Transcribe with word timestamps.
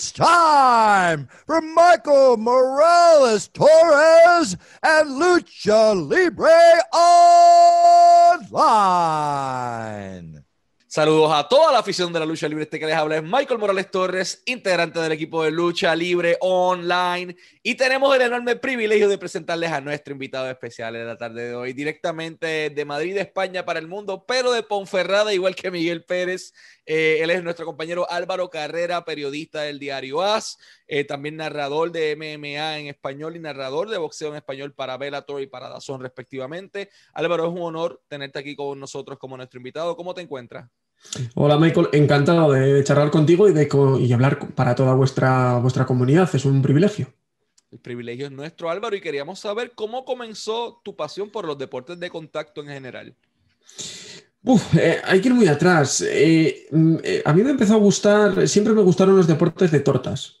It's 0.00 0.12
time 0.12 1.28
for 1.44 1.60
Michael 1.60 2.38
Morales 2.38 3.48
Torres 3.48 4.56
and 4.82 5.20
Lucha 5.20 5.92
Libre 5.92 6.48
Online. 8.40 10.40
Saludos 10.92 11.30
a 11.32 11.46
toda 11.46 11.70
la 11.70 11.78
afición 11.78 12.12
de 12.12 12.18
la 12.18 12.26
lucha 12.26 12.48
libre. 12.48 12.64
Este 12.64 12.80
que 12.80 12.86
les 12.86 12.96
habla 12.96 13.18
es 13.18 13.22
Michael 13.22 13.60
Morales 13.60 13.92
Torres, 13.92 14.42
integrante 14.44 14.98
del 14.98 15.12
equipo 15.12 15.44
de 15.44 15.52
lucha 15.52 15.94
libre 15.94 16.36
online. 16.40 17.36
Y 17.62 17.76
tenemos 17.76 18.12
el 18.16 18.22
enorme 18.22 18.56
privilegio 18.56 19.08
de 19.08 19.16
presentarles 19.16 19.70
a 19.70 19.80
nuestro 19.80 20.14
invitado 20.14 20.50
especial 20.50 20.96
en 20.96 21.06
la 21.06 21.16
tarde 21.16 21.50
de 21.50 21.54
hoy, 21.54 21.74
directamente 21.74 22.70
de 22.70 22.84
Madrid, 22.84 23.16
España 23.18 23.64
para 23.64 23.78
el 23.78 23.86
mundo, 23.86 24.24
pero 24.26 24.50
de 24.50 24.64
Ponferrada, 24.64 25.32
igual 25.32 25.54
que 25.54 25.70
Miguel 25.70 26.04
Pérez. 26.04 26.52
Eh, 26.92 27.22
él 27.22 27.30
es 27.30 27.44
nuestro 27.44 27.64
compañero 27.64 28.04
Álvaro 28.10 28.50
Carrera, 28.50 29.04
periodista 29.04 29.60
del 29.60 29.78
diario 29.78 30.22
AS, 30.22 30.58
eh, 30.88 31.04
también 31.04 31.36
narrador 31.36 31.92
de 31.92 32.16
MMA 32.16 32.78
en 32.80 32.88
español 32.88 33.36
y 33.36 33.38
narrador 33.38 33.88
de 33.88 33.96
boxeo 33.96 34.30
en 34.30 34.34
español 34.34 34.72
para 34.72 34.96
Bellator 34.96 35.40
y 35.40 35.46
para 35.46 35.68
Dazón, 35.68 36.00
respectivamente. 36.00 36.90
Álvaro, 37.12 37.44
es 37.44 37.52
un 37.52 37.62
honor 37.62 38.02
tenerte 38.08 38.40
aquí 38.40 38.56
con 38.56 38.80
nosotros 38.80 39.20
como 39.20 39.36
nuestro 39.36 39.58
invitado. 39.60 39.94
¿Cómo 39.94 40.14
te 40.14 40.22
encuentras? 40.22 40.68
Hola 41.36 41.58
Michael, 41.58 41.90
encantado 41.92 42.50
de 42.50 42.82
charlar 42.82 43.12
contigo 43.12 43.48
y 43.48 43.52
de 43.52 43.68
y 44.00 44.12
hablar 44.12 44.52
para 44.56 44.74
toda 44.74 44.92
vuestra, 44.94 45.58
vuestra 45.58 45.86
comunidad. 45.86 46.28
Es 46.34 46.44
un 46.44 46.60
privilegio. 46.60 47.06
El 47.70 47.78
privilegio 47.78 48.26
es 48.26 48.32
nuestro, 48.32 48.68
Álvaro, 48.68 48.96
y 48.96 49.00
queríamos 49.00 49.38
saber 49.38 49.74
cómo 49.76 50.04
comenzó 50.04 50.80
tu 50.82 50.96
pasión 50.96 51.30
por 51.30 51.44
los 51.44 51.56
deportes 51.56 52.00
de 52.00 52.10
contacto 52.10 52.62
en 52.62 52.66
general. 52.66 53.14
Eh, 54.74 55.00
hay 55.04 55.20
que 55.20 55.28
ir 55.28 55.34
muy 55.34 55.48
atrás. 55.48 56.04
Eh, 56.06 56.66
mm, 56.70 56.96
eh, 57.02 57.22
a 57.24 57.32
mí 57.32 57.42
me 57.42 57.50
empezó 57.50 57.74
a 57.74 57.78
gustar, 57.78 58.48
siempre 58.48 58.72
me 58.72 58.82
gustaron 58.82 59.16
los 59.16 59.26
deportes 59.26 59.70
de 59.70 59.80
tortas. 59.80 60.36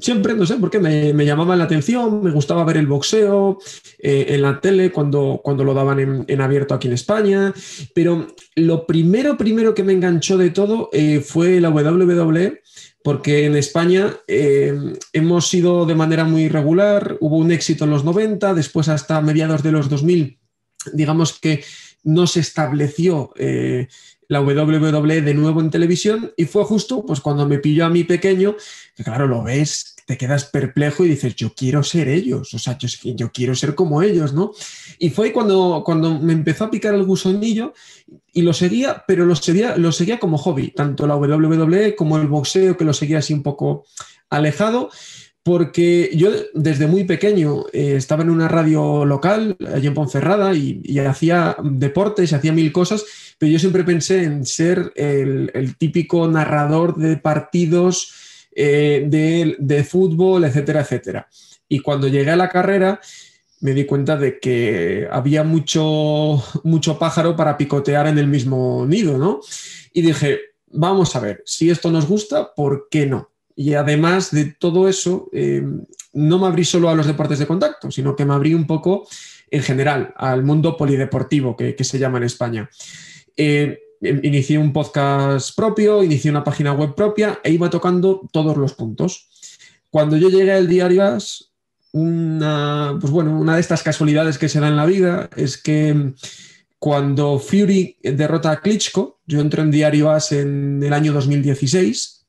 siempre, 0.00 0.34
no 0.34 0.44
sé 0.44 0.56
por 0.56 0.70
qué, 0.70 0.78
me, 0.78 1.12
me, 1.12 1.24
llamaban 1.24 1.58
la 1.58 1.64
atención, 1.64 2.22
me 2.22 2.30
gustaba 2.30 2.64
ver 2.64 2.76
el 2.76 2.86
boxeo 2.86 3.58
en 3.98 4.42
la 4.42 4.60
tele 4.60 4.92
cuando, 4.92 5.40
cuando 5.42 5.64
lo 5.64 5.72
daban 5.72 6.26
en, 6.28 6.40
abierto 6.40 6.74
aquí 6.74 6.86
en 6.86 6.94
España, 6.94 7.52
pero 7.94 8.28
lo 8.54 8.86
primero, 8.86 9.36
primero 9.36 9.74
que 9.74 9.82
me 9.82 9.94
enganchó 9.94 10.36
de 10.36 10.50
todo 10.50 10.90
fue 11.24 11.60
la 11.60 11.70
WWE, 11.70 12.60
porque 13.02 13.46
en 13.46 13.56
España 13.56 14.16
hemos 14.28 15.54
ido 15.54 15.86
de 15.86 15.94
manera 15.94 16.24
muy 16.24 16.48
regular, 16.48 17.16
hubo 17.20 17.38
un 17.38 17.50
éxito 17.50 17.84
en 17.84 17.90
los 17.90 18.04
90, 18.04 18.54
después 18.54 18.88
hasta 18.88 19.20
mediados 19.22 19.62
de 19.62 19.72
los 19.72 19.88
2000, 19.88 20.38
digamos 20.92 21.40
que 21.40 21.64
no 22.06 22.26
se 22.26 22.40
estableció 22.40 23.32
eh, 23.36 23.88
la 24.28 24.40
WWE 24.40 25.22
de 25.22 25.34
nuevo 25.34 25.60
en 25.60 25.70
televisión 25.70 26.32
y 26.36 26.46
fue 26.46 26.64
justo 26.64 27.04
pues 27.04 27.20
cuando 27.20 27.46
me 27.46 27.58
pilló 27.58 27.84
a 27.84 27.90
mi 27.90 28.04
pequeño, 28.04 28.56
que 28.94 29.04
claro, 29.04 29.26
lo 29.26 29.42
ves, 29.42 29.96
te 30.06 30.16
quedas 30.16 30.44
perplejo 30.44 31.04
y 31.04 31.08
dices, 31.08 31.34
yo 31.34 31.52
quiero 31.54 31.82
ser 31.82 32.08
ellos, 32.08 32.54
o 32.54 32.58
sea, 32.60 32.78
yo, 32.78 32.88
yo 33.16 33.32
quiero 33.32 33.56
ser 33.56 33.74
como 33.74 34.02
ellos, 34.02 34.32
¿no? 34.32 34.52
Y 35.00 35.10
fue 35.10 35.32
cuando, 35.32 35.82
cuando 35.84 36.20
me 36.20 36.32
empezó 36.32 36.64
a 36.64 36.70
picar 36.70 36.94
el 36.94 37.04
gusanillo 37.04 37.74
y 38.32 38.42
lo 38.42 38.52
seguía, 38.52 39.04
pero 39.08 39.26
lo 39.26 39.34
seguía, 39.34 39.76
lo 39.76 39.90
seguía 39.90 40.20
como 40.20 40.38
hobby, 40.38 40.68
tanto 40.68 41.08
la 41.08 41.16
WWE 41.16 41.96
como 41.96 42.18
el 42.18 42.28
boxeo, 42.28 42.76
que 42.76 42.84
lo 42.84 42.92
seguía 42.92 43.18
así 43.18 43.34
un 43.34 43.42
poco 43.42 43.84
alejado 44.30 44.90
porque 45.46 46.10
yo 46.12 46.30
desde 46.54 46.88
muy 46.88 47.04
pequeño 47.04 47.66
eh, 47.72 47.94
estaba 47.94 48.24
en 48.24 48.30
una 48.30 48.48
radio 48.48 49.04
local, 49.04 49.56
allí 49.72 49.86
en 49.86 49.94
Ponferrada, 49.94 50.52
y, 50.54 50.98
hacía 50.98 51.56
deportes, 51.62 52.32
hacía 52.32 52.50
mil 52.52 52.72
cosas, 52.72 53.04
pero 53.38 53.52
yo 53.52 53.60
siempre 53.60 53.84
pensé 53.84 54.24
en 54.24 54.44
ser 54.44 54.92
el, 54.96 55.76
típico 55.78 56.26
narrador 56.26 56.96
de 56.96 57.16
partidos 57.18 58.12
eh, 58.56 59.06
de, 59.06 59.84
fútbol, 59.84 60.42
etcétera, 60.42 60.80
etcétera. 60.80 61.28
Y 61.68 61.78
cuando 61.78 62.08
llegué 62.08 62.32
a 62.32 62.36
la 62.36 62.48
carrera, 62.48 63.00
me 63.60 63.72
di 63.72 63.86
cuenta 63.86 64.16
de 64.16 64.40
que 64.40 65.06
había 65.12 65.44
mucho, 65.44 66.42
mucho 66.64 66.98
pájaro 66.98 67.36
para 67.36 67.56
picotear 67.56 68.08
en 68.08 68.18
el 68.18 68.26
mismo 68.26 68.84
nido, 68.84 69.16
¿no? 69.16 69.38
Y 69.92 70.02
dije, 70.02 70.40
vamos 70.72 71.14
a 71.14 71.20
ver, 71.20 71.44
si 71.46 71.70
esto 71.70 71.92
nos 71.92 72.08
gusta, 72.08 72.52
¿por 72.52 72.88
qué 72.90 73.06
no? 73.06 73.30
Y 73.58 73.72
además 73.72 74.30
de 74.32 74.44
todo 74.44 74.86
eso, 74.86 75.30
eh, 75.32 75.64
no 76.12 76.38
me 76.38 76.46
abrí 76.46 76.64
solo 76.64 76.90
a 76.90 76.94
los 76.94 77.06
deportes 77.06 77.38
de 77.38 77.46
contacto, 77.46 77.90
sino 77.90 78.14
que 78.14 78.26
me 78.26 78.34
abrí 78.34 78.52
un 78.52 78.66
poco 78.66 79.08
en 79.50 79.62
general 79.62 80.12
al 80.16 80.44
mundo 80.44 80.76
polideportivo 80.76 81.56
que, 81.56 81.74
se 81.82 81.98
llama 81.98 82.18
en 82.18 82.24
España. 82.24 82.68
Eh, 83.34 83.78
em, 84.02 84.20
inicié 84.22 84.58
un 84.58 84.74
podcast 84.74 85.56
propio, 85.56 86.02
inicié 86.02 86.30
una 86.30 86.44
página 86.44 86.74
web 86.74 86.94
propia 86.94 87.40
e 87.42 87.50
iba 87.50 87.70
tocando 87.70 88.28
todos 88.30 88.58
los 88.58 88.74
puntos. 88.74 89.30
Cuando 89.90 90.18
yo 90.18 90.28
llegué 90.28 90.52
al 90.52 90.68
diario 90.68 91.04
AS, 91.04 91.52
una, 91.92 92.98
pues 93.00 93.10
bueno, 93.10 93.40
una 93.40 93.54
de 93.54 93.62
estas 93.62 93.82
casualidades 93.82 94.36
que 94.36 94.50
se 94.50 94.60
da 94.60 94.68
en 94.68 94.76
la 94.76 94.84
vida 94.84 95.30
es 95.34 95.56
que 95.56 96.12
cuando 96.78 97.38
Fury 97.38 97.96
derrota 98.02 98.50
a 98.50 98.60
Klitschko, 98.60 99.20
yo 99.26 99.40
entro 99.40 99.62
en 99.62 99.70
Diario 99.70 100.10
As 100.10 100.32
en 100.32 100.82
el 100.82 100.92
año 100.92 101.14
2016 101.14 102.25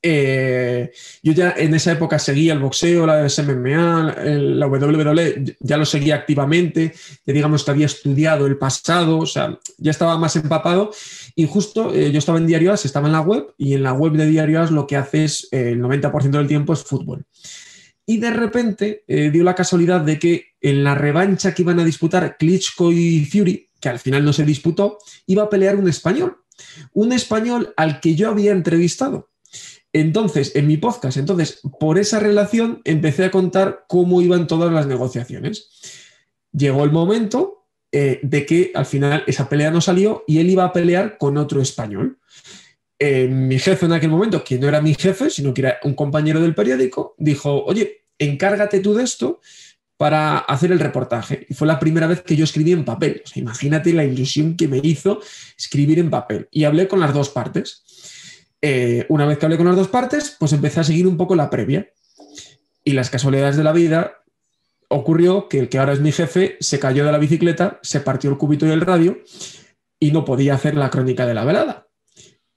eh, 0.00 0.92
yo 1.22 1.32
ya 1.32 1.54
en 1.56 1.74
esa 1.74 1.92
época 1.92 2.18
seguía 2.18 2.52
el 2.52 2.60
boxeo, 2.60 3.06
la 3.06 3.26
MMA, 3.26 4.14
la 4.24 4.66
WWE, 4.66 5.56
ya 5.58 5.76
lo 5.76 5.84
seguía 5.84 6.14
activamente, 6.14 6.94
ya 7.26 7.32
digamos 7.32 7.64
que 7.64 7.70
había 7.70 7.86
estudiado 7.86 8.46
el 8.46 8.58
pasado, 8.58 9.18
o 9.18 9.26
sea, 9.26 9.58
ya 9.76 9.90
estaba 9.90 10.16
más 10.16 10.36
empapado 10.36 10.90
y 11.34 11.46
justo 11.46 11.92
eh, 11.94 12.12
yo 12.12 12.18
estaba 12.18 12.38
en 12.38 12.46
Diario 12.46 12.72
As, 12.72 12.84
estaba 12.84 13.06
en 13.06 13.12
la 13.12 13.20
web 13.20 13.54
y 13.58 13.74
en 13.74 13.82
la 13.82 13.92
web 13.92 14.12
de 14.12 14.26
Diario 14.26 14.62
As 14.62 14.70
lo 14.70 14.86
que 14.86 14.96
hace 14.96 15.24
es 15.24 15.48
eh, 15.50 15.70
el 15.72 15.80
90% 15.80 16.30
del 16.30 16.46
tiempo 16.46 16.72
es 16.72 16.84
fútbol. 16.84 17.24
Y 18.06 18.16
de 18.16 18.30
repente 18.30 19.04
dio 19.06 19.44
la 19.44 19.54
casualidad 19.54 20.00
de 20.00 20.18
que 20.18 20.46
en 20.62 20.82
la 20.82 20.94
revancha 20.94 21.52
que 21.52 21.60
iban 21.60 21.78
a 21.78 21.84
disputar 21.84 22.38
Klitschko 22.38 22.90
y 22.90 23.26
Fury, 23.26 23.68
que 23.80 23.90
al 23.90 23.98
final 23.98 24.24
no 24.24 24.32
se 24.32 24.44
disputó, 24.44 24.96
iba 25.26 25.42
a 25.42 25.50
pelear 25.50 25.76
un 25.76 25.90
español, 25.90 26.38
un 26.94 27.12
español 27.12 27.74
al 27.76 28.00
que 28.00 28.14
yo 28.14 28.30
había 28.30 28.52
entrevistado. 28.52 29.28
Entonces, 30.00 30.54
en 30.54 30.68
mi 30.68 30.76
podcast, 30.76 31.16
entonces, 31.16 31.60
por 31.80 31.98
esa 31.98 32.20
relación 32.20 32.80
empecé 32.84 33.24
a 33.24 33.32
contar 33.32 33.84
cómo 33.88 34.22
iban 34.22 34.46
todas 34.46 34.72
las 34.72 34.86
negociaciones. 34.86 35.70
Llegó 36.52 36.84
el 36.84 36.92
momento 36.92 37.66
eh, 37.90 38.20
de 38.22 38.46
que 38.46 38.70
al 38.76 38.86
final 38.86 39.24
esa 39.26 39.48
pelea 39.48 39.72
no 39.72 39.80
salió 39.80 40.22
y 40.28 40.38
él 40.38 40.50
iba 40.50 40.64
a 40.64 40.72
pelear 40.72 41.18
con 41.18 41.36
otro 41.36 41.60
español. 41.60 42.18
Eh, 42.96 43.26
mi 43.26 43.58
jefe 43.58 43.86
en 43.86 43.92
aquel 43.92 44.10
momento, 44.10 44.44
que 44.44 44.56
no 44.56 44.68
era 44.68 44.80
mi 44.80 44.94
jefe, 44.94 45.30
sino 45.30 45.52
que 45.52 45.62
era 45.62 45.78
un 45.82 45.94
compañero 45.94 46.40
del 46.40 46.54
periódico, 46.54 47.16
dijo, 47.18 47.64
oye, 47.64 48.04
encárgate 48.20 48.78
tú 48.78 48.94
de 48.94 49.02
esto 49.02 49.40
para 49.96 50.38
hacer 50.38 50.70
el 50.70 50.78
reportaje. 50.78 51.44
Y 51.48 51.54
fue 51.54 51.66
la 51.66 51.80
primera 51.80 52.06
vez 52.06 52.22
que 52.22 52.36
yo 52.36 52.44
escribí 52.44 52.70
en 52.70 52.84
papel. 52.84 53.22
imagínate 53.34 53.92
la 53.92 54.04
ilusión 54.04 54.56
que 54.56 54.68
me 54.68 54.78
hizo 54.80 55.20
escribir 55.58 55.98
en 55.98 56.08
papel. 56.08 56.46
Y 56.52 56.64
hablé 56.64 56.86
con 56.86 57.00
las 57.00 57.12
dos 57.12 57.30
partes. 57.30 57.82
Eh, 58.60 59.06
una 59.08 59.26
vez 59.26 59.38
que 59.38 59.46
hablé 59.46 59.56
con 59.56 59.66
las 59.66 59.76
dos 59.76 59.88
partes, 59.88 60.36
pues 60.38 60.52
empecé 60.52 60.80
a 60.80 60.84
seguir 60.84 61.06
un 61.06 61.16
poco 61.16 61.36
la 61.36 61.50
previa. 61.50 61.90
Y 62.84 62.92
las 62.92 63.10
casualidades 63.10 63.56
de 63.56 63.64
la 63.64 63.72
vida 63.72 64.22
ocurrió 64.88 65.48
que 65.48 65.58
el 65.58 65.68
que 65.68 65.78
ahora 65.78 65.92
es 65.92 66.00
mi 66.00 66.12
jefe 66.12 66.56
se 66.60 66.78
cayó 66.78 67.04
de 67.04 67.12
la 67.12 67.18
bicicleta, 67.18 67.78
se 67.82 68.00
partió 68.00 68.30
el 68.30 68.38
cubito 68.38 68.66
y 68.66 68.70
el 68.70 68.80
radio 68.80 69.18
y 70.00 70.12
no 70.12 70.24
podía 70.24 70.54
hacer 70.54 70.76
la 70.76 70.90
crónica 70.90 71.26
de 71.26 71.34
la 71.34 71.44
velada. 71.44 71.88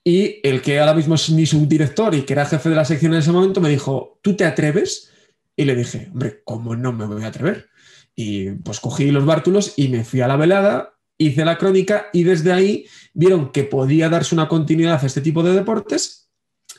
Y 0.04 0.40
el 0.48 0.62
que 0.62 0.80
ahora 0.80 0.94
mismo 0.94 1.16
es 1.16 1.30
mi 1.30 1.46
subdirector 1.46 2.16
y 2.16 2.24
que 2.24 2.34
era 2.34 2.46
jefe 2.46 2.70
de 2.70 2.76
la 2.76 2.86
sección 2.86 3.14
en 3.14 3.20
ese 3.20 3.32
momento 3.32 3.62
me 3.62 3.70
dijo, 3.70 4.20
¿tú 4.22 4.36
te 4.36 4.46
atreves? 4.46 5.12
Y 5.56 5.66
le 5.66 5.76
dije, 5.76 6.10
hombre, 6.12 6.42
¿cómo 6.44 6.76
no 6.76 6.92
me 6.92 7.06
voy 7.06 7.24
a 7.24 7.28
atrever? 7.28 7.70
Y 8.16 8.52
pues 8.52 8.80
cogí 8.80 9.12
los 9.12 9.26
bártulos 9.26 9.74
y 9.78 9.90
me 9.90 10.04
fui 10.04 10.22
a 10.22 10.28
la 10.28 10.38
velada 10.38 10.91
hice 11.26 11.46
la 11.46 11.58
crónica 11.58 12.08
y 12.14 12.24
desde 12.24 12.52
ahí 12.52 12.86
vieron 13.14 13.52
que 13.52 13.64
podía 13.64 14.10
darse 14.10 14.36
una 14.36 14.48
continuidad 14.48 15.02
a 15.02 15.06
este 15.06 15.22
tipo 15.22 15.44
de 15.44 15.54
deportes 15.54 16.30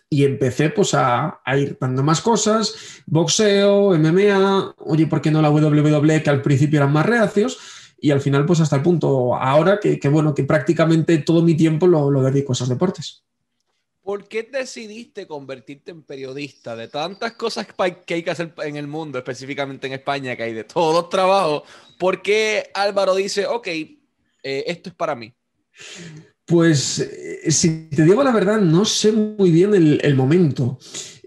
y 0.09 0.25
empecé 0.25 0.71
pues 0.71 0.93
a, 0.95 1.41
ir 1.57 1.79
dando 1.81 2.03
más 2.03 2.21
cosas, 2.21 3.03
boxeo, 3.07 3.97
MMA, 3.99 4.75
oye, 4.79 5.07
¿por 5.07 5.23
qué 5.23 5.31
no 5.31 5.41
la 5.41 5.51
WWE 5.51 6.23
que 6.23 6.31
al 6.31 6.43
principio 6.43 6.81
eran 6.81 6.93
más 6.93 7.07
reacios? 7.07 7.59
Y 7.99 8.11
al 8.11 8.21
final 8.21 8.45
pues 8.45 8.61
hasta 8.61 8.77
el 8.77 8.83
punto 8.83 9.35
ahora 9.35 9.81
que, 9.81 9.99
bueno, 10.09 10.35
que 10.35 10.45
prácticamente 10.45 11.17
todo 11.19 11.43
mi 11.43 11.55
tiempo 11.55 11.87
lo, 11.87 12.11
lo 12.11 12.23
dedico 12.23 12.53
a 12.53 12.55
esos 12.55 12.69
deportes. 12.69 13.25
¿Por 14.03 14.27
qué 14.27 14.43
decidiste 14.43 15.29
convertirte 15.29 15.93
en 15.93 16.03
periodista 16.03 16.75
de 16.75 16.89
tantas 16.89 17.33
cosas 17.33 17.69
que 18.05 18.15
hay 18.15 18.23
que 18.23 18.31
hacer 18.31 18.53
en 18.65 18.77
el 18.77 18.89
mundo, 18.89 19.17
específicamente 19.17 19.87
en 19.87 19.93
España, 19.93 20.35
que 20.35 20.43
hay 20.43 20.53
de 20.53 20.65
todos 20.65 20.93
los 20.93 21.09
trabajos? 21.09 21.63
¿Por 21.99 22.21
qué 22.21 22.71
Álvaro 22.75 23.15
dice, 23.15 23.47
ok, 23.47 23.69
eh, 24.43 24.65
esto 24.67 24.91
es 24.91 24.95
para 24.95 25.15
mí? 25.15 25.33
Pues, 26.45 26.99
eh, 26.99 27.51
si 27.51 27.89
te 27.89 28.05
digo 28.05 28.23
la 28.23 28.33
verdad, 28.33 28.61
no 28.61 28.85
sé 28.85 29.13
muy 29.13 29.51
bien 29.51 29.75
el, 29.75 30.15
momento. 30.15 30.79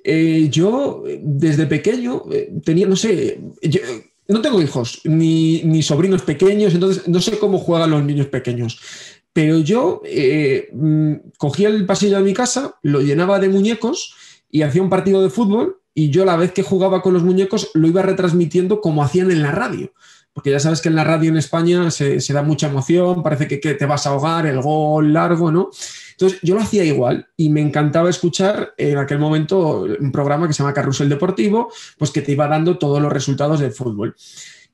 Eh, 0.03 0.50
yo, 0.51 1.03
desde 1.21 1.65
pequeño, 1.65 2.23
tenía, 2.63 2.85
no 2.85 2.95
sé, 2.95 3.39
no 4.27 4.41
tengo 4.41 4.62
hijos 4.62 5.01
ni, 5.06 5.81
sobrinos 5.81 6.21
pequeños, 6.21 6.73
entonces 6.73 7.07
no 7.07 7.21
sé 7.21 7.39
cómo 7.39 7.57
juegan 7.59 7.91
los 7.91 8.03
niños 8.03 8.27
pequeños. 8.27 8.79
Pero 9.33 9.59
yo 9.59 10.01
mm, 10.71 11.13
cogía 11.38 11.69
el 11.69 11.85
pasillo 11.85 12.17
de 12.17 12.23
mi 12.23 12.33
casa, 12.33 12.75
lo 12.83 13.01
llenaba 13.01 13.39
de 13.39 13.50
muñecos 13.50 14.15
y 14.50 14.62
hacía 14.62 14.81
un 14.81 14.89
partido 14.89 15.21
de 15.21 15.29
fútbol 15.29 15.81
y 15.94 16.09
yo 16.09 16.25
la 16.25 16.35
vez 16.35 16.51
que 16.51 16.62
jugaba 16.62 17.01
con 17.01 17.13
los 17.13 17.23
muñecos 17.23 17.71
lo 17.73 17.88
iba 17.88 18.01
retransmitiendo 18.01 18.81
como 18.81 19.01
hacían 19.01 19.31
en 19.31 19.41
la 19.41 19.51
radio. 19.51 19.94
Porque 20.36 20.52
ya 20.52 20.60
sabes 20.60 20.82
que 20.82 20.90
en 20.90 20.96
la 20.96 21.06
radio 21.06 21.30
en 21.30 21.38
España 21.38 21.90
se, 21.90 22.20
da 22.34 22.44
mucha 22.44 22.68
emoción, 22.68 23.24
parece 23.24 23.48
que, 23.48 23.58
te 23.58 23.86
vas 23.86 24.06
a 24.06 24.10
ahogar, 24.10 24.46
el 24.46 24.62
gol 24.62 25.14
largo, 25.14 25.50
¿no? 25.50 25.70
Entonces 26.12 26.40
yo 26.44 26.56
lo 26.56 26.62
hacía 26.62 26.84
igual 26.84 27.30
y 27.38 27.50
me 27.50 27.62
encantaba 27.62 28.10
escuchar 28.10 28.74
en 28.78 28.98
aquel 28.98 29.18
momento 29.18 29.88
un 29.98 30.12
programa 30.12 30.46
que 30.46 30.54
se 30.54 30.62
llama 30.62 30.74
Carrusel 30.74 31.08
Deportivo, 31.08 31.72
pues 31.98 32.12
que 32.12 32.22
te 32.22 32.34
iba 32.34 32.50
dando 32.50 32.78
todos 32.78 33.02
los 33.02 33.14
resultados 33.14 33.62
del 33.62 33.72
fútbol. 33.72 34.14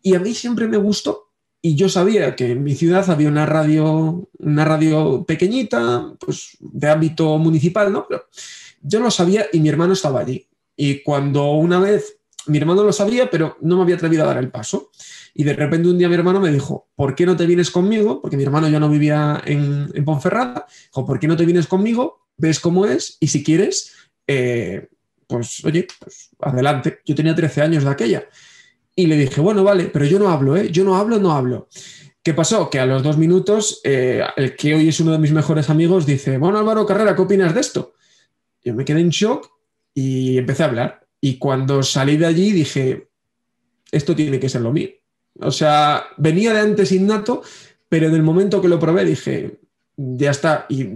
Y 0.02 0.16
a 0.16 0.19
mí 0.19 0.34
siempre 0.34 0.68
me 0.68 0.78
gustó 0.78 1.31
y 1.62 1.75
yo 1.75 1.90
sabía 1.90 2.36
que 2.36 2.54
en 2.54 2.63
mi 2.63 2.74
ciudad 2.74 3.08
había 3.10 3.28
una 3.28 3.46
radio, 3.46 4.28
una 4.40 4.66
radio 4.66 5.24
pequeñita, 5.25 6.12
pues 6.19 6.58
de 6.60 6.90
ámbito 6.90 7.38
municipal, 7.38 7.94
¿no? 7.94 8.08
Pero 8.10 8.25
yo 8.81 9.00
lo 9.00 9.12
sabía 9.12 9.46
y 9.54 9.60
mi 9.60 9.69
hermano 9.69 9.94
estaba 9.94 10.22
allí. 10.22 10.48
Y 10.75 11.04
cuando 11.04 11.52
una 11.52 11.80
vez, 11.80 12.18
mi 12.48 12.58
hermano 12.58 12.84
lo 12.84 12.92
sabía, 12.92 13.30
pero 13.30 13.58
no 13.62 13.75
me 13.75 13.84
había 13.84 13.96
atrevido 13.96 14.24
a 14.24 14.28
dar 14.28 14.38
el 14.40 14.50
paso. 14.50 14.90
Y 15.33 15.44
de 15.44 15.54
repente 15.54 15.89
un 15.89 15.98
día 15.98 16.10
mi 16.10 16.16
hermano 16.16 16.39
me 16.39 16.51
dijo, 16.51 16.89
¿por 16.95 17.16
qué 17.16 17.25
no 17.25 17.36
te 17.36 17.45
vienes 17.45 17.72
conmigo? 17.72 18.22
Porque 18.22 18.38
mi 18.38 18.44
hermano 18.44 18.68
ya 18.68 18.80
no 18.80 18.89
vivía 18.89 19.42
en, 19.45 19.92
Ponferrada. 20.04 20.66
Dijo, 20.86 21.06
¿por 21.06 21.19
qué 21.19 21.28
no 21.28 21.38
te 21.38 21.45
vienes 21.45 21.68
conmigo? 21.68 22.28
Ves 22.38 22.60
cómo 22.60 22.86
es 22.86 23.18
y 23.19 23.28
si 23.28 23.44
quieres, 23.44 23.94
eh, 24.28 24.89
pues 25.28 25.63
oye, 25.63 25.88
pues 26.00 26.30
adelante. 26.39 27.00
Yo 27.06 27.16
tenía 27.16 27.36
13 27.36 27.62
años 27.62 27.83
de 27.83 27.89
aquella. 27.89 28.24
Y 28.95 29.07
le 29.07 29.16
dije, 29.16 29.39
bueno, 29.39 29.63
vale, 29.63 29.86
pero 29.86 30.06
yo 30.06 30.19
no 30.19 30.30
hablo, 30.30 30.57
¿eh? 30.57 30.69
Yo 30.72 30.83
no 30.83 30.95
hablo, 30.95 31.18
no 31.19 31.31
hablo. 31.31 31.69
¿Qué 32.24 32.34
pasó? 32.34 32.69
Que 32.69 32.80
a 32.80 32.86
los 32.86 33.01
dos 33.01 33.18
minutos, 33.18 33.81
eh, 33.84 34.22
el 34.36 34.56
que 34.56 34.75
hoy 34.75 34.89
es 34.89 35.00
uno 35.00 35.13
de 35.13 35.18
mis 35.18 35.31
mejores 35.31 35.69
amigos 35.69 36.06
dice, 36.06 36.38
bueno, 36.38 36.60
Álvaro 36.60 36.86
Carrera, 36.86 37.16
¿qué 37.16 37.22
opinas 37.22 37.54
de 37.54 37.62
esto? 37.62 37.94
Yo 38.63 38.75
me 38.75 38.86
quedé 38.86 39.00
en 39.00 39.10
shock 39.10 39.50
y 39.94 40.38
empecé 40.38 40.63
a 40.63 40.68
hablar. 40.68 41.07
Y 41.19 41.38
cuando 41.38 41.81
salí 41.81 42.18
de 42.18 42.27
allí 42.27 42.51
dije, 42.51 43.10
esto 43.92 44.16
tiene 44.16 44.39
que 44.39 44.50
ser 44.50 44.62
lo 44.62 44.72
mío. 44.72 44.89
O 45.39 45.51
sea, 45.51 46.06
venía 46.18 46.54
de 46.54 46.60
antes 46.60 46.92
innato, 46.92 47.42
pero 47.89 48.07
en 48.07 48.16
el 48.16 48.24
momento 48.24 48.62
que 48.62 48.68
lo 48.68 48.80
probé 48.80 49.06
dije, 49.06 49.60
ya 49.98 50.31
está. 50.31 50.66
Y 50.69 50.88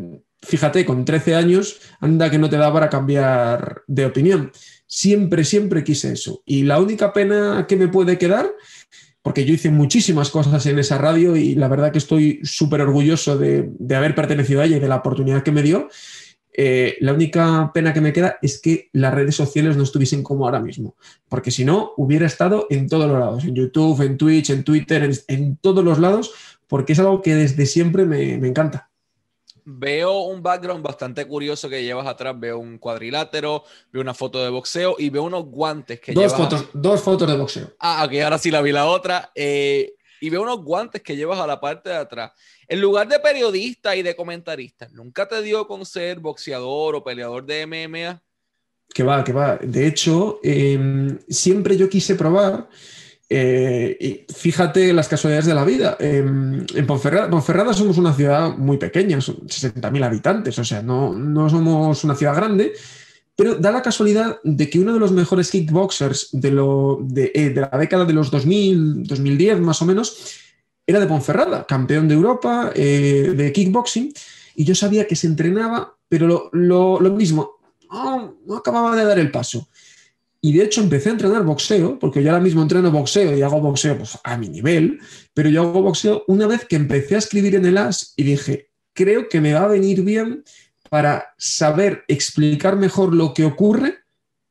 fíjate, 0.41 0.85
con 0.85 1.05
13 1.05 1.35
años, 1.35 1.79
anda 1.99 2.29
que 2.29 2.37
no 2.37 2.49
te 2.49 2.57
da 2.57 2.71
para 2.71 2.89
cambiar 2.89 3.81
de 3.87 4.05
opinión. 4.05 4.51
Siempre, 4.87 5.43
siempre 5.43 5.83
quise 5.83 6.13
eso. 6.13 6.43
Y 6.45 6.63
la 6.63 6.79
única 6.79 7.11
pena 7.11 7.65
que 7.67 7.75
me 7.75 7.87
puede 7.87 8.17
quedar, 8.17 8.51
porque 9.21 9.45
yo 9.45 9.53
hice 9.53 9.71
muchísimas 9.71 10.29
cosas 10.29 10.65
en 10.67 10.77
esa 10.77 10.97
radio 10.97 11.35
y 11.35 11.55
la 11.55 11.67
verdad 11.67 11.91
que 11.91 11.97
estoy 11.97 12.41
súper 12.43 12.81
orgulloso 12.81 13.37
de, 13.37 13.71
haber 13.95 14.13
pertenecido 14.13 14.61
a 14.61 14.65
ella 14.65 14.77
y 14.77 14.79
de 14.79 14.87
la 14.87 14.97
oportunidad 14.97 15.43
que 15.43 15.51
me 15.51 15.63
dio. 15.63 15.89
Eh, 16.57 16.97
la 17.01 17.13
única 17.13 17.71
pena 17.73 17.93
que 17.93 18.01
me 18.01 18.13
queda 18.13 18.37
es 18.41 18.61
que 18.61 18.89
las 18.93 19.13
redes 19.13 19.35
sociales 19.35 19.75
no 19.75 19.83
estuviesen 19.83 20.23
como 20.23 20.45
ahora 20.45 20.59
mismo, 20.59 20.95
porque 21.27 21.51
si 21.51 21.65
no, 21.65 21.93
hubiera 21.97 22.25
estado 22.25 22.67
en 22.69 22.87
todos 22.87 23.07
los 23.09 23.19
lados, 23.19 23.43
en 23.43 23.55
YouTube, 23.55 24.01
en 24.01 24.17
Twitch, 24.17 24.49
en 24.51 24.63
Twitter, 24.63 25.09
en, 25.27 25.57
todos 25.57 25.83
los 25.83 25.99
lados, 25.99 26.33
porque 26.67 26.93
es 26.93 26.99
algo 26.99 27.21
que 27.21 27.35
desde 27.35 27.65
siempre 27.65 28.05
me 28.05 28.47
encanta. 28.47 28.89
Veo 29.67 30.19
un 30.19 30.43
background 30.43 30.83
bastante 30.83 31.25
curioso 31.25 31.67
que 31.67 31.83
llevas 31.83 32.05
atrás. 32.05 32.39
Veo 32.39 32.59
un 32.59 32.77
cuadrilátero, 32.77 33.63
veo 33.91 34.03
una 34.03 34.13
foto 34.13 34.43
de 34.43 34.51
boxeo 34.51 34.95
y 34.99 35.09
veo 35.09 35.23
unos 35.23 35.45
guantes 35.45 35.99
que 35.99 36.13
dos 36.13 36.35
Fotos, 36.35 36.67
Dos 36.71 37.01
fotos 37.01 37.27
de 37.27 37.35
boxeo. 37.35 37.73
Ah, 37.79 38.05
ok, 38.05 38.13
ahora 38.23 38.37
sí 38.37 38.51
la 38.51 38.61
vi 38.61 38.71
la 38.71 38.85
otra. 38.85 39.31
Eh, 39.33 39.95
y 40.25 40.29
veo 40.31 40.41
unos 40.41 40.63
guantes 40.63 41.03
que 41.03 41.15
llevas 41.15 41.39
a 41.39 41.45
la 41.45 41.59
parte 41.59 41.89
de 41.89 41.97
atrás. 41.97 42.31
En 42.67 42.81
lugar 42.81 43.07
de 43.07 43.19
periodista 43.19 43.95
y 43.95 44.01
de 44.01 44.15
comentarista, 44.15 44.87
¿nunca 44.91 45.27
te 45.27 45.41
dio 45.43 45.67
con 45.67 45.85
ser 45.85 46.19
boxeador 46.19 46.95
o 46.95 47.03
peleador 47.03 47.45
de 47.45 47.67
MMA? 47.67 48.23
Que 48.91 49.03
va, 49.03 49.23
que 49.23 49.33
va. 49.33 49.57
De 49.57 49.85
hecho, 49.85 50.39
em, 50.41 51.19
siempre 51.29 51.77
yo 51.77 51.87
quise 51.87 52.15
probar 52.15 52.67
eh, 53.29 53.97
y 53.99 54.33
fíjate 54.33 54.93
las 54.93 55.07
casualidades 55.07 55.45
de 55.45 55.53
la 55.53 55.63
vida. 55.63 55.95
en 55.99 56.87
Ponferrada, 56.87 57.73
somos 57.73 57.99
una 57.99 58.13
ciudad 58.13 58.55
muy 58.57 58.77
pequeña, 58.77 59.21
son 59.21 59.47
60.000 59.47 60.03
habitantes, 60.03 60.57
o 60.57 60.65
sea, 60.65 60.81
no, 60.81 61.13
no, 61.13 61.49
somos 61.49 62.03
una 62.03 62.15
ciudad 62.15 62.35
grande, 62.35 62.73
pero 63.35 63.55
da 63.55 63.71
la 63.71 63.81
casualidad 63.81 64.39
de 64.43 64.69
que 64.69 64.79
uno 64.79 64.93
de 64.93 64.99
los 64.99 65.11
mejores 65.11 65.51
kickboxers 65.51 66.29
de, 66.31 66.51
lo, 66.51 66.99
de, 67.01 67.31
eh, 67.35 67.53
la 67.53 67.77
década 67.77 68.05
de 68.05 68.13
los 68.13 68.31
2000, 68.31 69.03
2010 69.03 69.59
más 69.59 69.81
o 69.81 69.85
menos, 69.85 70.37
era 70.87 70.99
de 70.99 71.07
Ponferrada, 71.07 71.65
campeón 71.65 72.07
de 72.07 72.15
Europa 72.15 72.71
eh, 72.75 73.33
de 73.35 73.51
kickboxing, 73.51 74.13
y 74.55 74.63
yo 74.63 74.75
sabía 74.75 75.07
que 75.07 75.15
se 75.15 75.27
entrenaba, 75.27 75.97
pero 76.07 76.49
lo, 76.53 76.99
mismo, 77.11 77.59
no 77.91 78.55
acababa 78.55 78.95
de 78.95 79.03
dar 79.03 79.19
el 79.19 79.31
paso. 79.31 79.67
Y 80.39 80.53
de 80.53 80.63
hecho 80.63 80.81
empecé 80.81 81.09
a 81.09 81.13
entrenar 81.13 81.43
boxeo, 81.43 81.97
porque 81.97 82.21
yo 82.21 82.29
ahora 82.29 82.43
mismo 82.43 82.61
entreno 82.61 82.91
boxeo 82.91 83.35
y 83.35 83.41
hago 83.41 83.59
boxeo 83.59 83.97
pues, 83.97 84.17
a 84.23 84.37
mi 84.37 84.47
nivel, 84.47 84.99
pero 85.33 85.49
yo 85.49 85.63
hago 85.63 85.81
boxeo 85.81 86.23
una 86.27 86.45
vez 86.45 86.65
que 86.65 86.75
empecé 86.75 87.15
a 87.15 87.17
escribir 87.17 87.55
en 87.55 87.65
el 87.65 87.77
AS 87.77 88.13
y 88.15 88.23
dije, 88.23 88.69
creo 88.93 89.27
que 89.27 89.41
me 89.41 89.53
va 89.53 89.63
a 89.63 89.67
venir 89.67 90.03
bien 90.03 90.43
para 90.89 91.33
saber 91.37 92.03
explicar 92.07 92.75
mejor 92.75 93.13
lo 93.13 93.33
que 93.33 93.45
ocurre 93.45 94.05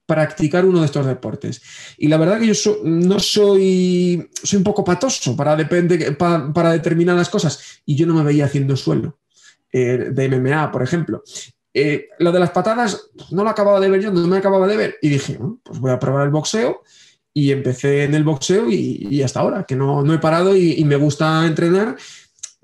practicar 0.06 0.64
uno 0.64 0.80
de 0.80 0.86
estos 0.86 1.06
deportes. 1.06 1.62
Y 1.96 2.08
la 2.08 2.18
verdad 2.18 2.38
que 2.38 2.52
yo 2.52 2.78
no 2.84 3.18
soy, 3.18 4.28
soy 4.42 4.58
un 4.58 4.64
poco 4.64 4.84
patoso 4.84 5.36
para, 5.36 5.56
depende, 5.56 6.12
para, 6.12 6.72
determinadas 6.72 7.28
cosas 7.28 7.80
y 7.86 7.96
yo 7.96 8.06
no 8.06 8.14
me 8.14 8.24
veía 8.24 8.44
haciendo 8.44 8.76
suelo 8.76 9.18
eh, 9.72 10.10
de 10.12 10.28
MMA, 10.28 10.70
por 10.70 10.82
ejemplo. 10.82 11.22
Eh, 11.72 12.08
lo 12.20 12.30
de 12.30 12.38
las 12.38 12.50
patadas 12.50 13.10
no 13.30 13.42
lo 13.42 13.50
acababa 13.50 13.80
de 13.80 13.90
ver 13.90 14.00
yo, 14.00 14.12
no 14.12 14.26
me 14.26 14.36
acababa 14.36 14.66
de 14.66 14.76
ver. 14.76 14.96
Y 15.02 15.08
dije, 15.08 15.38
pues 15.62 15.80
voy 15.80 15.90
a 15.90 15.98
probar 15.98 16.24
el 16.24 16.30
boxeo. 16.30 16.82
Y 17.36 17.50
empecé 17.50 18.04
en 18.04 18.14
el 18.14 18.22
boxeo 18.22 18.70
y, 18.70 19.20
hasta 19.20 19.40
ahora, 19.40 19.64
que 19.64 19.74
no, 19.74 20.04
no 20.04 20.14
he 20.14 20.18
parado 20.18 20.56
y, 20.56 20.84
me 20.84 20.94
gusta 20.94 21.44
entrenar 21.44 21.96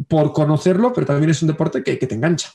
por 0.06 0.32
conocerlo, 0.32 0.92
pero 0.92 1.08
también 1.08 1.30
es 1.30 1.42
un 1.42 1.48
deporte 1.48 1.82
que, 1.82 1.98
que 1.98 2.06
te 2.06 2.14
engancha. 2.14 2.52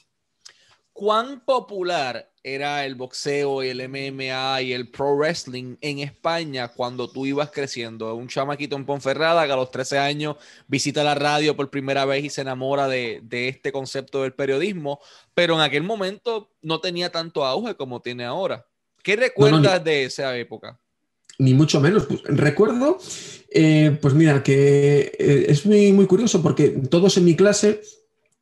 ¿Cuán 0.96 1.42
popular 1.42 2.32
era 2.46 2.86
el 2.86 2.94
boxeo 2.94 3.64
y 3.64 3.70
el 3.70 3.90
MMA 3.90 4.62
y 4.62 4.72
el 4.72 4.88
pro 4.88 5.18
wrestling 5.18 5.78
en 5.82 5.98
España 5.98 6.68
cuando 6.68 7.10
tú 7.10 7.26
ibas 7.26 7.50
creciendo. 7.50 8.14
Un 8.14 8.28
chamaquito 8.28 8.76
en 8.76 8.86
Ponferrada 8.86 9.48
que 9.48 9.52
a 9.52 9.56
los 9.56 9.72
13 9.72 9.98
años 9.98 10.36
visita 10.68 11.04
la 11.04 11.16
radio 11.16 11.56
por 11.56 11.72
primera 11.72 12.06
vez 12.06 12.24
y 12.24 12.30
se 12.30 12.42
enamora 12.42 12.88
de, 12.88 13.24
este 13.32 13.72
concepto 13.72 14.22
del 14.22 14.34
periodismo, 14.34 15.00
pero 15.34 15.56
en 15.56 15.62
aquel 15.62 15.82
momento 15.82 16.52
no 16.62 16.80
tenía 16.80 17.12
tanto 17.12 17.44
auge 17.44 17.74
como 17.74 18.00
tiene 18.00 18.24
ahora. 18.24 18.68
¿Qué 19.02 19.16
recuerdas 19.16 19.84
de 19.84 20.06
esa 20.06 20.38
época? 20.38 20.80
Ni 21.40 21.56
mucho 21.56 21.82
menos. 21.82 22.06
Pues, 22.06 22.22
recuerdo, 22.25 23.00
eh, 23.50 23.98
pues 24.00 24.14
mira, 24.14 24.44
que 24.44 25.16
eh, 25.18 25.46
es 25.50 25.66
muy, 25.66 25.92
muy 25.94 26.06
curioso 26.06 26.44
porque 26.44 26.70
todos 26.70 27.18
en 27.18 27.25
mi 27.25 27.36
clase, 27.36 27.82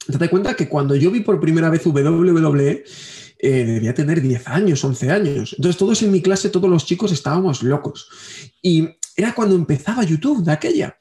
te 0.06 0.18
das 0.18 0.30
cuenta 0.30 0.56
que 0.56 0.68
cuando 0.68 0.96
yo 0.96 1.12
vi 1.12 1.22
por 1.22 1.40
primera 1.40 1.70
vez 1.70 1.86
WWE, 1.86 2.84
eh, 3.40 3.66
debía 3.66 3.94
tener 3.94 4.22
10 4.22 4.48
años, 4.48 4.84
11 4.84 5.12
años. 5.12 5.54
Entonces 5.58 5.78
todos 5.78 6.02
en 6.02 6.12
mi 6.12 6.22
clase, 6.22 6.50
todos 6.50 6.70
los 6.70 6.86
chicos 6.86 7.12
estábamos 7.12 7.62
locos. 7.62 8.08
Y 8.62 8.88
era 9.16 9.36
cuando 9.36 9.56
empezaba 9.56 10.04
YouTube 10.04 10.44
de 10.44 10.52
aquella. 10.52 10.98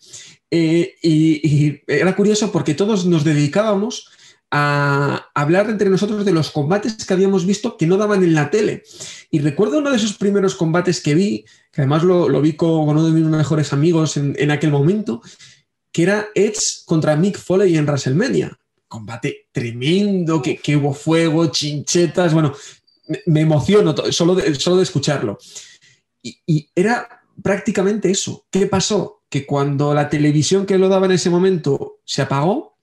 Eh, 0.51 0.95
y, 1.03 1.81
era 1.87 2.15
curioso 2.15 2.53
porque 2.53 2.75
todos 2.75 3.07
nos 3.07 3.25
dedicábamos 3.25 4.11
a 4.51 5.31
hablar 5.35 5.71
entre 5.71 5.89
nosotros 5.89 6.25
de 6.25 6.33
los 6.33 6.51
combates 6.51 7.07
que 7.07 7.15
habíamos 7.15 7.47
visto 7.47 7.77
que 7.77 7.87
no 7.87 7.97
daban 7.97 8.23
en 8.23 8.35
la 8.35 8.51
tele. 8.51 8.83
Y 9.31 9.39
recuerdo 9.39 9.79
uno 9.79 9.91
de 9.91 9.97
esos 9.97 10.15
primeros 10.15 10.57
combates 10.57 11.01
que 11.01 11.15
vi, 11.15 11.45
que 11.73 11.83
además 11.83 12.03
lo, 12.03 12.41
vi 12.41 12.53
con 12.55 12.89
uno 12.89 13.05
de 13.05 13.13
mis 13.13 13.25
mejores 13.25 13.73
amigos 13.73 14.17
en, 14.17 14.35
en 14.37 14.51
aquel 14.51 14.73
momento, 14.73 15.23
que 15.93 16.03
era 16.03 16.27
Edge 16.35 16.85
contra 16.85 17.17
Mick 17.17 17.39
Foley 17.39 17.77
en 17.77 17.87
WrestleMania 17.87 18.59
combate 18.93 19.49
tremendo, 19.51 20.43
que, 20.43 20.77
hubo 20.77 20.93
fuego, 20.93 21.47
chinchetas, 21.47 22.35
bueno, 22.35 22.53
me, 23.25 23.41
emociono 23.41 23.95
solo 24.11 24.35
de, 24.35 24.55
solo 24.55 24.77
de 24.77 24.83
escucharlo. 24.83 25.39
Y, 26.23 26.69
era 26.75 27.23
prácticamente 27.43 28.11
eso. 28.11 28.45
¿Qué 28.51 28.67
pasó? 28.67 29.23
Que 29.31 29.47
cuando 29.47 29.95
la 29.95 30.11
televisión 30.11 30.67
que 30.67 30.77
lo 30.77 30.91
daba 30.91 31.07
en 31.07 31.13
ese 31.13 31.31
momento 31.31 32.01
se 32.05 32.21
apagó, 32.21 32.77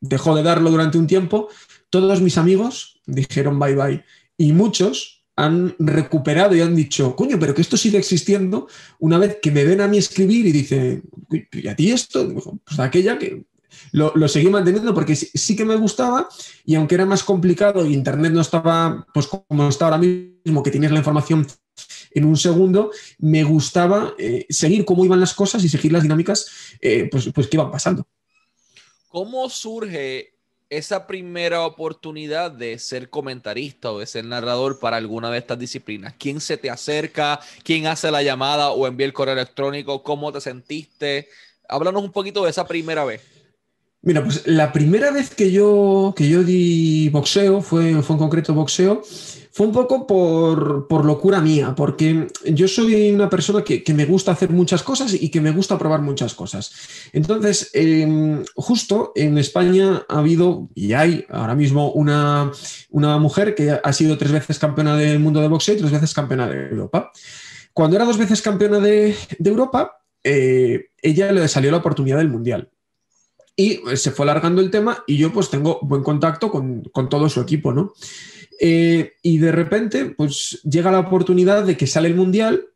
dejó 0.00 0.34
de 0.34 0.42
darlo 0.42 0.68
durante 0.68 0.98
un 0.98 1.06
tiempo, 1.06 1.48
todos 1.90 2.20
mis 2.20 2.38
amigos 2.38 3.00
dijeron 3.06 3.60
bye 3.60 3.76
bye. 3.76 4.04
Y 4.36 4.52
muchos 4.52 5.24
han 5.36 5.76
recuperado 5.78 6.56
y 6.56 6.60
han 6.60 6.74
dicho, 6.74 7.14
coño, 7.14 7.38
pero 7.38 7.54
que 7.54 7.62
esto 7.62 7.76
sigue 7.76 7.98
existiendo 7.98 8.66
una 8.98 9.16
vez 9.16 9.38
que 9.40 9.52
me 9.52 9.64
ven 9.64 9.80
a 9.80 9.86
mí 9.86 9.96
escribir 9.96 10.44
y 10.44 10.52
dicen, 10.52 11.04
¿y 11.30 11.68
a 11.68 11.76
ti 11.76 11.92
esto? 11.92 12.28
Pues 12.64 12.80
aquella 12.80 13.16
que 13.16 13.44
lo, 13.92 14.28
seguí 14.28 14.48
manteniendo 14.48 14.94
porque 14.94 15.14
sí, 15.16 15.56
que 15.56 15.64
me 15.64 15.76
gustaba 15.76 16.28
y 16.64 16.74
aunque 16.74 16.94
era 16.94 17.06
más 17.06 17.22
complicado 17.22 17.84
y 17.84 17.94
Internet 17.94 18.32
no 18.32 18.40
estaba 18.40 19.06
pues 19.12 19.26
como 19.26 19.68
está 19.68 19.86
ahora 19.86 19.98
mismo, 19.98 20.62
que 20.62 20.70
tienes 20.70 20.90
la 20.90 20.98
información 20.98 21.46
en 22.14 22.24
un 22.24 22.36
segundo, 22.36 22.90
me 23.18 23.44
gustaba 23.44 24.14
eh, 24.18 24.46
seguir 24.48 24.84
cómo 24.84 25.04
iban 25.04 25.20
las 25.20 25.34
cosas 25.34 25.64
y 25.64 25.68
seguir 25.68 25.92
las 25.92 26.02
dinámicas 26.02 26.46
eh, 26.80 27.08
pues, 27.10 27.30
pues 27.34 27.46
que 27.46 27.56
iban 27.56 27.70
pasando. 27.70 28.06
¿Cómo 29.08 29.48
surge 29.50 30.32
esa 30.70 31.06
primera 31.06 31.66
oportunidad 31.66 32.50
de 32.50 32.78
ser 32.78 33.10
comentarista 33.10 33.92
o 33.92 33.98
de 33.98 34.06
ser 34.06 34.24
narrador 34.24 34.78
para 34.78 34.96
alguna 34.96 35.30
de 35.30 35.36
estas 35.36 35.58
disciplinas? 35.58 36.14
¿Quién 36.18 36.40
se 36.40 36.56
te 36.56 36.70
acerca? 36.70 37.38
¿Quién 37.62 37.86
hace 37.86 38.10
la 38.10 38.22
llamada 38.22 38.70
o 38.70 38.86
envía 38.86 39.06
el 39.06 39.12
correo 39.12 39.34
electrónico? 39.34 40.02
¿Cómo 40.02 40.32
te 40.32 40.40
sentiste? 40.40 41.28
Háblanos 41.68 42.02
un 42.02 42.10
poquito 42.10 42.42
de 42.44 42.50
esa 42.50 42.66
primera 42.66 43.04
vez. 43.04 43.20
Mira, 44.02 44.24
pues 44.24 44.46
la 44.46 44.72
primera 44.72 45.12
vez 45.12 45.32
que 45.32 45.52
yo, 45.52 46.12
que 46.16 46.28
yo 46.28 46.42
di 46.42 47.08
boxeo, 47.10 47.62
fue, 47.62 48.02
fue 48.02 48.14
en 48.14 48.18
concreto 48.18 48.52
boxeo, 48.52 49.02
fue 49.52 49.66
un 49.66 49.72
poco 49.72 50.06
por, 50.06 51.04
locura 51.04 51.40
mía, 51.40 51.74
porque 51.76 52.26
yo 52.46 52.66
soy 52.66 53.12
una 53.12 53.28
persona 53.28 53.62
que, 53.62 53.84
me 53.94 54.06
gusta 54.06 54.32
hacer 54.32 54.48
muchas 54.50 54.82
cosas 54.82 55.14
y 55.14 55.28
que 55.28 55.42
me 55.42 55.50
gusta 55.52 55.78
probar 55.78 56.00
muchas 56.00 56.34
cosas. 56.34 56.72
Entonces, 57.12 57.70
em, 57.74 58.42
justo 58.56 59.12
en 59.14 59.36
España 59.36 60.04
ha 60.08 60.18
habido 60.18 60.70
y 60.74 60.94
hay 60.94 61.26
ahora 61.28 61.54
mismo 61.54 61.92
una, 61.92 62.50
mujer 63.20 63.54
que 63.54 63.78
ha 63.82 63.92
sido 63.92 64.16
tres 64.16 64.32
veces 64.32 64.58
campeona 64.58 64.96
del 64.96 65.20
mundo 65.20 65.40
de 65.42 65.48
boxeo 65.48 65.74
y 65.74 65.78
tres 65.78 65.92
veces 65.92 66.14
campeona 66.14 66.48
de 66.48 66.70
Europa. 66.70 67.12
Cuando 67.74 67.96
era 67.96 68.06
dos 68.06 68.16
veces 68.16 68.40
campeona 68.40 68.80
de, 68.80 69.14
Europa, 69.44 70.02
eh, 70.24 70.86
ella 71.02 71.30
le 71.30 71.46
salió 71.46 71.70
la 71.70 71.76
oportunidad 71.76 72.18
del 72.18 72.30
Mundial. 72.30 72.71
Y 73.62 73.80
se 73.96 74.10
fue 74.10 74.24
alargando 74.24 74.60
el 74.60 74.72
tema 74.72 75.04
y 75.06 75.16
yo 75.16 75.32
pues 75.32 75.48
tengo 75.48 75.78
buen 75.82 76.02
contacto 76.02 76.50
con, 76.50 76.82
todo 77.08 77.28
su 77.28 77.40
equipo, 77.40 77.72
¿no? 77.72 77.92
Eh, 78.60 79.12
y 79.22 79.38
de 79.38 79.52
repente 79.52 80.06
pues 80.06 80.60
llega 80.64 80.90
la 80.90 80.98
oportunidad 80.98 81.64
de 81.64 81.76
que 81.76 81.86
sale 81.86 82.08
el 82.08 82.16
Mundial, 82.16 82.66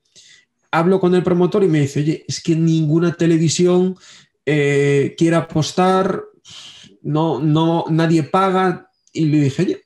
hablo 0.70 1.00
con 1.00 1.16
el 1.16 1.24
promotor 1.24 1.64
y 1.64 1.68
me 1.68 1.80
dice, 1.80 2.00
oye, 2.00 2.24
es 2.28 2.40
que 2.40 2.54
ninguna 2.54 3.14
televisión 3.14 3.96
eh, 4.44 5.16
quiere 5.18 5.34
apostar, 5.34 6.22
no, 7.02 7.40
no, 7.40 7.86
nadie 7.90 8.22
paga. 8.22 8.88
Y 9.12 9.24
le 9.24 9.40
dije, 9.40 9.62
oye, 9.62 9.82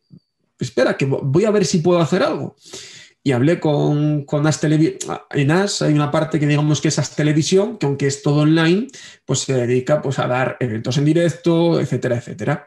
espera, 0.59 0.99
que 0.99 1.07
voy 1.07 1.47
a 1.47 1.51
ver 1.51 1.65
si 1.65 1.79
puedo 1.79 1.99
hacer 2.01 2.23
algo 2.23 2.57
y 3.23 3.33
hablé 3.33 3.61
con, 3.61 4.25
con 4.25 4.47
As 4.47 4.61
En 4.65 5.51
As 5.51 5.83
hay 5.83 5.93
una 5.93 6.11
parte 6.11 6.41
que 6.41 6.47
digamos 6.47 6.81
que 6.81 6.89
es 6.89 6.99
As 6.99 7.15
Televisión, 7.15 7.77
que 7.77 7.87
aunque 7.87 8.07
es 8.07 8.23
todo 8.23 8.41
online, 8.41 8.89
pues 9.27 9.41
se 9.41 9.53
dedica 9.53 10.01
pues, 10.01 10.19
a 10.19 10.27
dar 10.27 10.57
eventos 10.61 10.97
en 10.97 11.05
directo, 11.05 11.81
etcétera, 11.81 12.17
etcétera. 12.17 12.67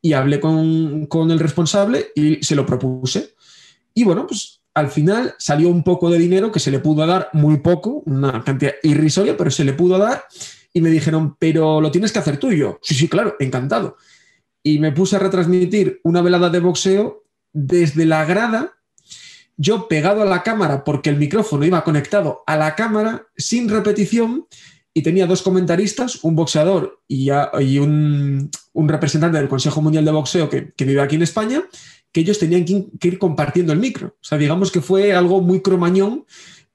Y 0.00 0.12
hablé 0.12 0.40
con, 0.40 1.06
con 1.06 1.30
el 1.30 1.38
responsable 1.38 2.08
y 2.14 2.42
se 2.42 2.56
lo 2.56 2.66
propuse. 2.66 3.34
Y 3.94 4.04
bueno, 4.04 4.26
pues 4.26 4.62
al 4.74 4.90
final 4.90 5.34
salió 5.38 5.68
un 5.68 5.84
poco 5.84 6.10
de 6.10 6.18
dinero 6.18 6.50
que 6.50 6.58
se 6.58 6.72
le 6.72 6.80
pudo 6.80 7.06
dar, 7.06 7.30
muy 7.32 7.58
poco, 7.58 8.02
una 8.04 8.42
cantidad 8.42 8.72
irrisoria, 8.82 9.36
pero 9.36 9.50
se 9.50 9.64
le 9.64 9.72
pudo 9.72 9.96
dar. 9.98 10.24
Y 10.72 10.80
me 10.80 10.90
dijeron, 10.90 11.36
pero 11.38 11.80
lo 11.80 11.92
tienes 11.92 12.10
que 12.10 12.18
hacer 12.18 12.38
tú 12.38 12.50
y 12.50 12.58
yo. 12.58 12.80
Sí, 12.82 12.94
sí, 12.94 13.08
claro, 13.08 13.36
encantado. 13.38 13.96
Y 14.60 14.80
me 14.80 14.90
puse 14.90 15.14
a 15.14 15.20
retransmitir 15.20 16.00
una 16.02 16.20
velada 16.20 16.50
de 16.50 16.58
boxeo 16.58 17.22
desde 17.52 18.04
la 18.06 18.24
grada 18.24 18.73
yo 19.56 19.88
pegado 19.88 20.22
a 20.22 20.26
la 20.26 20.42
cámara 20.42 20.84
porque 20.84 21.10
el 21.10 21.16
micrófono 21.16 21.64
iba 21.64 21.84
conectado 21.84 22.42
a 22.46 22.56
la 22.56 22.74
cámara 22.74 23.26
sin 23.36 23.68
repetición 23.68 24.46
y 24.92 25.02
tenía 25.02 25.26
dos 25.26 25.42
comentaristas, 25.42 26.22
un 26.22 26.36
boxeador 26.36 27.00
y, 27.08 27.28
un, 27.78 28.50
representante 28.74 29.38
del 29.38 29.48
Consejo 29.48 29.82
Mundial 29.82 30.04
de 30.04 30.12
Boxeo 30.12 30.48
que, 30.48 30.72
vive 30.78 31.00
aquí 31.00 31.16
en 31.16 31.22
España, 31.22 31.62
que 32.12 32.20
ellos 32.20 32.38
tenían 32.38 32.64
que, 32.64 33.08
ir 33.08 33.18
compartiendo 33.18 33.72
el 33.72 33.80
micro. 33.80 34.08
O 34.08 34.24
sea, 34.24 34.38
digamos 34.38 34.70
que 34.70 34.80
fue 34.80 35.12
algo 35.12 35.40
muy 35.40 35.62
cromañón, 35.62 36.26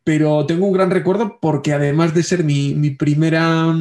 pero 0.04 0.46
tengo 0.46 0.68
un 0.68 0.74
gran 0.74 0.92
recuerdo 0.92 1.38
porque 1.42 1.72
además 1.72 2.14
de 2.14 2.24
ser 2.24 2.44
mi, 2.44 2.90
primera, 2.92 3.74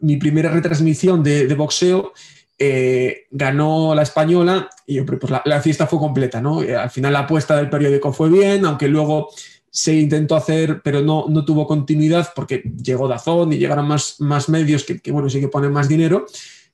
mi 0.00 0.16
primera 0.18 0.50
retransmisión 0.50 1.22
de, 1.22 1.46
de 1.46 1.54
boxeo, 1.54 2.12
eh, 2.58 3.26
ganó 3.30 3.94
la 3.94 4.02
española 4.02 4.68
y 4.86 5.00
pues 5.00 5.32
la, 5.44 5.60
fiesta 5.60 5.86
fue 5.86 5.98
completa, 5.98 6.40
¿no? 6.40 6.62
Eh, 6.62 6.76
al 6.76 6.90
final 6.90 7.14
la 7.14 7.20
apuesta 7.20 7.56
del 7.56 7.70
periódico 7.70 8.12
fue 8.12 8.28
bien, 8.28 8.64
aunque 8.64 8.88
luego 8.88 9.30
se 9.70 9.94
intentó 9.94 10.36
hacer, 10.36 10.82
pero 10.84 11.00
no, 11.00 11.26
no 11.28 11.44
tuvo 11.44 11.66
continuidad 11.66 12.28
porque 12.36 12.62
llegó 12.82 13.08
Dazón 13.08 13.52
y 13.52 13.58
llegaron 13.58 13.88
más, 13.88 14.20
más 14.20 14.48
medios 14.48 14.84
que, 14.84 15.10
bueno, 15.10 15.30
sí 15.30 15.40
que 15.40 15.48
ponen 15.48 15.72
más 15.72 15.88
dinero, 15.88 16.26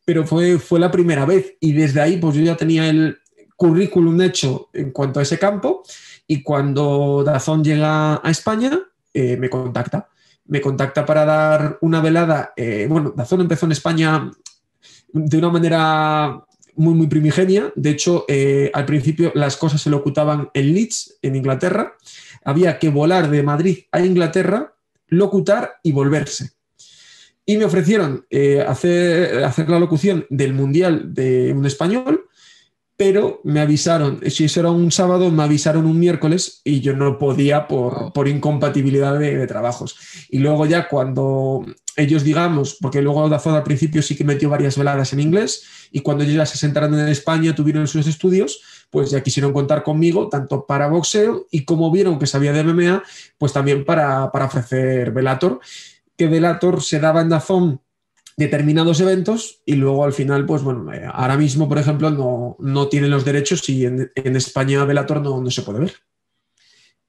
pero 0.04 0.26
fue, 0.26 0.58
fue 0.58 0.80
la 0.80 0.90
primera 0.90 1.24
vez 1.24 1.56
y 1.60 1.72
desde 1.72 2.00
ahí 2.00 2.18
pues 2.18 2.34
yo 2.34 2.42
ya 2.42 2.56
tenía 2.56 2.88
el 2.88 3.16
currículum 3.56 4.20
hecho 4.20 4.68
en 4.72 4.90
cuanto 4.90 5.20
a 5.20 5.22
ese 5.22 5.38
campo 5.38 5.84
y 6.26 6.42
cuando 6.42 7.22
Dazón 7.24 7.62
llega 7.62 8.16
a 8.16 8.30
España 8.30 8.78
eh, 9.14 9.36
me 9.36 9.48
contacta 9.48 10.08
me 10.44 10.60
contacta 10.60 11.04
para 11.06 11.24
dar 11.24 11.78
una 11.82 12.00
velada. 12.00 12.54
bueno, 12.88 13.12
Dazón 13.14 13.42
empezó 13.42 13.66
en 13.66 13.72
España 13.72 14.30
de 15.12 15.38
una 15.38 15.50
manera 15.50 16.44
muy, 16.74 16.94
muy 16.94 17.06
primigenia. 17.08 17.72
De 17.74 17.90
hecho, 17.90 18.24
eh, 18.28 18.70
al 18.72 18.86
principio 18.86 19.32
las 19.34 19.56
cosas 19.56 19.82
se 19.82 19.90
locutaban 19.90 20.50
en 20.54 20.74
Leeds, 20.74 21.18
en 21.22 21.36
Inglaterra. 21.36 21.94
Había 22.44 22.78
que 22.78 22.88
volar 22.88 23.30
de 23.30 23.42
Madrid 23.42 23.78
a 23.92 24.00
Inglaterra, 24.00 24.74
locutar 25.08 25.76
y 25.82 25.92
volverse. 25.92 26.52
Y 27.44 27.56
me 27.56 27.64
ofrecieron 27.64 28.26
eh, 28.30 28.60
hacer, 28.60 29.42
hacer 29.44 29.68
la 29.68 29.80
locución 29.80 30.26
del 30.30 30.54
Mundial 30.54 31.14
de 31.14 31.52
un 31.52 31.66
español 31.66 32.27
pero 32.98 33.40
me 33.44 33.60
avisaron, 33.60 34.20
si 34.28 34.46
eso 34.46 34.58
era 34.58 34.72
un 34.72 34.90
sábado, 34.90 35.30
me 35.30 35.44
avisaron 35.44 35.86
un 35.86 36.00
miércoles 36.00 36.60
y 36.64 36.80
yo 36.80 36.96
no 36.96 37.16
podía 37.16 37.68
por, 37.68 38.26
incompatibilidad 38.26 39.16
de, 39.16 39.46
trabajos. 39.46 39.96
Y 40.28 40.38
luego 40.38 40.66
ya 40.66 40.88
cuando 40.88 41.64
ellos, 41.94 42.24
digamos, 42.24 42.76
porque 42.80 43.00
luego 43.00 43.28
Dazón 43.28 43.54
al 43.54 43.62
principio 43.62 44.02
sí 44.02 44.16
que 44.16 44.24
metió 44.24 44.50
varias 44.50 44.76
veladas 44.76 45.12
en 45.12 45.20
inglés 45.20 45.62
y 45.92 46.00
cuando 46.00 46.24
ellos 46.24 46.34
ya 46.34 46.46
se 46.46 46.58
sentaron 46.58 46.98
en 46.98 47.06
España, 47.06 47.54
tuvieron 47.54 47.86
sus 47.86 48.08
estudios, 48.08 48.60
pues 48.90 49.12
ya 49.12 49.22
quisieron 49.22 49.52
contar 49.52 49.84
conmigo, 49.84 50.28
tanto 50.28 50.66
para 50.66 50.88
boxeo 50.88 51.46
y 51.52 51.64
como 51.64 51.92
vieron 51.92 52.18
que 52.18 52.26
sabía 52.26 52.52
de 52.52 52.64
MMA, 52.64 53.04
pues 53.38 53.52
también 53.52 53.84
para, 53.84 54.32
para 54.32 54.46
ofrecer 54.46 55.12
Velator, 55.12 55.60
que 56.16 56.26
Velator 56.26 56.82
se 56.82 56.98
daba 56.98 57.20
en 57.20 57.28
Dazón 57.28 57.80
determinados 58.38 59.00
eventos 59.00 59.62
y 59.66 59.74
luego 59.74 60.04
al 60.04 60.12
final, 60.12 60.46
pues 60.46 60.62
bueno, 60.62 60.92
eh, 60.94 61.02
ahora 61.12 61.36
mismo, 61.36 61.68
por 61.68 61.76
ejemplo, 61.76 62.08
no, 62.10 62.56
no 62.60 62.88
tienen 62.88 63.10
los 63.10 63.24
derechos 63.24 63.68
y 63.68 63.84
en, 63.84 64.12
España 64.14 64.84
Velator 64.84 65.20
no, 65.20 65.42
no 65.42 65.50
se 65.50 65.62
puede 65.62 65.80
ver. 65.80 65.94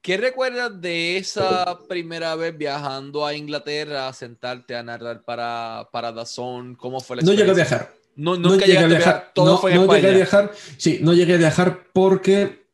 ¿Qué 0.02 0.16
recuerdas 0.16 0.80
de 0.80 1.18
esa 1.18 1.78
primera 1.88 2.34
vez 2.34 2.58
viajando 2.58 3.24
a 3.24 3.34
Inglaterra 3.34 4.08
a 4.08 4.12
sentarte 4.12 4.74
a 4.74 4.82
narrar 4.82 5.22
para, 5.22 5.88
para 5.92 6.10
Dazón? 6.10 6.74
¿Cómo 6.74 6.98
fue 7.00 7.16
la 7.16 7.22
No 7.22 7.32
llegué 7.32 7.50
a 7.50 7.54
viajar. 7.54 7.94
No, 8.16 8.34
llegué 8.56 8.78
a 8.78 8.86
viajar. 8.86 9.30
Todo 9.32 9.58
fue 9.58 9.72
en 9.72 9.86
no 9.86 9.94
llegué 9.94 10.08
a 10.08 10.14
viajar. 10.14 10.52
Sí, 10.78 10.98
no 11.00 11.14
llegué 11.14 11.34
a 11.34 11.38
viajar 11.38 11.84
porque 11.92 12.64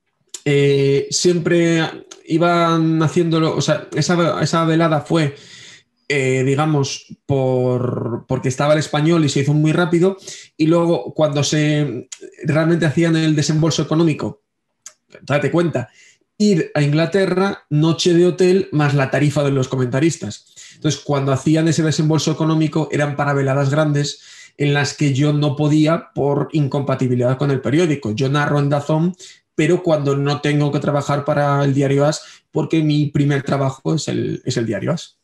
eh, 0.46 1.08
siempre 1.10 1.82
iban 2.24 3.02
haciéndolo. 3.02 3.54
O 3.54 3.60
sea, 3.60 3.86
esa, 3.94 4.40
esa 4.40 4.64
velada 4.64 5.02
fue 5.02 5.36
eh, 6.08 6.44
digamos, 6.44 7.06
por, 7.26 8.24
porque 8.28 8.48
estaba 8.48 8.74
el 8.74 8.78
español 8.78 9.24
y 9.24 9.28
se 9.28 9.40
hizo 9.40 9.54
muy 9.54 9.72
rápido, 9.72 10.16
y 10.56 10.66
luego 10.66 11.14
cuando 11.14 11.42
se 11.42 12.08
realmente 12.44 12.86
hacían 12.86 13.16
el 13.16 13.34
desembolso 13.34 13.82
económico, 13.82 14.42
date 15.22 15.50
cuenta, 15.50 15.88
ir 16.38 16.70
a 16.74 16.82
Inglaterra, 16.82 17.64
noche 17.70 18.14
de 18.14 18.26
hotel 18.26 18.68
más 18.72 18.94
la 18.94 19.10
tarifa 19.10 19.42
de 19.42 19.50
los 19.50 19.68
comentaristas. 19.68 20.54
Entonces, 20.74 21.00
cuando 21.00 21.32
hacían 21.32 21.68
ese 21.68 21.82
desembolso 21.82 22.30
económico, 22.30 22.88
eran 22.92 23.16
para 23.16 23.32
veladas 23.32 23.70
grandes 23.70 24.20
en 24.58 24.74
las 24.74 24.94
que 24.94 25.12
yo 25.12 25.32
no 25.32 25.56
podía 25.56 26.10
por 26.14 26.48
incompatibilidad 26.52 27.38
con 27.38 27.50
el 27.50 27.60
periódico. 27.60 28.12
Yo 28.12 28.28
narro 28.28 28.58
en 28.58 28.68
Dazón, 28.68 29.14
pero 29.54 29.82
cuando 29.82 30.16
no 30.16 30.40
tengo 30.40 30.70
que 30.72 30.80
trabajar 30.80 31.24
para 31.24 31.64
el 31.64 31.74
diario 31.74 32.04
AS, 32.04 32.22
porque 32.50 32.82
mi 32.82 33.06
primer 33.06 33.42
trabajo 33.42 33.94
es 33.94 34.08
el, 34.08 34.42
es 34.44 34.56
el 34.56 34.66
diario 34.66 34.92
AS. 34.92 35.18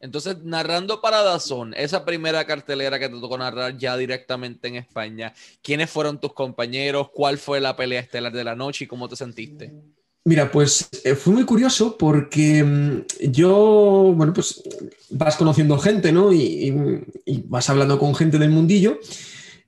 Entonces, 0.00 0.38
narrando 0.42 1.02
para 1.02 1.22
Dazón, 1.22 1.74
esa 1.76 2.06
primera 2.06 2.46
cartelera 2.46 2.98
que 2.98 3.08
te 3.08 3.20
tocó 3.20 3.36
narrar 3.36 3.76
ya 3.76 3.96
directamente 3.98 4.68
en 4.68 4.76
España, 4.76 5.34
¿quiénes 5.62 5.90
fueron 5.90 6.18
tus 6.18 6.32
compañeros? 6.32 7.10
¿Cuál 7.12 7.36
fue 7.36 7.60
la 7.60 7.76
pelea 7.76 8.00
estelar 8.00 8.32
de 8.32 8.44
la 8.44 8.56
noche 8.56 8.84
y 8.84 8.88
cómo 8.88 9.08
te 9.08 9.16
sentiste? 9.16 9.72
Mira, 10.24 10.50
pues 10.50 10.88
eh, 11.04 11.14
fue 11.14 11.34
muy 11.34 11.44
curioso 11.44 11.96
porque 11.98 12.62
mm, 12.62 13.30
yo, 13.30 14.12
bueno, 14.16 14.32
pues 14.32 14.62
vas 15.10 15.36
conociendo 15.36 15.78
gente, 15.78 16.12
¿no? 16.12 16.32
Y, 16.32 16.72
vas 17.46 17.68
hablando 17.68 17.98
con 17.98 18.14
gente 18.14 18.38
del 18.38 18.50
mundillo. 18.50 18.98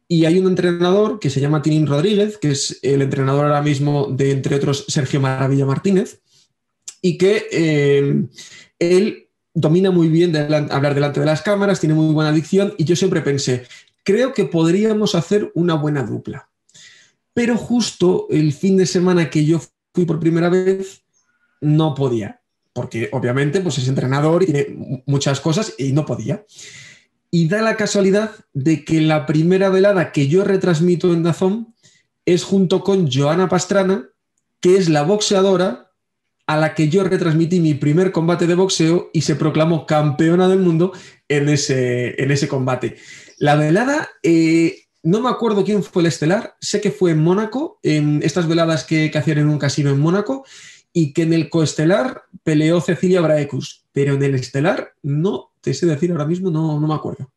Y 0.09 0.25
hay 0.27 0.39
un 0.39 0.47
entrenador 0.47 1.19
que 1.19 1.31
se 1.31 1.41
llama 1.41 1.63
Tinín 1.63 1.87
Rodríguez, 1.87 2.37
que 2.39 2.51
es 2.51 2.79
el 2.83 3.01
entrenador 3.03 3.47
ahora 3.47 3.63
mismo 3.63 4.09
de, 4.11 4.31
entre 4.31 4.57
otros, 4.57 4.85
Sergio 4.89 5.21
Maravilla 5.21 5.65
Martínez, 5.65 6.21
y 7.01 7.17
que 7.17 7.47
eh, 7.51 8.27
él 8.79 9.31
domina 9.55 9.91
muy 9.91 10.09
bien 10.09 10.35
hablar 10.37 10.95
delante 10.95 11.21
de 11.21 11.27
las 11.27 11.43
cámaras, 11.43 11.81
tiene 11.81 11.95
muy 11.95 12.13
buena 12.13 12.33
dicción 12.33 12.75
y 12.79 12.85
yo 12.85 12.97
siempre 12.97 13.21
pensé, 13.21 13.67
creo 14.03 14.33
que 14.33 14.45
podríamos 14.45 15.15
hacer 15.15 15.51
una 15.55 15.75
buena 15.75 16.03
dupla. 16.03 16.49
Pero 17.35 17.57
justo 17.57 18.27
el 18.31 18.53
fin 18.53 18.77
de 18.77 18.87
semana 18.87 19.31
que 19.31 19.45
yo 19.45 19.61
fui 19.95 20.05
por 20.05 20.21
primera 20.21 20.49
vez, 20.49 21.03
no 21.61 21.95
podía, 21.95 22.41
porque 22.73 23.09
obviamente 23.13 23.61
pues 23.61 23.79
es 23.79 23.89
entrenador 23.89 24.43
y 24.43 24.47
tiene 24.47 25.03
muchas 25.07 25.41
cosas 25.41 25.75
y 25.79 25.93
no 25.93 26.05
podía. 26.05 26.45
Y 27.31 27.49
da 27.49 27.63
la 27.63 27.77
casualidad 27.77 28.33
de 28.53 28.85
que 28.85 29.01
la 29.01 29.25
primera 29.25 29.71
velada 29.71 30.13
que 30.13 30.29
yo 30.29 30.45
retransmito 30.45 31.13
en 31.13 31.23
Dazón 31.23 31.75
es 32.27 32.45
junto 32.45 32.85
con 32.85 33.11
Joana 33.11 33.49
Pastrana, 33.49 34.11
que 34.61 34.77
es 34.77 34.89
la 34.89 35.03
boxeadora 35.03 35.92
a 36.53 36.57
la 36.57 36.75
que 36.75 36.89
yo 36.89 37.05
retransmití 37.05 37.61
mi 37.61 37.75
primer 37.75 38.13
combate 38.13 38.47
de 38.47 38.55
boxeo 38.55 39.11
y 39.13 39.23
se 39.23 39.37
proclamó 39.37 39.87
campeona 39.87 40.49
del 40.49 40.59
mundo 40.59 40.93
en 41.29 41.49
ese, 41.49 42.23
en 42.23 42.31
ese 42.31 42.49
combate. 42.49 42.97
La 43.39 43.57
velada, 43.57 44.09
eh, 44.23 44.85
no 45.03 45.21
me 45.21 45.31
acuerdo 45.31 45.65
quién 45.65 45.83
fue 45.83 46.03
el 46.03 46.07
estelar, 46.07 46.57
sé 46.61 46.81
que 46.81 46.91
fue 46.91 47.13
en 47.13 47.23
Mónaco, 47.23 47.79
en 47.83 48.23
estas 48.23 48.47
veladas 48.47 48.85
que, 48.85 49.11
que 49.11 49.19
hacían 49.19 49.39
en 49.39 49.49
un 49.49 49.59
casino 49.59 49.91
en 49.91 50.01
Mónaco, 50.01 50.45
y 50.93 51.13
que 51.13 51.23
en 51.23 51.33
el 51.33 51.49
coestelar 51.49 52.25
peleó 52.43 52.81
Cecilia 52.81 53.21
Braecus, 53.21 53.87
pero 53.93 54.15
en 54.15 54.23
el 54.23 54.35
estelar 54.35 54.95
no 55.03 55.53
te 55.61 55.73
sé 55.75 55.87
decir 55.87 56.11
ahora 56.11 56.27
mismo, 56.27 56.51
no, 56.51 56.79
no 56.79 56.87
me 56.87 56.95
acuerdo. 56.95 57.33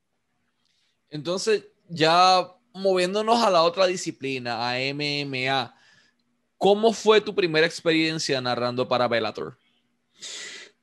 Entonces, 1.10 1.66
ya 1.88 2.52
moviéndonos 2.74 3.42
a 3.42 3.50
la 3.50 3.64
otra 3.64 3.88
disciplina, 3.88 4.70
a 4.70 4.76
MMA, 4.94 5.75
¿cómo 6.58 6.94
fue 6.94 7.22
tu 7.22 7.36
primera 7.36 7.66
experiencia 7.66 8.42
narrando 8.42 8.88
para 8.88 9.08
Bellator? 9.08 9.58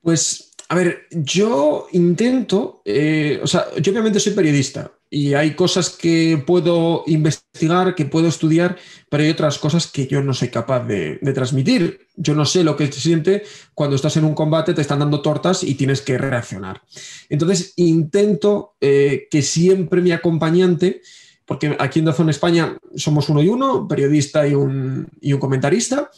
Pues, 0.01 0.51
a 0.69 0.75
ver, 0.75 1.07
yo 1.11 1.87
intento, 1.91 2.81
eh, 2.85 3.39
o 3.41 3.47
sea, 3.47 3.67
yo 3.79 3.91
obviamente 3.91 4.19
soy 4.19 4.33
periodista 4.33 4.91
y 5.13 5.35
hay 5.35 5.53
cosas 5.53 5.91
que 5.91 6.43
puedo 6.43 7.03
investigar, 7.05 7.93
que 7.93 8.05
puedo 8.05 8.27
estudiar, 8.27 8.77
pero 9.09 9.23
hay 9.23 9.29
otras 9.29 9.59
cosas 9.59 9.85
que 9.85 10.07
yo 10.07 10.23
no 10.23 10.33
soy 10.33 10.47
capaz 10.47 10.87
de, 10.87 11.19
transmitir. 11.35 12.07
Yo 12.15 12.33
no 12.33 12.45
sé 12.45 12.63
lo 12.63 12.75
que 12.75 12.91
se 12.91 12.99
siente 12.99 13.43
cuando 13.75 13.95
estás 13.95 14.17
en 14.17 14.25
un 14.25 14.33
combate, 14.33 14.73
te 14.73 14.81
están 14.81 14.99
dando 14.99 15.21
tortas 15.21 15.63
y 15.63 15.75
tienes 15.75 16.01
que 16.01 16.17
reaccionar. 16.17 16.81
Entonces 17.29 17.73
intento 17.75 18.75
eh, 18.81 19.27
que 19.29 19.43
siempre 19.43 20.01
mi 20.01 20.11
acompañante, 20.11 21.01
porque 21.45 21.75
aquí 21.79 21.99
en 21.99 22.05
Dazón 22.05 22.29
España 22.29 22.77
somos 22.95 23.29
uno 23.29 23.41
y 23.41 23.49
uno, 23.49 23.87
periodista 23.87 24.47
y 24.47 24.53
un, 24.53 25.09
comentarista, 25.39 26.09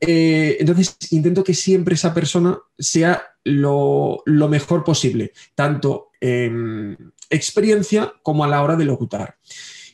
eh, 0.00 0.56
entonces 0.58 0.96
intento 1.10 1.44
que 1.44 1.54
siempre 1.54 1.94
esa 1.94 2.12
persona 2.12 2.58
sea 2.78 3.22
lo, 3.44 4.22
lo 4.26 4.48
mejor 4.48 4.84
posible, 4.84 5.32
tanto 5.54 6.10
en 6.20 7.12
experiencia 7.30 8.12
como 8.22 8.44
a 8.44 8.48
la 8.48 8.62
hora 8.62 8.76
de 8.76 8.84
locutar. 8.84 9.36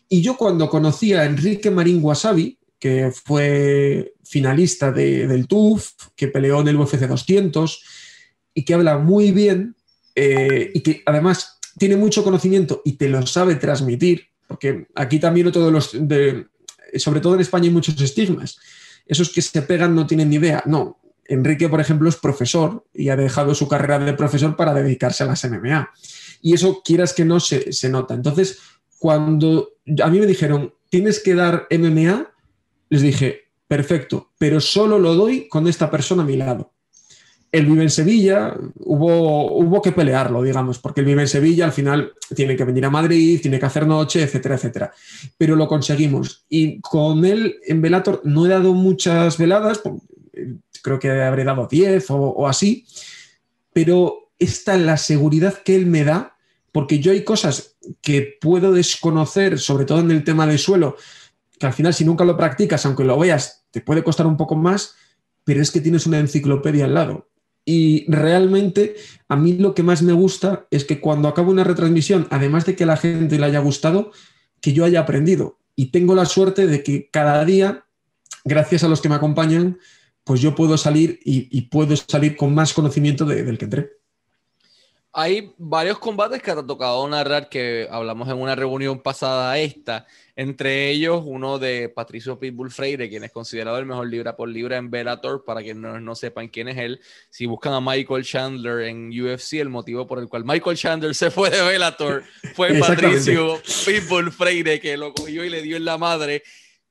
Y 0.09 0.23
yo 0.23 0.37
cuando 0.37 0.71
conocí 0.71 1.13
a 1.13 1.25
Enrique 1.25 1.71
Marín 1.71 2.01
Wasabi, 2.03 2.59
que 2.79 3.11
fue 3.13 4.15
finalista 4.25 4.93
del 4.93 5.47
TUF, 5.47 5.93
que 6.15 6.29
peleó 6.29 6.61
en 6.61 6.69
el 6.69 6.77
UFC 6.77 7.01
200 7.01 7.83
y 8.55 8.65
que 8.65 8.75
habla 8.75 8.99
muy 8.99 9.33
bien 9.33 9.77
eh, 10.15 10.71
y 10.75 10.81
que 10.81 11.03
además 11.07 11.59
tiene 11.79 11.97
mucho 11.97 12.25
conocimiento 12.25 12.83
y 12.85 12.93
te 12.93 13.09
lo 13.09 13.27
sabe 13.27 13.57
transmitir, 13.57 14.29
porque 14.49 14.89
aquí 14.95 15.21
también 15.21 15.53
todos 15.53 15.71
los, 15.71 15.91
sobre 16.97 17.21
todo 17.21 17.35
en 17.35 17.41
España 17.41 17.67
hay 17.67 17.71
muchos 17.71 18.01
estigmas. 18.01 18.59
Esos 19.07 19.31
que 19.31 19.43
se 19.43 19.63
pegan 19.63 19.95
no 19.95 20.07
tienen 20.07 20.31
ni 20.31 20.37
idea. 20.37 20.63
No, 20.67 20.99
Enrique, 21.27 21.69
por 21.69 21.81
ejemplo, 21.81 22.09
es 22.09 22.17
profesor 22.17 22.85
y 22.95 23.11
ha 23.11 23.17
dejado 23.17 23.55
su 23.55 23.69
carrera 23.69 23.99
de 23.99 24.15
profesor 24.15 24.57
para 24.57 24.75
dedicarse 24.75 25.23
a 25.23 25.27
las 25.27 25.45
MMA. 25.45 25.91
Y 26.41 26.55
eso, 26.55 26.83
quieras 26.83 27.13
que 27.13 27.27
no, 27.27 27.39
se, 27.39 27.73
se 27.73 27.91
nota. 27.91 28.15
Entonces, 28.15 28.59
cuando 28.99 29.75
a 30.03 30.09
mí 30.09 30.19
me 30.19 30.27
dijeron, 30.27 30.75
tienes 30.89 31.21
que 31.23 31.35
dar 31.35 31.69
MMA, 31.71 32.33
les 32.89 33.03
dije, 33.03 33.51
perfecto, 33.67 34.33
pero 34.39 34.61
solo 34.61 34.99
lo 34.99 35.15
doy 35.15 35.47
con 35.49 35.69
esta 35.69 35.91
persona 35.91 36.23
a 36.23 36.27
mi 36.27 36.37
lado. 36.37 36.73
Él 37.51 37.67
vive 37.67 37.83
en 37.83 37.91
Sevilla, 37.91 38.55
hubo, 38.81 39.81
que 39.83 39.93
pelearlo, 39.93 40.43
digamos, 40.43 40.79
porque 40.79 41.01
él 41.01 41.07
vive 41.07 41.23
en 41.23 41.29
Sevilla, 41.29 41.65
al 41.65 41.73
final 41.73 42.13
tiene 42.35 42.57
que 42.57 42.65
venir 42.65 42.85
a 42.85 42.91
Madrid, 42.91 43.41
tiene 43.41 43.59
que 43.59 43.67
hacer 43.67 43.87
noche, 43.87 44.23
etcétera, 44.23 44.57
etcétera. 44.57 44.93
Pero 45.39 45.57
lo 45.57 45.67
conseguimos. 45.67 46.45
Y 46.49 46.81
con 46.81 47.25
él 47.25 47.57
en 47.67 47.81
Velator 47.81 48.21
no 48.25 48.45
he 48.45 48.51
dado 48.51 48.75
muchas 48.75 49.39
veladas, 49.39 49.81
creo 50.83 50.99
que 50.99 51.11
habré 51.11 51.45
dado 51.45 51.67
10 51.67 52.11
o, 52.11 52.17
o 52.17 52.47
así, 52.47 52.87
pero 53.73 54.31
esta 54.39 54.77
la 54.77 54.97
seguridad 54.97 55.63
que 55.63 55.75
él 55.75 55.87
me 55.87 56.05
da 56.05 56.39
porque 56.73 57.01
yo 57.01 57.13
hay 57.13 57.25
cosas 57.25 57.77
que 58.03 58.39
puedo 58.41 58.73
desconocer, 58.73 59.59
sobre 59.59 59.85
todo 59.85 60.01
en 60.01 60.11
el 60.11 60.25
tema 60.25 60.47
de 60.47 60.59
suelo, 60.59 60.97
que 61.59 61.67
al 61.67 61.73
final 61.73 61.95
si 61.95 62.05
nunca 62.05 62.25
lo 62.25 62.37
practicas, 62.37 62.85
aunque 62.87 63.05
lo 63.05 63.19
veas, 63.19 63.65
te 63.71 63.81
puede 63.81 64.05
costar 64.05 64.27
un 64.27 64.37
poco 64.37 64.55
más, 64.55 64.95
pero 65.45 65.61
es 65.61 65.71
que 65.71 65.81
tienes 65.81 66.07
una 66.07 66.19
enciclopedia 66.19 66.85
al 66.85 66.95
lado. 66.95 67.29
Y 67.71 68.11
realmente 68.11 68.97
a 69.29 69.37
mí 69.37 69.53
lo 69.53 69.75
que 69.75 69.83
más 69.83 70.01
me 70.01 70.15
gusta 70.15 70.67
es 70.71 70.87
que 70.87 71.01
cuando 71.01 71.29
acabo 71.29 71.51
una 71.51 71.65
retransmisión, 71.65 72.27
además 72.31 72.65
de 72.65 72.75
que 72.75 72.85
a 72.85 72.87
la 72.87 72.97
gente 72.97 73.39
le 73.39 73.45
haya 73.45 73.59
gustado, 73.59 74.11
que 74.63 74.73
yo 74.73 74.87
haya 74.87 75.01
aprendido. 75.01 75.59
Y 75.77 75.91
tengo 75.91 76.15
la 76.15 76.25
suerte 76.25 76.67
de 76.67 76.83
que 76.83 77.11
cada 77.11 77.45
día, 77.45 77.85
gracias 78.43 78.85
a 78.85 78.89
los 78.89 79.03
que 79.03 79.11
me 79.11 79.17
acompañan, 79.17 79.79
pues 80.25 80.41
yo 80.41 80.55
puedo 80.55 80.79
salir 80.79 81.21
y, 81.23 81.61
puedo 81.71 81.95
salir 81.95 82.39
con 82.39 82.55
más 82.55 82.73
conocimiento 82.73 83.27
del 83.27 83.59
que 83.59 83.65
entré. 83.67 83.91
Hay 85.21 85.53
varios 85.59 85.99
combates 85.99 86.41
que 86.41 86.53
te 86.53 86.61
ha 86.61 86.65
tocado 86.65 87.09
narrar 87.09 87.49
que 87.49 87.89
hablamos 87.91 88.29
en 88.29 88.37
una 88.37 88.55
reunión 88.55 89.03
pasada 89.03 89.59
esta, 89.59 90.07
entre 90.37 90.91
ellos 90.91 91.25
uno 91.27 91.59
de 91.59 91.89
Patricio 91.89 92.39
Pitbull 92.39 92.71
Freire, 92.71 93.09
quien 93.09 93.25
es 93.25 93.33
considerado 93.33 93.79
el 93.79 93.87
mejor 93.87 94.07
libra 94.07 94.37
por 94.37 94.49
libra 94.49 94.77
en 94.77 94.93
Bellator, 94.93 95.43
para 95.45 95.61
quienes 95.61 95.83
no, 95.83 95.99
no, 95.99 96.15
sepan 96.15 96.47
quién 96.47 96.69
es 96.69 96.79
él. 96.79 97.01
Si 97.31 97.47
buscan 97.47 97.73
a 97.73 97.81
Michael 97.81 98.25
Chandler 98.25 98.83
en 98.83 99.09
UFC, 99.09 99.55
el 99.55 99.71
motivo 99.71 100.07
por 100.07 100.21
el 100.21 100.29
cual 100.29 100.45
Michael 100.45 100.77
Chandler 100.77 101.17
se 101.17 101.33
fue 101.33 101.51
de 101.51 101.63
Bellator 101.63 102.23
fue 102.55 102.75
Patricio 102.79 103.61
Pitbull 103.85 104.31
Freire, 104.31 104.79
que 104.79 104.97
lo 104.97 105.13
cogió 105.13 105.45
y 105.45 105.51
le 105.51 105.63
dio 105.63 105.77
en 105.79 105.85
la 105.85 105.99
madre. 105.99 106.45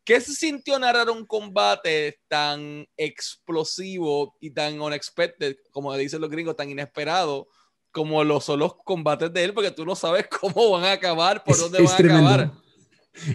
¿Qué 0.03 0.19
se 0.19 0.33
sintió 0.33 0.77
narrar 0.77 1.09
un 1.09 1.25
combate 1.25 2.19
tan 2.27 2.85
explosivo 2.97 4.35
y 4.41 4.51
tan 4.51 4.81
unexpected, 4.81 5.55
como 5.71 5.95
dicen 5.95 6.19
los 6.19 6.29
gringos, 6.29 6.57
tan 6.57 6.69
inesperado? 6.69 7.47
Como 7.97 8.23
lo 8.23 8.39
son 8.39 8.59
los 8.59 8.75
combates 8.75 9.33
de 9.33 9.43
él, 9.43 9.53
porque 9.55 9.71
tú 9.71 9.83
no 9.83 9.95
sabes 9.95 10.27
cómo 10.39 10.69
van 10.71 10.83
a 10.83 10.91
acabar, 10.91 11.43
por 11.43 11.57
dónde 11.57 11.81
van 11.81 11.91
a 11.91 11.95
acabar. 11.95 12.51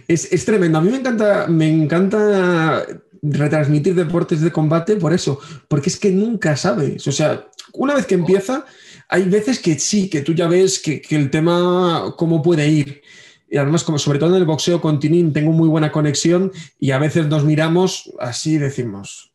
Es, 0.06 0.32
es, 0.32 0.44
tremendo. 0.44 0.78
A 0.78 0.80
mí 0.80 0.90
me 0.90 0.98
encanta, 0.98 1.46
me 1.48 1.68
encanta 1.68 2.86
retransmitir 3.20 3.96
deportes 3.96 4.40
de 4.40 4.52
combate 4.52 4.94
por 4.94 5.12
eso, 5.12 5.40
porque 5.66 5.88
es 5.88 5.98
que 5.98 6.12
nunca 6.12 6.56
sabes. 6.56 7.04
O 7.08 7.12
sea, 7.12 7.48
una 7.72 7.94
vez 7.94 8.06
que 8.06 8.14
empieza, 8.14 8.64
hay 9.08 9.24
veces 9.24 9.58
que 9.58 9.76
sí, 9.80 10.08
que 10.08 10.20
tú 10.20 10.32
ya 10.32 10.46
ves 10.46 10.78
que, 10.78 11.00
que 11.00 11.16
el 11.16 11.28
tema, 11.28 12.14
cómo 12.16 12.40
puede 12.40 12.68
ir. 12.68 13.02
Y 13.50 13.56
además, 13.56 13.82
como 13.82 13.98
sobre 13.98 14.20
todo 14.20 14.30
en 14.30 14.36
el 14.36 14.46
boxeo 14.46 14.80
con 14.80 15.00
Tinin, 15.00 15.32
tengo 15.32 15.50
muy 15.50 15.68
buena 15.68 15.90
conexión 15.90 16.52
y 16.78 16.92
a 16.92 16.98
veces 16.98 17.26
nos 17.26 17.44
miramos 17.44 18.12
así 18.20 18.58
decimos, 18.58 19.32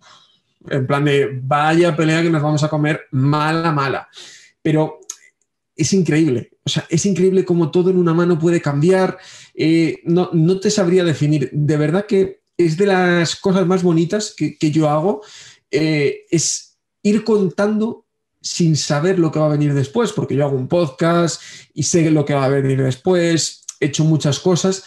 en 0.69 0.87
plan 0.87 1.03
de 1.03 1.37
vaya 1.43 1.97
pelea 1.97 2.23
que 2.23 2.29
nos 2.29 2.41
vamos 2.41 2.63
a 2.63 2.69
comer 2.69 3.01
mala, 3.11 3.73
mala. 3.73 4.07
Pero 4.61 5.01
es 5.77 5.93
increíble. 5.93 6.51
O 6.63 6.69
sea, 6.69 6.85
es 6.89 7.05
increíble 7.05 7.45
cómo 7.45 7.71
todo 7.71 7.91
en 7.91 7.97
una 7.97 8.13
mano 8.13 8.37
puede 8.39 8.61
cambiar. 8.61 9.17
Eh, 9.53 9.99
no, 10.03 10.59
te 10.59 10.71
sabría 10.71 11.03
definir. 11.03 11.49
De 11.53 11.77
verdad 11.77 12.05
que 12.05 12.41
es 12.57 12.75
de 12.75 12.87
las 12.87 13.35
cosas 13.35 13.65
más 13.67 13.83
bonitas 13.83 14.35
que, 14.35 14.71
yo 14.71 14.89
hago. 14.89 15.21
Eh, 15.69 16.25
es 16.31 16.77
ir 17.03 17.23
contando 17.23 18.05
sin 18.41 18.75
saber 18.75 19.19
lo 19.19 19.31
que 19.31 19.39
va 19.39 19.45
a 19.45 19.49
venir 19.49 19.73
después, 19.73 20.11
porque 20.13 20.35
yo 20.35 20.45
hago 20.45 20.57
un 20.57 20.67
podcast 20.67 21.41
y 21.73 21.83
sé 21.83 22.09
lo 22.11 22.25
que 22.25 22.33
va 22.33 22.45
a 22.45 22.49
venir 22.49 22.81
después, 22.81 23.65
he 23.79 23.87
hecho 23.87 24.05
muchas 24.05 24.39
cosas, 24.39 24.83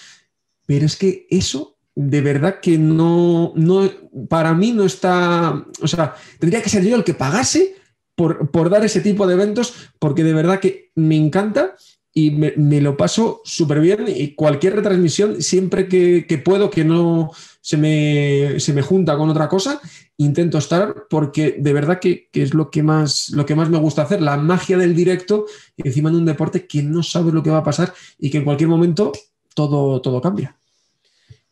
pero 0.66 0.86
es 0.86 0.96
que 0.96 1.26
eso 1.30 1.76
de 1.94 2.20
verdad 2.22 2.60
que 2.60 2.78
no, 2.78 3.52
no, 3.56 3.90
para 4.28 4.54
mí 4.54 4.72
no 4.72 4.84
está, 4.84 5.62
o 5.82 5.88
sea, 5.88 6.14
tendría 6.38 6.62
que 6.62 6.70
ser 6.70 6.84
yo 6.84 6.96
el 6.96 7.04
que 7.04 7.12
pagase 7.12 7.74
por, 8.20 8.70
dar 8.70 8.84
ese 8.84 9.00
tipo 9.00 9.26
de 9.26 9.34
eventos, 9.34 9.90
porque 9.98 10.24
de 10.24 10.34
verdad 10.34 10.60
que 10.60 10.90
me 10.94 11.16
encanta 11.16 11.74
y 12.12 12.32
me, 12.32 12.80
lo 12.80 12.96
paso 12.96 13.40
súper 13.44 13.80
bien 13.80 14.04
y 14.08 14.34
cualquier 14.34 14.76
retransmisión, 14.76 15.40
siempre 15.40 15.88
que, 15.88 16.42
puedo, 16.44 16.68
que 16.68 16.84
no 16.84 17.30
se 17.62 17.76
me, 17.76 18.60
se 18.60 18.74
me, 18.74 18.82
junta 18.82 19.16
con 19.16 19.30
otra 19.30 19.48
cosa, 19.48 19.80
intento 20.18 20.58
estar 20.58 21.06
porque 21.08 21.56
de 21.58 21.72
verdad 21.72 21.98
que, 21.98 22.28
es 22.32 22.52
lo 22.52 22.70
que, 22.70 22.82
más, 22.82 23.30
lo 23.30 23.46
que 23.46 23.54
más 23.54 23.70
me 23.70 23.78
gusta 23.78 24.02
hacer, 24.02 24.20
la 24.20 24.36
magia 24.36 24.76
del 24.76 24.94
directo 24.94 25.46
encima 25.76 26.10
de 26.10 26.16
un 26.16 26.26
deporte 26.26 26.66
que 26.66 26.82
no 26.82 27.02
sabes 27.02 27.32
lo 27.32 27.42
que 27.42 27.50
va 27.50 27.58
a 27.58 27.64
pasar 27.64 27.94
y 28.18 28.28
que 28.28 28.38
en 28.38 28.44
cualquier 28.44 28.68
momento 28.68 29.12
todo, 29.54 30.02
todo 30.02 30.20
cambia. 30.20 30.59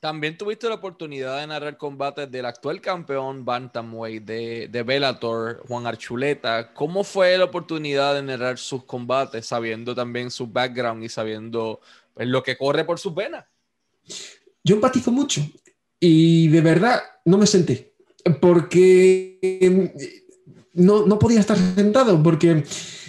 También 0.01 0.39
tuviste 0.39 0.69
la 0.69 0.77
oportunidad 0.77 1.41
de 1.41 1.47
narrar 1.49 1.77
combates 1.77 2.31
del 2.31 2.47
actual 2.47 2.81
campeón 2.81 3.45
Bantamweight 3.45 4.25
de, 4.25 4.69
de 4.69 4.83
Bellator, 4.85 5.65
Juan 5.67 5.89
Archuleta. 5.89 6.73
¿Cómo 6.73 7.03
fue 7.03 7.37
la 7.37 7.45
oportunidad 7.45 8.15
de 8.15 8.23
narrar 8.23 8.59
sus 8.59 8.85
combates, 8.85 9.47
sabiendo 9.47 9.97
también 9.97 10.31
su 10.31 10.47
background 10.47 11.03
y 11.03 11.09
sabiendo 11.09 11.81
pues, 12.15 12.29
lo 12.29 12.45
que 12.45 12.57
corre 12.57 12.85
por 12.85 13.01
sus 13.01 13.13
venas? 13.13 13.45
Yo 14.63 14.77
empatizo 14.77 15.11
mucho 15.11 15.41
y 15.99 16.47
de 16.47 16.61
verdad 16.61 17.03
no 17.25 17.37
me 17.37 17.47
senté 17.47 17.93
porque 18.41 19.41
em, 19.43 19.91
no, 20.75 21.07
no 21.07 21.19
podía 21.19 21.41
estar 21.41 21.57
sentado 21.57 22.23
porque 22.23 22.63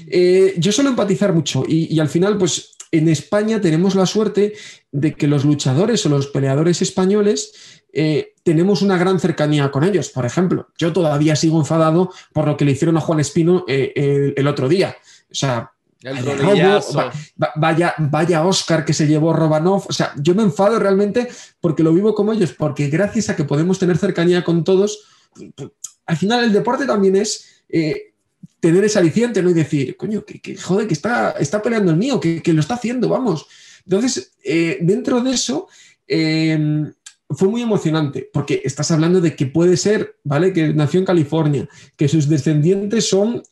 eh, 0.07 0.55
yo 0.57 0.71
suelo 0.71 0.89
empatizar 0.89 1.33
mucho 1.33 1.63
y, 1.67 1.93
y 1.93 1.99
al 1.99 2.09
final 2.09 2.37
pues 2.39 2.75
en 2.91 3.07
España 3.07 3.61
tenemos 3.61 3.95
la 3.95 4.05
suerte 4.05 4.53
de 4.91 5.13
que 5.13 5.27
los 5.27 5.45
luchadores 5.45 6.05
o 6.05 6.09
los 6.09 6.27
peleadores 6.27 6.81
españoles 6.81 7.81
eh, 7.93 8.33
tenemos 8.43 8.81
una 8.81 8.97
gran 8.97 9.19
cercanía 9.19 9.71
con 9.71 9.83
ellos. 9.83 10.09
Por 10.09 10.25
ejemplo, 10.25 10.67
yo 10.77 10.93
todavía 10.93 11.35
sigo 11.35 11.59
enfadado 11.59 12.11
por 12.33 12.47
lo 12.47 12.57
que 12.57 12.65
le 12.65 12.71
hicieron 12.71 12.97
a 12.97 13.01
Juan 13.01 13.19
Espino 13.19 13.65
eh, 13.67 13.93
el, 13.95 14.33
el, 14.35 14.47
otro 14.47 14.67
día. 14.67 14.95
O 15.31 15.35
sea, 15.35 15.71
El 16.01 16.23
vaya, 16.23 16.35
robo, 16.35 16.97
va, 16.97 17.11
va, 17.41 17.51
vaya, 17.55 17.93
vaya, 17.97 18.45
Oscar 18.45 18.85
que 18.85 18.93
se 18.93 19.07
llevó 19.07 19.33
Robanov. 19.33 19.85
O 19.87 19.93
sea, 19.93 20.13
yo 20.17 20.35
me 20.35 20.43
enfado 20.43 20.79
realmente 20.79 21.27
porque 21.59 21.83
lo 21.83 21.93
vivo 21.93 22.15
como 22.15 22.33
ellos, 22.33 22.53
porque 22.53 22.87
gracias 22.87 23.29
a 23.29 23.35
que 23.35 23.43
podemos 23.43 23.79
tener 23.79 23.97
cercanía 23.97 24.43
con 24.43 24.63
todos, 24.63 24.99
al 26.05 26.17
final 26.17 26.43
el 26.43 26.53
deporte 26.53 26.85
también 26.85 27.15
es 27.15 27.63
eh, 27.69 28.08
tener 28.59 28.83
ese 28.83 28.99
aliciente, 28.99 29.41
¿no? 29.41 29.49
Y 29.49 29.53
decir, 29.53 29.95
coño, 29.97 30.25
que, 30.25 30.39
que 30.39 30.55
joder, 30.55 30.87
que 30.87 30.93
está, 30.93 31.31
está 31.31 31.61
peleando 31.61 31.91
el 31.91 31.97
mío, 31.97 32.19
que, 32.19 32.41
que 32.41 32.53
lo 32.53 32.59
está 32.59 32.75
haciendo, 32.75 33.09
vamos. 33.09 33.47
Entonces, 33.85 34.33
eh, 34.43 34.77
dentro 34.81 35.21
de 35.21 35.31
eso, 35.31 35.67
eh, 36.07 36.91
fue 37.29 37.47
muy 37.47 37.61
emocionante, 37.61 38.29
porque 38.33 38.61
estás 38.65 38.89
hablando 38.91 39.21
de 39.21 39.35
que 39.35 39.45
puede 39.45 39.77
ser, 39.77 40.17
¿vale? 40.23 40.51
Que 40.51 40.73
nació 40.73 40.99
en 40.99 41.05
California, 41.05 41.69
que 41.95 42.07
sus 42.07 42.27
descendientes 42.27 43.07
son 43.07 43.43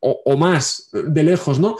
o, 0.00 0.22
o, 0.24 0.36
más 0.36 0.90
de 0.92 1.22
lejos, 1.22 1.58
¿no? 1.60 1.76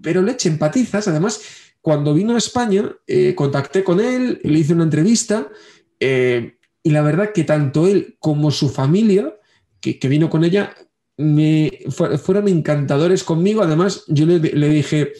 Pero 0.00 0.22
leche, 0.22 0.48
empatizas. 0.48 1.08
Además, 1.08 1.40
cuando 1.80 2.14
vino 2.14 2.34
a 2.34 2.38
España, 2.38 2.96
eh, 3.06 3.34
contacté 3.34 3.82
con 3.82 4.00
él, 4.00 4.40
le 4.42 4.58
hice 4.58 4.72
una 4.72 4.84
entrevista 4.84 5.48
eh, 5.98 6.56
y 6.82 6.90
la 6.90 7.02
verdad 7.02 7.32
que 7.32 7.44
tanto 7.44 7.86
él 7.88 8.16
como 8.20 8.50
su 8.50 8.68
familia, 8.68 9.36
que, 9.80 9.98
que 9.98 10.08
vino 10.08 10.30
con 10.30 10.44
ella, 10.44 10.74
me, 11.16 11.78
fueron 11.88 12.48
encantadores 12.48 13.24
conmigo. 13.24 13.62
Además, 13.62 14.04
yo 14.08 14.26
le, 14.26 14.38
dije, 14.38 15.12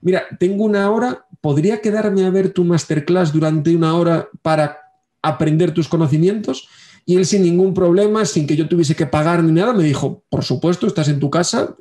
mira, 0.00 0.24
tengo 0.38 0.64
una 0.64 0.90
hora, 0.90 1.26
¿podría 1.40 1.80
quedarme 1.80 2.24
a 2.24 2.30
ver 2.30 2.52
tu 2.52 2.64
masterclass 2.64 3.32
durante 3.32 3.74
una 3.74 3.94
hora 3.94 4.28
para 4.42 4.78
aprender 5.20 5.72
tus 5.72 5.88
conocimientos? 5.88 6.68
Y 7.04 7.16
él 7.16 7.26
sin 7.26 7.42
ningún 7.42 7.74
problema, 7.74 8.24
sin 8.24 8.46
que 8.46 8.56
yo 8.56 8.68
tuviese 8.68 8.94
que 8.94 9.06
pagar 9.06 9.42
ni 9.42 9.52
nada, 9.52 9.72
me 9.72 9.84
dijo, 9.84 10.22
por 10.28 10.44
supuesto, 10.44 10.86
estás 10.86 11.08
en 11.08 11.18
tu 11.18 11.30
casa. 11.30 11.76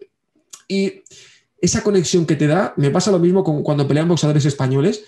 Y 0.67 1.03
esa 1.60 1.84
conexión 1.84 2.25
que 2.25 2.36
te 2.36 2.47
da, 2.47 2.73
me 2.75 2.89
pasa 2.89 3.12
lo 3.12 3.19
mismo 3.19 3.43
con 3.43 3.62
cuando 3.62 3.88
pelean 3.88 4.07
boxadores 4.07 4.45
españoles. 4.45 5.03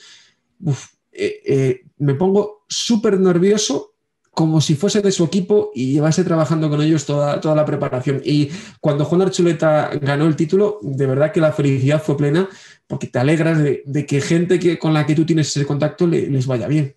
Eh, 1.12 1.41
eh, 1.45 1.86
me 1.97 2.15
pongo 2.15 2.63
súper 2.67 3.19
nervioso 3.19 3.92
como 4.34 4.62
si 4.62 4.76
fuese 4.76 5.02
de 5.02 5.12
su 5.12 5.24
equipo 5.26 5.72
y 5.76 5.93
llevase 5.93 6.24
trabajando 6.24 6.69
con 6.69 6.82
ellos 6.82 7.06
toda, 7.06 7.39
toda 7.39 7.56
la 7.56 7.65
preparación. 7.65 8.22
Y 8.26 8.50
cuando 8.82 9.06
Juan 9.06 9.22
Archuleta 9.22 9.91
ganó 10.02 10.26
el 10.26 10.36
título, 10.36 10.80
de 10.82 11.06
verdad 11.06 11.32
que 11.32 11.39
la 11.39 11.54
felicidad 11.54 12.02
fue 12.02 12.17
plena 12.17 12.50
porque 12.88 13.08
te 13.08 13.19
alegras 13.19 13.60
de, 13.60 14.06
que 14.08 14.22
gente 14.22 14.60
que, 14.60 14.80
con 14.80 14.93
la 14.93 15.06
que 15.06 15.15
tú 15.15 15.26
tienes 15.26 15.56
ese 15.56 15.65
contacto 15.65 16.08
le, 16.08 16.28
les 16.28 16.48
vaya 16.48 16.67
bien. 16.67 16.96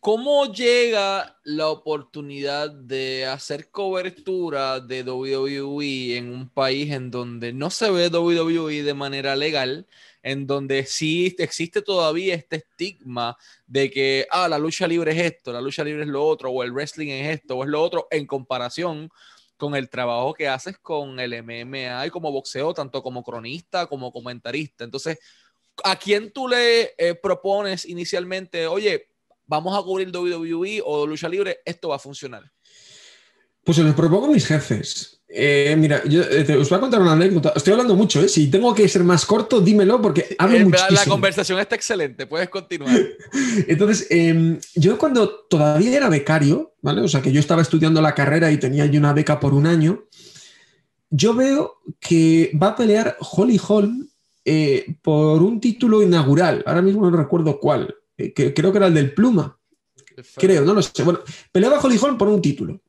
¿Cómo 0.00 0.50
llega 0.52 1.38
la 1.44 1.68
oportunidad 1.68 2.70
de 2.70 3.26
hacer 3.26 3.70
cobertura 3.70 4.80
de 4.80 5.02
WWE 5.02 6.16
en 6.16 6.32
un 6.32 6.48
país 6.48 6.90
en 6.90 7.10
donde 7.10 7.52
no 7.52 7.68
se 7.68 7.90
ve 7.90 8.08
WWE 8.08 8.82
de 8.82 8.94
manera 8.94 9.36
legal, 9.36 9.86
en 10.22 10.46
donde 10.46 10.84
sí 10.84 11.34
existe 11.38 11.82
todavía 11.82 12.34
este 12.34 12.56
estigma 12.56 13.36
de 13.66 13.90
que, 13.90 14.26
ah, 14.30 14.48
la 14.48 14.58
lucha 14.58 14.86
libre 14.86 15.12
es 15.12 15.18
esto, 15.18 15.52
la 15.52 15.60
lucha 15.60 15.84
libre 15.84 16.02
es 16.02 16.08
lo 16.08 16.24
otro, 16.24 16.50
o 16.50 16.62
el 16.62 16.72
wrestling 16.72 17.08
es 17.08 17.38
esto, 17.38 17.56
o 17.56 17.64
es 17.64 17.70
lo 17.70 17.82
otro, 17.82 18.08
en 18.10 18.26
comparación 18.26 19.10
con 19.56 19.76
el 19.76 19.88
trabajo 19.88 20.34
que 20.34 20.48
haces 20.48 20.78
con 20.78 21.20
el 21.20 21.34
MMA 21.34 22.06
y 22.06 22.10
como 22.10 22.32
boxeo, 22.32 22.74
tanto 22.74 23.02
como 23.02 23.22
cronista 23.22 23.86
como 23.86 24.10
comentarista? 24.10 24.84
Entonces, 24.84 25.18
¿a 25.84 25.96
quién 25.96 26.32
tú 26.32 26.48
le 26.48 26.94
eh, 26.98 27.14
propones 27.14 27.84
inicialmente, 27.84 28.66
oye, 28.66 29.08
vamos 29.46 29.78
a 29.78 29.82
cubrir 29.82 30.10
WWE 30.10 30.82
o 30.84 31.06
lucha 31.06 31.28
libre, 31.28 31.60
esto 31.64 31.90
va 31.90 31.96
a 31.96 32.00
funcionar? 32.00 32.50
Pues 33.64 33.76
se 33.76 33.82
los 33.82 33.94
propongo 33.94 34.26
a 34.26 34.30
mis 34.30 34.46
jefes. 34.46 35.20
Eh, 35.32 35.76
mira, 35.78 36.02
yo 36.04 36.22
eh, 36.22 36.42
te, 36.42 36.56
os 36.56 36.68
voy 36.68 36.78
a 36.78 36.80
contar 36.80 37.00
una 37.00 37.12
anécdota. 37.12 37.52
Estoy 37.54 37.72
hablando 37.72 37.94
mucho, 37.94 38.20
¿eh? 38.20 38.28
Si 38.28 38.50
tengo 38.50 38.74
que 38.74 38.88
ser 38.88 39.04
más 39.04 39.24
corto, 39.24 39.60
dímelo 39.60 40.02
porque 40.02 40.34
hablo 40.38 40.56
eh, 40.56 40.64
muchísimo. 40.64 40.90
La 40.90 41.06
conversación 41.06 41.60
está 41.60 41.76
excelente, 41.76 42.26
puedes 42.26 42.48
continuar. 42.48 42.98
Entonces, 43.68 44.08
eh, 44.10 44.58
yo 44.74 44.98
cuando 44.98 45.28
todavía 45.48 45.96
era 45.96 46.08
becario, 46.08 46.74
¿vale? 46.82 47.02
O 47.02 47.08
sea, 47.08 47.22
que 47.22 47.30
yo 47.30 47.38
estaba 47.38 47.62
estudiando 47.62 48.00
la 48.00 48.14
carrera 48.14 48.50
y 48.50 48.58
tenía 48.58 48.86
yo 48.86 48.98
una 48.98 49.12
beca 49.12 49.38
por 49.38 49.54
un 49.54 49.66
año, 49.66 50.04
yo 51.10 51.34
veo 51.34 51.80
que 52.00 52.50
va 52.60 52.68
a 52.68 52.76
pelear 52.76 53.16
Holly 53.20 53.60
Holm 53.68 54.08
eh, 54.44 54.96
por 55.02 55.42
un 55.42 55.60
título 55.60 56.02
inaugural. 56.02 56.62
Ahora 56.66 56.82
mismo 56.82 57.08
no 57.08 57.16
recuerdo 57.16 57.60
cuál. 57.60 57.94
Que, 58.16 58.52
creo 58.54 58.72
que 58.72 58.78
era 58.78 58.86
el 58.86 58.94
del 58.94 59.12
Pluma. 59.12 59.58
Creo, 60.36 60.64
no 60.64 60.74
lo 60.74 60.82
sé. 60.82 61.02
Bueno, 61.02 61.20
peleaba 61.52 61.80
Holly 61.80 61.98
Holm 62.00 62.18
por 62.18 62.28
un 62.28 62.42
título. 62.42 62.80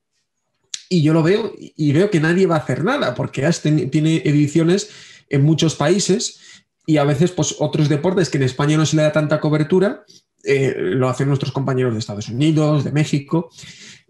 Y 0.93 1.03
yo 1.03 1.13
lo 1.13 1.23
veo 1.23 1.53
y 1.57 1.93
veo 1.93 2.11
que 2.11 2.19
nadie 2.19 2.47
va 2.47 2.55
a 2.55 2.59
hacer 2.59 2.83
nada, 2.83 3.15
porque 3.15 3.45
Ash 3.45 3.59
tiene 3.61 4.17
ediciones 4.25 4.89
en 5.29 5.41
muchos 5.41 5.75
países 5.75 6.41
y 6.85 6.97
a 6.97 7.05
veces 7.05 7.31
pues, 7.31 7.55
otros 7.59 7.87
deportes 7.87 8.29
que 8.29 8.35
en 8.35 8.43
España 8.43 8.75
no 8.75 8.85
se 8.85 8.97
le 8.97 9.03
da 9.03 9.13
tanta 9.13 9.39
cobertura, 9.39 10.03
eh, 10.43 10.75
lo 10.77 11.07
hacen 11.07 11.29
nuestros 11.29 11.53
compañeros 11.53 11.93
de 11.93 11.99
Estados 11.99 12.27
Unidos, 12.27 12.83
de 12.83 12.91
México, 12.91 13.49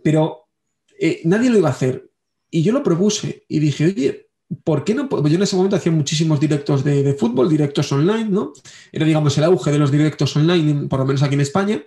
pero 0.03 0.47
eh, 0.99 1.21
nadie 1.25 1.51
lo 1.51 1.59
iba 1.59 1.67
a 1.67 1.73
hacer. 1.73 2.09
Y 2.49 2.63
yo 2.63 2.73
lo 2.73 2.81
propuse 2.81 3.45
y 3.47 3.59
dije, 3.59 3.85
oye, 3.85 4.29
¿por 4.63 4.83
qué 4.83 4.95
no? 4.95 5.07
Yo 5.07 5.35
en 5.35 5.43
ese 5.43 5.55
momento 5.55 5.75
hacía 5.75 5.91
muchísimos 5.91 6.39
directos 6.39 6.83
de, 6.83 7.13
fútbol, 7.13 7.47
directos 7.47 7.91
online, 7.91 8.29
¿no? 8.29 8.53
Era, 8.91 9.05
digamos, 9.05 9.37
el 9.37 9.43
auge 9.43 9.69
de 9.69 9.77
los 9.77 9.91
directos 9.91 10.35
online, 10.35 10.87
por 10.87 10.97
lo 10.97 11.05
menos 11.05 11.21
aquí 11.21 11.35
en 11.35 11.41
España. 11.41 11.83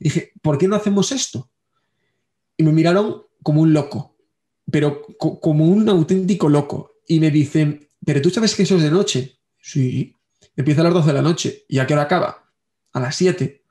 Dije, 0.00 0.32
¿por 0.40 0.56
qué 0.56 0.68
no 0.68 0.76
hacemos 0.76 1.12
esto? 1.12 1.50
Y 2.56 2.62
me 2.62 2.72
miraron 2.72 3.24
como 3.42 3.60
un 3.60 3.74
loco 3.74 4.11
pero 4.72 5.02
co 5.18 5.38
como 5.38 5.66
un 5.66 5.88
auténtico 5.88 6.48
loco. 6.48 6.94
Y 7.06 7.20
me 7.20 7.30
dicen, 7.30 7.88
pero 8.04 8.20
tú 8.20 8.30
sabes 8.30 8.56
que 8.56 8.64
eso 8.64 8.76
es 8.76 8.82
de 8.82 8.90
noche. 8.90 9.38
Sí, 9.60 10.16
empieza 10.56 10.80
a 10.80 10.84
las 10.84 10.94
12 10.94 11.08
de 11.08 11.12
la 11.12 11.22
noche. 11.22 11.64
¿Y 11.68 11.78
a 11.78 11.86
qué 11.86 11.92
hora 11.92 12.02
acaba? 12.02 12.50
A 12.92 13.00
las 13.00 13.14
7 13.14 13.62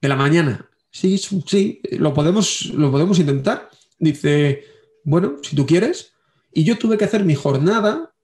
de 0.00 0.08
la 0.08 0.16
mañana. 0.16 0.70
Sí, 0.90 1.18
sí, 1.18 1.80
lo 1.98 2.14
podemos, 2.14 2.66
lo 2.66 2.90
podemos 2.90 3.18
intentar. 3.18 3.68
Dice, 3.98 4.64
bueno, 5.04 5.36
si 5.42 5.54
tú 5.54 5.66
quieres. 5.66 6.12
Y 6.52 6.64
yo 6.64 6.78
tuve 6.78 6.96
que 6.96 7.04
hacer 7.04 7.24
mi 7.24 7.34
jornada, 7.34 8.14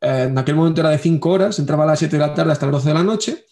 en 0.00 0.38
aquel 0.38 0.56
momento 0.56 0.80
era 0.80 0.90
de 0.90 0.98
5 0.98 1.30
horas, 1.30 1.58
entraba 1.58 1.84
a 1.84 1.88
las 1.88 2.00
7 2.00 2.16
de 2.16 2.26
la 2.26 2.34
tarde 2.34 2.52
hasta 2.52 2.66
las 2.66 2.72
12 2.72 2.88
de 2.88 2.94
la 2.94 3.04
noche. 3.04 3.44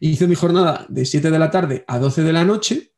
Hice 0.00 0.26
mi 0.26 0.34
jornada 0.34 0.86
de 0.88 1.04
7 1.04 1.30
de 1.30 1.38
la 1.38 1.50
tarde 1.50 1.84
a 1.86 1.98
12 1.98 2.22
de 2.22 2.32
la 2.32 2.44
noche. 2.44 2.92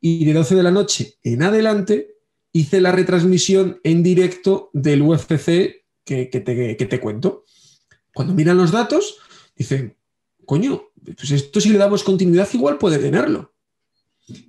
Y 0.00 0.24
de 0.24 0.32
12 0.32 0.54
de 0.54 0.62
la 0.62 0.70
noche 0.70 1.18
en 1.22 1.42
adelante 1.42 2.19
hice 2.52 2.80
la 2.80 2.92
retransmisión 2.92 3.80
en 3.84 4.02
directo 4.02 4.70
del 4.72 5.02
UFC 5.02 5.84
que, 6.04 6.26
te, 6.26 7.00
cuento. 7.00 7.44
Cuando 8.12 8.34
miran 8.34 8.56
los 8.56 8.72
datos, 8.72 9.18
dicen, 9.54 9.96
coño, 10.44 10.82
pues 11.16 11.30
esto 11.30 11.60
si 11.60 11.70
le 11.70 11.78
damos 11.78 12.02
continuidad 12.02 12.48
igual 12.52 12.78
puede 12.78 12.98
tenerlo. 12.98 13.54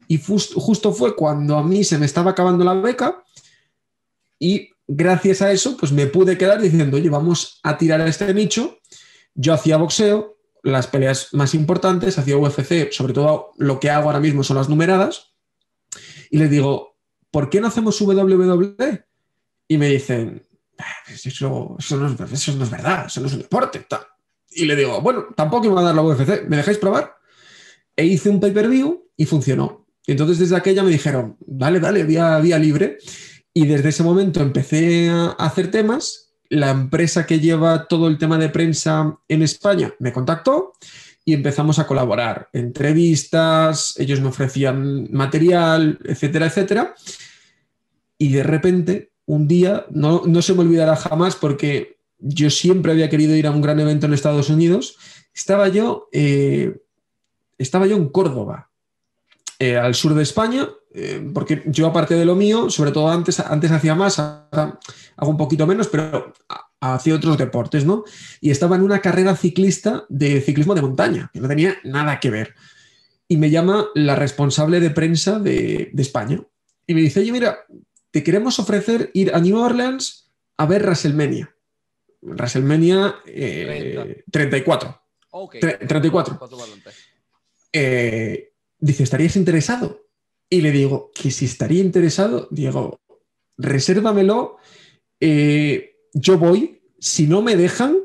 Y 0.07 0.17
just, 0.17 0.53
justo 0.53 0.93
fue 0.93 1.15
cuando 1.15 1.57
a 1.57 1.63
mí 1.63 1.83
se 1.83 1.97
me 1.97 2.05
estaba 2.05 2.31
acabando 2.31 2.63
la 2.63 2.73
beca 2.73 3.23
y 4.39 4.69
gracias 4.87 5.41
a 5.41 5.51
eso 5.51 5.77
pues 5.77 5.91
me 5.91 6.07
pude 6.07 6.37
quedar 6.37 6.61
diciendo, 6.61 6.97
oye, 6.97 7.09
vamos 7.09 7.59
a 7.63 7.77
tirar 7.77 8.01
a 8.01 8.07
este 8.07 8.33
nicho. 8.33 8.79
Yo 9.33 9.53
hacía 9.53 9.77
boxeo, 9.77 10.37
las 10.63 10.87
peleas 10.87 11.29
más 11.33 11.53
importantes, 11.53 12.17
hacía 12.17 12.37
UFC, 12.37 12.91
sobre 12.91 13.13
todo 13.13 13.51
lo 13.57 13.79
que 13.79 13.89
hago 13.89 14.07
ahora 14.07 14.19
mismo 14.19 14.43
son 14.43 14.57
las 14.57 14.69
numeradas. 14.69 15.33
Y 16.29 16.37
les 16.37 16.49
digo, 16.49 16.90
¿por 17.31 17.49
qué 17.49 17.61
no 17.61 17.67
hacemos 17.67 17.99
WWE? 17.99 19.05
Y 19.67 19.77
me 19.77 19.87
dicen, 19.87 20.45
eso, 21.07 21.77
eso, 21.79 21.97
no, 21.97 22.07
es, 22.07 22.31
eso 22.31 22.55
no, 22.55 22.63
es, 22.63 22.69
verdad, 22.69 23.05
eso 23.07 23.21
no 23.21 23.27
es 23.27 23.33
un 23.33 23.39
deporte. 23.39 23.79
Tal. 23.87 24.01
Y 24.51 24.65
le 24.65 24.75
digo, 24.75 25.01
bueno, 25.01 25.27
tampoco 25.35 25.73
va 25.73 25.81
a 25.81 25.85
dar 25.85 25.95
la 25.95 26.01
UFC, 26.01 26.47
¿me 26.47 26.57
dejáis 26.57 26.77
probar? 26.77 27.15
E 27.95 28.05
hice 28.05 28.29
un 28.29 28.39
pay-per-view 28.39 29.09
y 29.15 29.25
funcionó. 29.25 29.87
Y 30.05 30.11
entonces 30.11 30.39
desde 30.39 30.57
aquella 30.57 30.83
me 30.83 30.91
dijeron, 30.91 31.37
dale, 31.39 31.79
dale, 31.79 32.03
vía, 32.03 32.37
vía 32.39 32.59
libre. 32.59 32.97
Y 33.53 33.65
desde 33.65 33.89
ese 33.89 34.03
momento 34.03 34.41
empecé 34.41 35.09
a 35.09 35.31
hacer 35.31 35.71
temas. 35.71 36.33
La 36.49 36.71
empresa 36.71 37.25
que 37.25 37.39
lleva 37.39 37.87
todo 37.87 38.07
el 38.07 38.17
tema 38.17 38.37
de 38.37 38.49
prensa 38.49 39.17
en 39.27 39.41
España 39.41 39.93
me 39.99 40.11
contactó 40.11 40.73
y 41.23 41.33
empezamos 41.33 41.79
a 41.79 41.87
colaborar. 41.87 42.49
Entrevistas, 42.51 43.93
ellos 43.97 44.19
me 44.19 44.29
ofrecían 44.29 45.07
material, 45.11 45.99
etcétera, 46.03 46.47
etcétera. 46.47 46.95
Y 48.21 48.31
de 48.31 48.43
repente, 48.43 49.13
un 49.25 49.47
día, 49.47 49.87
no, 49.89 50.21
no 50.27 50.43
se 50.43 50.53
me 50.53 50.59
olvidará 50.59 50.95
jamás 50.95 51.35
porque 51.35 51.97
yo 52.19 52.51
siempre 52.51 52.91
había 52.91 53.09
querido 53.09 53.35
ir 53.35 53.47
a 53.47 53.49
un 53.49 53.63
gran 53.63 53.79
evento 53.79 54.05
en 54.05 54.13
Estados 54.13 54.51
Unidos, 54.51 54.95
estaba 55.33 55.69
yo, 55.69 56.07
eh, 56.11 56.83
estaba 57.57 57.87
yo 57.87 57.95
en 57.95 58.09
Córdoba, 58.09 58.69
eh, 59.57 59.75
al 59.75 59.95
sur 59.95 60.13
de 60.13 60.21
España, 60.21 60.69
eh, 60.93 61.31
porque 61.33 61.63
yo 61.65 61.87
aparte 61.87 62.13
de 62.13 62.25
lo 62.25 62.35
mío, 62.35 62.69
sobre 62.69 62.91
todo 62.91 63.09
antes, 63.09 63.39
antes 63.39 63.71
hacía 63.71 63.95
más, 63.95 64.19
hago 64.19 64.77
un 65.17 65.37
poquito 65.37 65.65
menos, 65.65 65.87
pero 65.87 66.31
hacía 66.79 67.15
otros 67.15 67.39
deportes, 67.39 67.85
¿no? 67.85 68.03
Y 68.39 68.51
estaba 68.51 68.75
en 68.75 68.83
una 68.83 69.01
carrera 69.01 69.35
ciclista 69.35 70.05
de 70.09 70.41
ciclismo 70.41 70.75
de 70.75 70.83
montaña, 70.83 71.31
que 71.33 71.41
no 71.41 71.47
tenía 71.47 71.75
nada 71.83 72.19
que 72.19 72.29
ver. 72.29 72.53
Y 73.27 73.37
me 73.37 73.49
llama 73.49 73.87
la 73.95 74.15
responsable 74.15 74.79
de 74.79 74.91
prensa 74.91 75.39
de, 75.39 75.89
de 75.91 76.01
España 76.03 76.39
y 76.85 76.93
me 76.93 77.01
dice, 77.01 77.21
oye, 77.21 77.31
mira, 77.31 77.65
te 78.11 78.23
queremos 78.23 78.59
ofrecer 78.59 79.09
ir 79.13 79.33
a 79.33 79.39
New 79.39 79.57
Orleans 79.57 80.31
a 80.57 80.65
ver 80.65 80.83
WrestleMania. 80.83 81.53
WrestleMania 82.21 83.15
eh, 83.25 84.23
34. 84.31 85.01
Ok. 85.31 85.55
Tre- 85.55 85.87
34. 85.87 86.37
Paso 86.39 86.57
para 86.57 86.63
adelante. 86.71 86.89
Eh, 87.73 88.53
dice, 88.79 89.03
¿estarías 89.03 89.35
interesado? 89.35 90.07
Y 90.49 90.61
le 90.61 90.71
digo, 90.71 91.11
que 91.15 91.31
si 91.31 91.45
estaría 91.45 91.81
interesado, 91.81 92.47
Diego, 92.51 92.99
resérvamelo, 93.57 94.57
eh, 95.19 95.95
yo 96.13 96.37
voy, 96.37 96.81
si 96.99 97.25
no 97.27 97.41
me 97.41 97.55
dejan, 97.55 97.97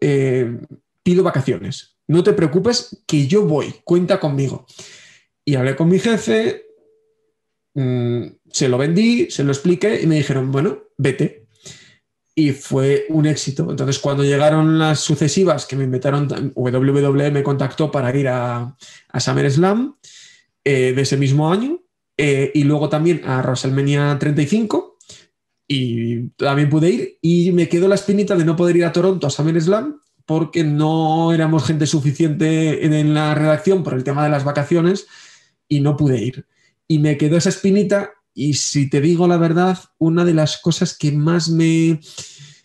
eh, 0.00 0.58
pido 1.02 1.24
vacaciones. 1.24 1.96
No 2.06 2.22
te 2.22 2.34
preocupes, 2.34 3.02
que 3.06 3.26
yo 3.26 3.46
voy, 3.46 3.74
cuenta 3.84 4.20
conmigo. 4.20 4.66
Y 5.44 5.54
hablé 5.54 5.74
con 5.74 5.88
mi 5.88 5.98
jefe, 5.98 6.66
mm, 7.74 8.22
se 8.50 8.68
lo 8.68 8.78
vendí, 8.78 9.30
se 9.30 9.44
lo 9.44 9.52
expliqué 9.52 10.00
y 10.02 10.06
me 10.06 10.16
dijeron, 10.16 10.50
bueno, 10.52 10.78
vete. 10.98 11.46
Y 12.34 12.52
fue 12.52 13.04
un 13.10 13.26
éxito. 13.26 13.70
Entonces, 13.70 13.98
cuando 13.98 14.24
llegaron 14.24 14.78
las 14.78 15.00
sucesivas 15.00 15.66
que 15.66 15.76
me 15.76 15.84
invitaron, 15.84 16.28
WWE 16.54 17.30
me 17.30 17.42
contactó 17.42 17.90
para 17.90 18.16
ir 18.16 18.28
a, 18.28 18.74
a 19.08 19.20
SummerSlam 19.20 19.96
eh, 20.64 20.92
de 20.94 21.02
ese 21.02 21.16
mismo 21.16 21.52
año 21.52 21.82
eh, 22.16 22.52
y 22.54 22.62
luego 22.62 22.88
también 22.88 23.22
a 23.24 23.42
WrestleMania 23.42 24.16
35 24.16 24.96
y 25.66 26.28
también 26.30 26.70
pude 26.70 26.90
ir 26.90 27.18
y 27.20 27.50
me 27.50 27.68
quedó 27.68 27.88
la 27.88 27.96
espinita 27.96 28.36
de 28.36 28.44
no 28.44 28.54
poder 28.54 28.76
ir 28.76 28.84
a 28.84 28.92
Toronto 28.92 29.26
a 29.26 29.30
SummerSlam 29.30 29.98
porque 30.24 30.62
no 30.62 31.32
éramos 31.32 31.66
gente 31.66 31.86
suficiente 31.86 32.86
en, 32.86 32.92
en 32.92 33.12
la 33.12 33.34
redacción 33.34 33.82
por 33.82 33.94
el 33.94 34.04
tema 34.04 34.22
de 34.22 34.30
las 34.30 34.44
vacaciones 34.44 35.08
y 35.68 35.80
no 35.80 35.96
pude 35.96 36.22
ir. 36.22 36.46
Y 36.92 36.98
me 36.98 37.16
quedó 37.16 37.38
esa 37.38 37.48
espinita 37.48 38.12
y 38.34 38.52
si 38.52 38.90
te 38.90 39.00
digo 39.00 39.26
la 39.26 39.38
verdad, 39.38 39.78
una 39.96 40.26
de 40.26 40.34
las 40.34 40.58
cosas 40.58 40.94
que 40.94 41.10
más 41.10 41.48
me... 41.48 42.00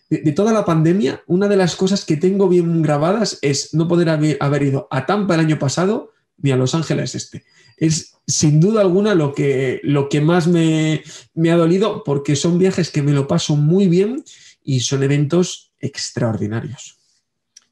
De, 0.10 0.34
toda 0.34 0.52
la 0.52 0.66
pandemia, 0.66 1.24
una 1.28 1.48
de 1.48 1.56
las 1.56 1.78
cosas 1.78 2.04
que 2.04 2.18
tengo 2.18 2.50
bien 2.50 2.82
grabadas 2.82 3.40
es 3.42 3.74
no 3.74 3.88
poder 3.88 4.10
haber, 4.10 4.36
haber 4.42 4.64
ido 4.64 4.90
a 4.92 5.06
Tampa 5.06 5.36
el 5.36 5.40
año 5.40 5.60
pasado 5.60 6.12
ni 6.36 6.52
a 6.52 6.58
Los 6.58 6.76
Ángeles 6.76 7.16
este. 7.16 7.46
Es 7.78 8.16
sin 8.28 8.60
duda 8.60 8.82
alguna 8.82 9.16
lo 9.16 9.34
que, 9.34 9.80
lo 9.84 10.10
que 10.10 10.20
más 10.20 10.46
me, 10.48 11.04
me 11.34 11.50
ha 11.50 11.56
dolido 11.56 12.04
porque 12.04 12.36
son 12.36 12.60
viajes 12.60 12.92
que 12.92 13.02
me 13.02 13.14
lo 13.14 13.30
paso 13.30 13.56
muy 13.56 13.88
bien 13.88 14.26
y 14.62 14.82
son 14.82 15.04
eventos 15.04 15.72
extraordinarios. 15.80 16.97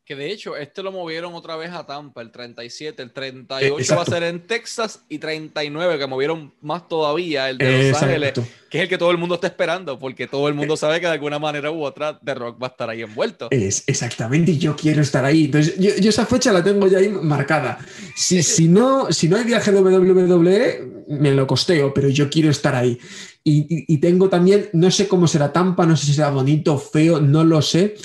Que 0.05 0.15
de 0.15 0.31
hecho, 0.31 0.55
este 0.55 0.83
lo 0.83 0.91
movieron 0.91 1.33
otra 1.33 1.55
vez 1.55 1.71
a 1.71 1.83
Tampa, 1.87 2.21
el 2.21 2.29
37, 2.31 3.01
el 3.01 3.11
38 3.11 3.73
va 3.73 3.77
a 3.77 3.81
exacto. 3.81 4.11
ser 4.11 4.21
en 4.21 4.39
Texas 4.45 5.01
y 5.09 5.17
39, 5.17 5.97
que 5.97 6.05
movieron 6.05 6.53
más 6.61 6.87
todavía 6.87 7.49
el 7.49 7.57
de 7.57 7.89
Los 7.89 8.03
Ángeles, 8.03 8.29
Exacto. 8.29 8.51
que 8.69 8.77
es 8.77 8.83
el 8.83 8.89
que 8.89 8.99
todo 8.99 9.09
el 9.09 9.17
mundo 9.17 9.33
está 9.33 9.47
esperando, 9.47 9.97
porque 9.97 10.27
todo 10.27 10.47
el 10.47 10.53
mundo 10.53 10.77
sabe 10.77 10.99
que 10.99 11.07
de 11.07 11.13
alguna 11.13 11.39
manera 11.39 11.71
u 11.71 11.83
otra 11.83 12.19
The 12.23 12.35
Rock 12.35 12.61
va 12.61 12.67
a 12.67 12.69
estar 12.69 12.87
ahí 12.87 13.01
envuelto. 13.01 13.47
Es 13.49 13.83
exactamente, 13.87 14.51
y 14.51 14.59
yo 14.59 14.75
quiero 14.75 15.01
estar 15.01 15.25
ahí. 15.25 15.45
Entonces, 15.45 15.75
yo, 15.79 15.89
yo 15.99 16.09
esa 16.11 16.27
fecha 16.27 16.53
la 16.53 16.63
tengo 16.63 16.85
ya 16.85 16.99
ahí 16.99 17.09
marcada. 17.09 17.79
Si, 18.15 18.43
si, 18.43 18.67
no, 18.67 19.11
si 19.11 19.27
no 19.27 19.37
hay 19.37 19.43
viaje 19.43 19.71
de 19.71 19.81
WWE, 19.81 21.05
me 21.07 21.31
lo 21.31 21.47
costeo, 21.47 21.91
pero 21.95 22.09
yo 22.09 22.29
quiero 22.29 22.51
estar 22.51 22.75
ahí. 22.75 22.97
Y, 23.43 23.59
y- 23.75 23.85
y 23.87 23.97
tengo 23.99 24.29
también, 24.29 24.69
no 24.73 24.89
sé 24.91 25.07
cómo 25.07 25.27
será 25.27 25.51
Tampa, 25.51 25.85
no 25.87 25.97
sé 25.97 26.05
si 26.05 26.13
será 26.13 26.29
bonito, 26.29 26.77
feo, 26.77 27.19
no 27.21 27.43
lo 27.43 27.61
sé, 27.61 27.95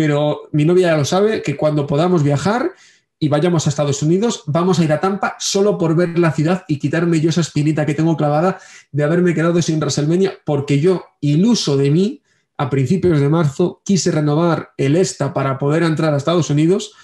pero 0.00 0.48
mi 0.52 0.64
novia 0.64 0.92
ya 0.92 0.96
lo 0.96 1.04
sabe, 1.04 1.42
que 1.42 1.58
cuando 1.58 1.86
podamos 1.86 2.22
viajar 2.22 2.72
y 3.18 3.28
vayamos 3.28 3.66
a 3.66 3.68
Estados 3.68 4.02
Unidos, 4.02 4.44
vamos 4.46 4.78
a 4.78 4.84
ir 4.84 4.90
a 4.94 4.98
Tampa 4.98 5.36
solo 5.38 5.76
por 5.76 5.94
ver 5.94 6.18
la 6.18 6.32
ciudad 6.32 6.64
y 6.68 6.78
quitarme 6.78 7.20
yo 7.20 7.28
esa 7.28 7.42
espinita 7.42 7.84
que 7.84 7.92
tengo 7.92 8.16
clavada 8.16 8.58
de 8.92 9.04
haberme 9.04 9.34
quedado 9.34 9.60
sin 9.60 9.78
WrestleMania, 9.78 10.38
porque 10.46 10.80
yo, 10.80 11.04
iluso 11.20 11.76
de 11.76 11.90
mí, 11.90 12.22
a 12.56 12.70
principios 12.70 13.20
de 13.20 13.28
marzo 13.28 13.82
quise 13.84 14.10
renovar 14.10 14.70
el 14.78 14.96
ESTA 14.96 15.34
para 15.34 15.58
poder 15.58 15.82
entrar 15.82 16.14
a 16.14 16.16
Estados 16.16 16.48
Unidos 16.48 16.94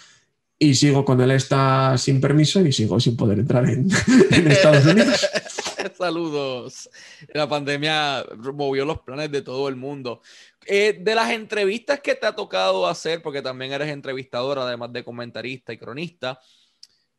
y 0.58 0.74
sigo 0.74 1.04
con 1.04 1.20
el 1.20 1.32
ESTA 1.32 1.98
sin 1.98 2.18
permiso 2.22 2.62
y 2.62 2.72
sigo 2.72 2.98
sin 2.98 3.14
poder 3.14 3.40
entrar 3.40 3.68
en, 3.68 3.90
en 4.30 4.50
Estados 4.50 4.86
Unidos. 4.86 5.26
Saludos. 5.94 6.88
La 7.34 7.48
pandemia 7.48 8.24
movió 8.54 8.84
los 8.84 9.00
planes 9.00 9.30
de 9.30 9.42
todo 9.42 9.68
el 9.68 9.76
mundo. 9.76 10.22
Eh, 10.66 10.98
de 11.00 11.14
las 11.14 11.30
entrevistas 11.30 12.00
que 12.00 12.14
te 12.14 12.26
ha 12.26 12.34
tocado 12.34 12.86
hacer, 12.86 13.22
porque 13.22 13.42
también 13.42 13.72
eres 13.72 13.88
entrevistadora, 13.88 14.62
además 14.62 14.92
de 14.92 15.04
comentarista 15.04 15.72
y 15.72 15.78
cronista, 15.78 16.40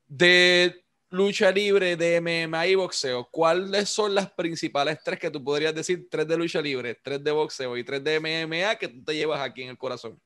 de 0.07 0.83
lucha 1.09 1.51
libre, 1.51 1.95
de 1.95 2.19
MMA 2.19 2.67
y 2.67 2.75
boxeo, 2.75 3.29
¿cuáles 3.31 3.89
son 3.89 4.13
las 4.13 4.31
principales 4.31 4.99
tres 5.03 5.19
que 5.19 5.31
tú 5.31 5.43
podrías 5.43 5.73
decir? 5.73 6.07
Tres 6.09 6.27
de 6.27 6.37
lucha 6.37 6.61
libre, 6.61 6.99
tres 7.01 7.23
de 7.23 7.31
boxeo 7.31 7.77
y 7.77 7.83
tres 7.83 8.03
de 8.03 8.19
MMA 8.19 8.75
que 8.75 8.89
te 8.89 9.15
llevas 9.15 9.41
aquí 9.41 9.63
en 9.63 9.69
el 9.69 9.77
corazón. 9.77 10.19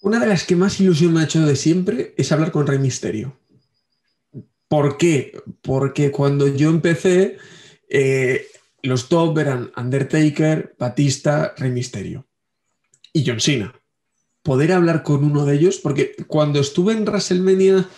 Una 0.00 0.20
de 0.20 0.26
las 0.26 0.44
que 0.44 0.56
más 0.56 0.80
ilusión 0.80 1.12
me 1.12 1.20
ha 1.20 1.24
hecho 1.24 1.44
de 1.44 1.56
siempre 1.56 2.14
es 2.16 2.30
hablar 2.32 2.52
con 2.52 2.66
Rey 2.66 2.78
Misterio. 2.78 3.36
¿Por 4.68 4.96
qué? 4.96 5.40
Porque 5.62 6.10
cuando 6.10 6.48
yo 6.48 6.70
empecé, 6.70 7.36
eh, 7.88 8.46
los 8.82 9.08
top 9.08 9.38
eran 9.38 9.70
Undertaker, 9.76 10.74
Batista, 10.78 11.54
Rey 11.56 11.70
Misterio 11.70 12.26
y 13.12 13.24
John 13.26 13.40
Cena. 13.40 13.74
Poder 14.42 14.72
hablar 14.72 15.02
con 15.02 15.24
uno 15.24 15.44
de 15.44 15.54
ellos, 15.56 15.78
porque 15.78 16.14
cuando 16.26 16.60
estuve 16.60 16.92
en 16.92 17.04
WrestleMania, 17.04 17.88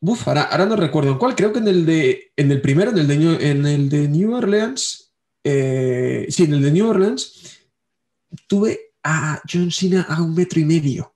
uf, 0.00 0.28
ahora, 0.28 0.66
no 0.66 0.76
recuerdo 0.76 1.12
en 1.12 1.18
cuál, 1.18 1.34
creo 1.34 1.52
que 1.52 1.58
en 1.60 1.68
el 1.68 1.86
de, 1.86 2.32
en 2.36 2.50
el 2.50 2.60
primero, 2.60 2.90
en 2.90 2.98
el 2.98 3.08
de, 3.08 3.16
New- 3.16 3.40
en 3.40 3.66
el 3.66 3.88
de 3.88 4.08
New 4.08 4.34
Orleans, 4.34 5.12
eh, 5.42 6.26
sí, 6.30 6.44
en 6.44 6.54
el 6.54 6.62
de 6.62 6.70
New 6.70 6.88
Orleans, 6.88 7.58
tuve 8.46 8.92
a 9.02 9.40
John 9.50 9.70
Cena 9.70 10.02
a 10.08 10.22
un 10.22 10.34
metro 10.34 10.60
y 10.60 10.64
medio. 10.64 11.13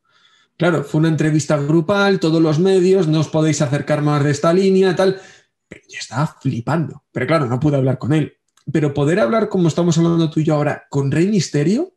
Claro, 0.59 0.83
fue 0.83 0.99
una 0.99 1.09
entrevista 1.09 1.57
grupal, 1.57 2.19
todos 2.19 2.43
los 2.43 2.59
medios, 2.59 3.07
no 3.07 3.21
os 3.21 3.29
podéis 3.29 3.63
acercar 3.63 4.03
más 4.03 4.25
de 4.25 4.33
esta 4.33 4.53
línea, 4.53 4.97
tal. 4.97 5.21
Pero 5.69 5.83
yo 5.89 5.99
estaba 6.01 6.37
flipando. 6.41 7.05
Pero 7.13 7.27
claro, 7.29 7.47
no 7.47 7.61
pude 7.61 7.77
hablar 7.77 7.99
con 7.99 8.13
él. 8.13 8.35
Pero 8.73 8.93
poder 8.93 9.21
hablar 9.21 9.49
como 9.49 9.69
estamos 9.69 9.97
hablando 9.97 10.29
tú 10.31 10.41
y 10.41 10.45
yo 10.45 10.57
ahora 10.57 10.87
con 10.91 11.13
Rey 11.13 11.29
Misterio, 11.29 11.95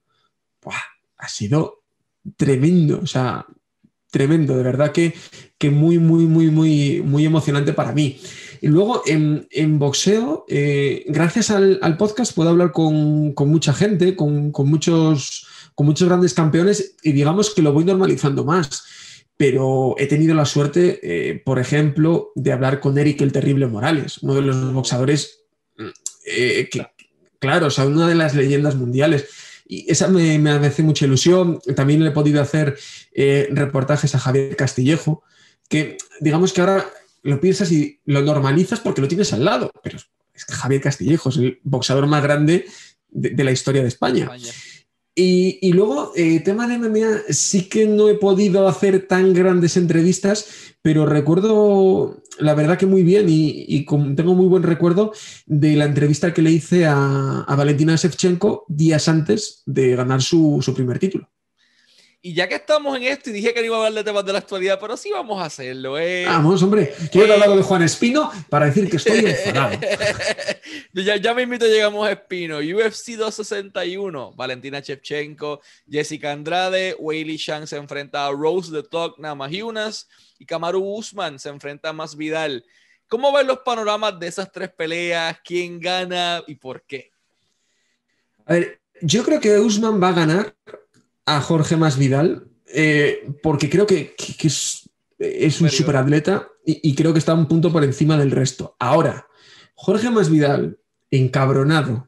¡buah! 0.61 0.75
ha 1.17 1.27
sido 1.27 1.81
tremendo. 2.37 2.99
O 3.01 3.07
sea, 3.07 3.47
tremendo. 4.11 4.55
De 4.55 4.63
verdad 4.63 4.91
que, 4.91 5.15
que 5.57 5.71
muy, 5.71 5.97
muy, 5.97 6.25
muy, 6.25 6.51
muy, 6.51 7.01
muy 7.01 7.25
emocionante 7.25 7.73
para 7.73 7.93
mí. 7.93 8.19
Y 8.61 8.67
luego 8.67 9.01
en, 9.07 9.47
en 9.49 9.79
boxeo, 9.79 10.45
eh, 10.47 11.03
gracias 11.07 11.49
al, 11.49 11.79
al 11.81 11.97
podcast 11.97 12.35
puedo 12.35 12.51
hablar 12.51 12.71
con, 12.71 13.33
con 13.33 13.49
mucha 13.49 13.73
gente, 13.73 14.15
con, 14.15 14.51
con 14.51 14.69
muchos 14.69 15.47
con 15.75 15.85
muchos 15.87 16.07
grandes 16.07 16.33
campeones 16.33 16.95
y 17.03 17.11
digamos 17.11 17.51
que 17.53 17.61
lo 17.61 17.73
voy 17.73 17.85
normalizando 17.85 18.45
más. 18.45 18.83
Pero 19.37 19.95
he 19.97 20.05
tenido 20.05 20.35
la 20.35 20.45
suerte, 20.45 20.99
eh, 21.01 21.41
por 21.43 21.57
ejemplo, 21.57 22.31
de 22.35 22.51
hablar 22.51 22.79
con 22.79 22.97
Eric 22.97 23.21
el 23.21 23.31
Terrible 23.31 23.67
Morales, 23.67 24.19
uno 24.19 24.35
de 24.35 24.41
los 24.41 24.73
boxadores 24.73 25.41
eh, 26.25 26.69
que, 26.71 26.85
claro, 27.39 27.67
o 27.67 27.69
sea, 27.71 27.85
una 27.85 28.07
de 28.07 28.15
las 28.15 28.35
leyendas 28.35 28.75
mundiales. 28.75 29.27
Y 29.67 29.89
esa 29.89 30.07
me, 30.09 30.37
hace 30.49 30.83
mucha 30.83 31.05
ilusión. 31.05 31.59
También 31.75 32.03
le 32.03 32.09
he 32.09 32.13
podido 32.13 32.41
hacer 32.41 32.77
eh, 33.13 33.47
reportajes 33.51 34.13
a 34.15 34.19
Javier 34.19 34.55
Castillejo, 34.55 35.23
que 35.69 35.97
digamos 36.19 36.53
que 36.53 36.61
ahora 36.61 36.85
lo 37.23 37.39
piensas 37.39 37.71
y 37.71 37.99
lo 38.05 38.21
normalizas 38.21 38.79
porque 38.79 39.01
lo 39.01 39.07
tienes 39.07 39.31
al 39.33 39.45
lado. 39.45 39.71
Pero 39.81 39.97
es 40.33 40.45
Javier 40.45 40.81
Castillejo 40.81 41.29
es 41.29 41.37
el 41.37 41.59
boxeador 41.63 42.05
más 42.07 42.21
grande 42.21 42.65
de, 43.09 43.29
de 43.29 43.43
la 43.43 43.51
historia 43.51 43.81
de 43.81 43.87
España. 43.87 44.23
España. 44.23 44.51
Y, 45.23 45.73
luego, 45.73 46.13
eh, 46.15 46.39
tema 46.39 46.67
de 46.67 46.79
MMA, 46.79 47.21
sí 47.29 47.69
que 47.69 47.85
no 47.85 48.09
he 48.09 48.15
podido 48.15 48.67
hacer 48.67 49.07
tan 49.07 49.33
grandes 49.33 49.77
entrevistas, 49.77 50.73
pero 50.81 51.05
recuerdo, 51.05 52.23
la 52.39 52.55
verdad 52.55 52.77
que 52.77 52.87
muy 52.87 53.03
bien 53.03 53.27
y, 53.29 53.85
tengo 54.15 54.33
muy 54.33 54.47
buen 54.47 54.63
recuerdo 54.63 55.13
de 55.45 55.75
la 55.75 55.85
entrevista 55.85 56.33
que 56.33 56.41
le 56.41 56.51
hice 56.51 56.87
a, 56.87 57.45
Valentina 57.55 57.95
Shevchenko 57.95 58.65
días 58.67 59.07
antes 59.07 59.61
de 59.67 59.95
ganar 59.95 60.23
su 60.23 60.73
primer 60.75 60.97
título. 60.97 61.29
Y 62.23 62.35
ya 62.35 62.47
que 62.47 62.53
estamos 62.53 62.95
en 62.95 63.03
esto, 63.03 63.31
y 63.31 63.33
dije 63.33 63.51
que 63.51 63.61
no 63.61 63.65
iba 63.65 63.75
a 63.77 63.79
hablar 63.79 63.93
de 63.93 64.03
temas 64.03 64.23
de 64.23 64.31
la 64.31 64.37
actualidad, 64.39 64.79
pero 64.79 64.95
sí 64.95 65.09
vamos 65.09 65.41
a 65.41 65.45
hacerlo. 65.45 65.97
Eh. 65.97 66.25
Vamos, 66.27 66.61
hombre, 66.61 66.93
quiero 67.11 67.29
Eh. 67.29 67.33
hablar 67.33 67.57
de 67.57 67.63
Juan 67.63 67.81
Espino 67.81 68.31
para 68.47 68.67
decir 68.67 68.87
que 68.91 68.97
estoy 68.97 69.25
enfadado. 69.25 69.79
ya, 70.93 71.15
ya 71.15 71.33
me 71.33 71.41
invito, 71.41 71.65
llegamos 71.65 72.07
a 72.07 72.11
Espino. 72.11 72.57
UFC 72.59 73.15
261. 73.17 74.33
Valentina 74.33 74.81
Shevchenko, 74.81 75.61
Jessica 75.89 76.31
Andrade, 76.31 76.95
Weili 76.99 77.37
Shang 77.37 77.65
se 77.65 77.77
enfrenta 77.77 78.27
a 78.27 78.31
Rose 78.31 78.71
the 78.71 78.87
Talk 78.87 79.17
Namajunas 79.17 80.07
y 80.37 80.45
Kamaru 80.45 80.79
Usman 80.97 81.39
se 81.39 81.49
enfrenta 81.49 81.89
a 81.89 81.93
Masvidal. 81.93 82.63
¿Cómo 83.07 83.33
ven 83.33 83.47
los 83.47 83.59
panoramas 83.61 84.19
de 84.19 84.27
esas 84.27 84.51
tres 84.51 84.69
peleas? 84.69 85.39
¿Quién 85.43 85.79
gana 85.79 86.43
y 86.45 86.53
por 86.53 86.83
qué? 86.83 87.09
A 88.45 88.53
ver, 88.53 88.79
yo 89.01 89.23
creo 89.23 89.39
que 89.39 89.57
Usman 89.57 90.01
va 90.01 90.09
a 90.09 90.13
ganar 90.13 90.55
a 91.25 91.41
Jorge 91.41 91.77
Masvidal 91.77 92.47
eh, 92.73 93.29
porque 93.43 93.69
creo 93.69 93.85
que, 93.85 94.15
que- 94.17 94.35
que 94.35 94.47
es, 94.47 94.89
es 95.19 95.61
un 95.61 95.69
superatleta 95.69 96.47
y, 96.65 96.89
y 96.89 96.95
creo 96.95 97.13
que 97.13 97.19
está 97.19 97.33
un 97.33 97.47
punto 97.47 97.71
por 97.71 97.83
encima 97.83 98.17
del 98.17 98.31
resto. 98.31 98.75
Ahora, 98.79 99.27
Jorge 99.75 100.09
Masvidal, 100.09 100.77
encabronado, 101.11 102.07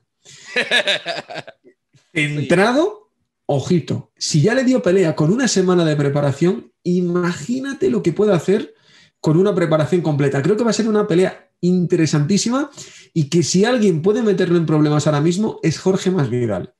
centrado, 2.14 3.10
ojito, 3.46 4.12
si 4.18 4.42
ya 4.42 4.54
le 4.54 4.64
dio 4.64 4.82
pelea 4.82 5.16
con 5.16 5.32
una 5.32 5.48
semana 5.48 5.86
de 5.86 5.96
preparación, 5.96 6.72
imagínate 6.84 7.90
lo 7.90 8.02
que 8.04 8.14
puede 8.14 8.34
hacer 8.34 8.74
con 9.20 9.38
una 9.38 9.56
preparación 9.56 10.02
completa. 10.02 10.42
Creo 10.42 10.58
que 10.58 10.64
va 10.64 10.72
a 10.72 10.74
ser 10.74 10.88
una 10.88 11.08
pelea 11.08 11.50
interesantísima 11.62 12.70
y 13.14 13.30
que 13.30 13.42
si 13.44 13.64
alguien 13.66 14.02
puede 14.02 14.22
meterlo 14.22 14.58
en 14.58 14.66
problemas 14.66 15.08
ahora 15.08 15.22
mismo 15.22 15.60
es 15.64 15.80
Jorge 15.80 16.12
Masvidal, 16.12 16.74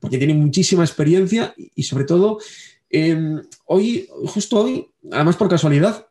porque 0.00 0.18
tiene 0.18 0.34
muchísima 0.34 0.84
experiencia 0.84 1.54
y 1.56 1.82
sobre 1.82 2.04
todo 2.04 2.38
eh, 2.90 3.18
hoy, 3.66 4.08
justo 4.26 4.60
hoy, 4.60 4.86
además 5.10 5.36
por 5.36 5.48
casualidad, 5.48 6.06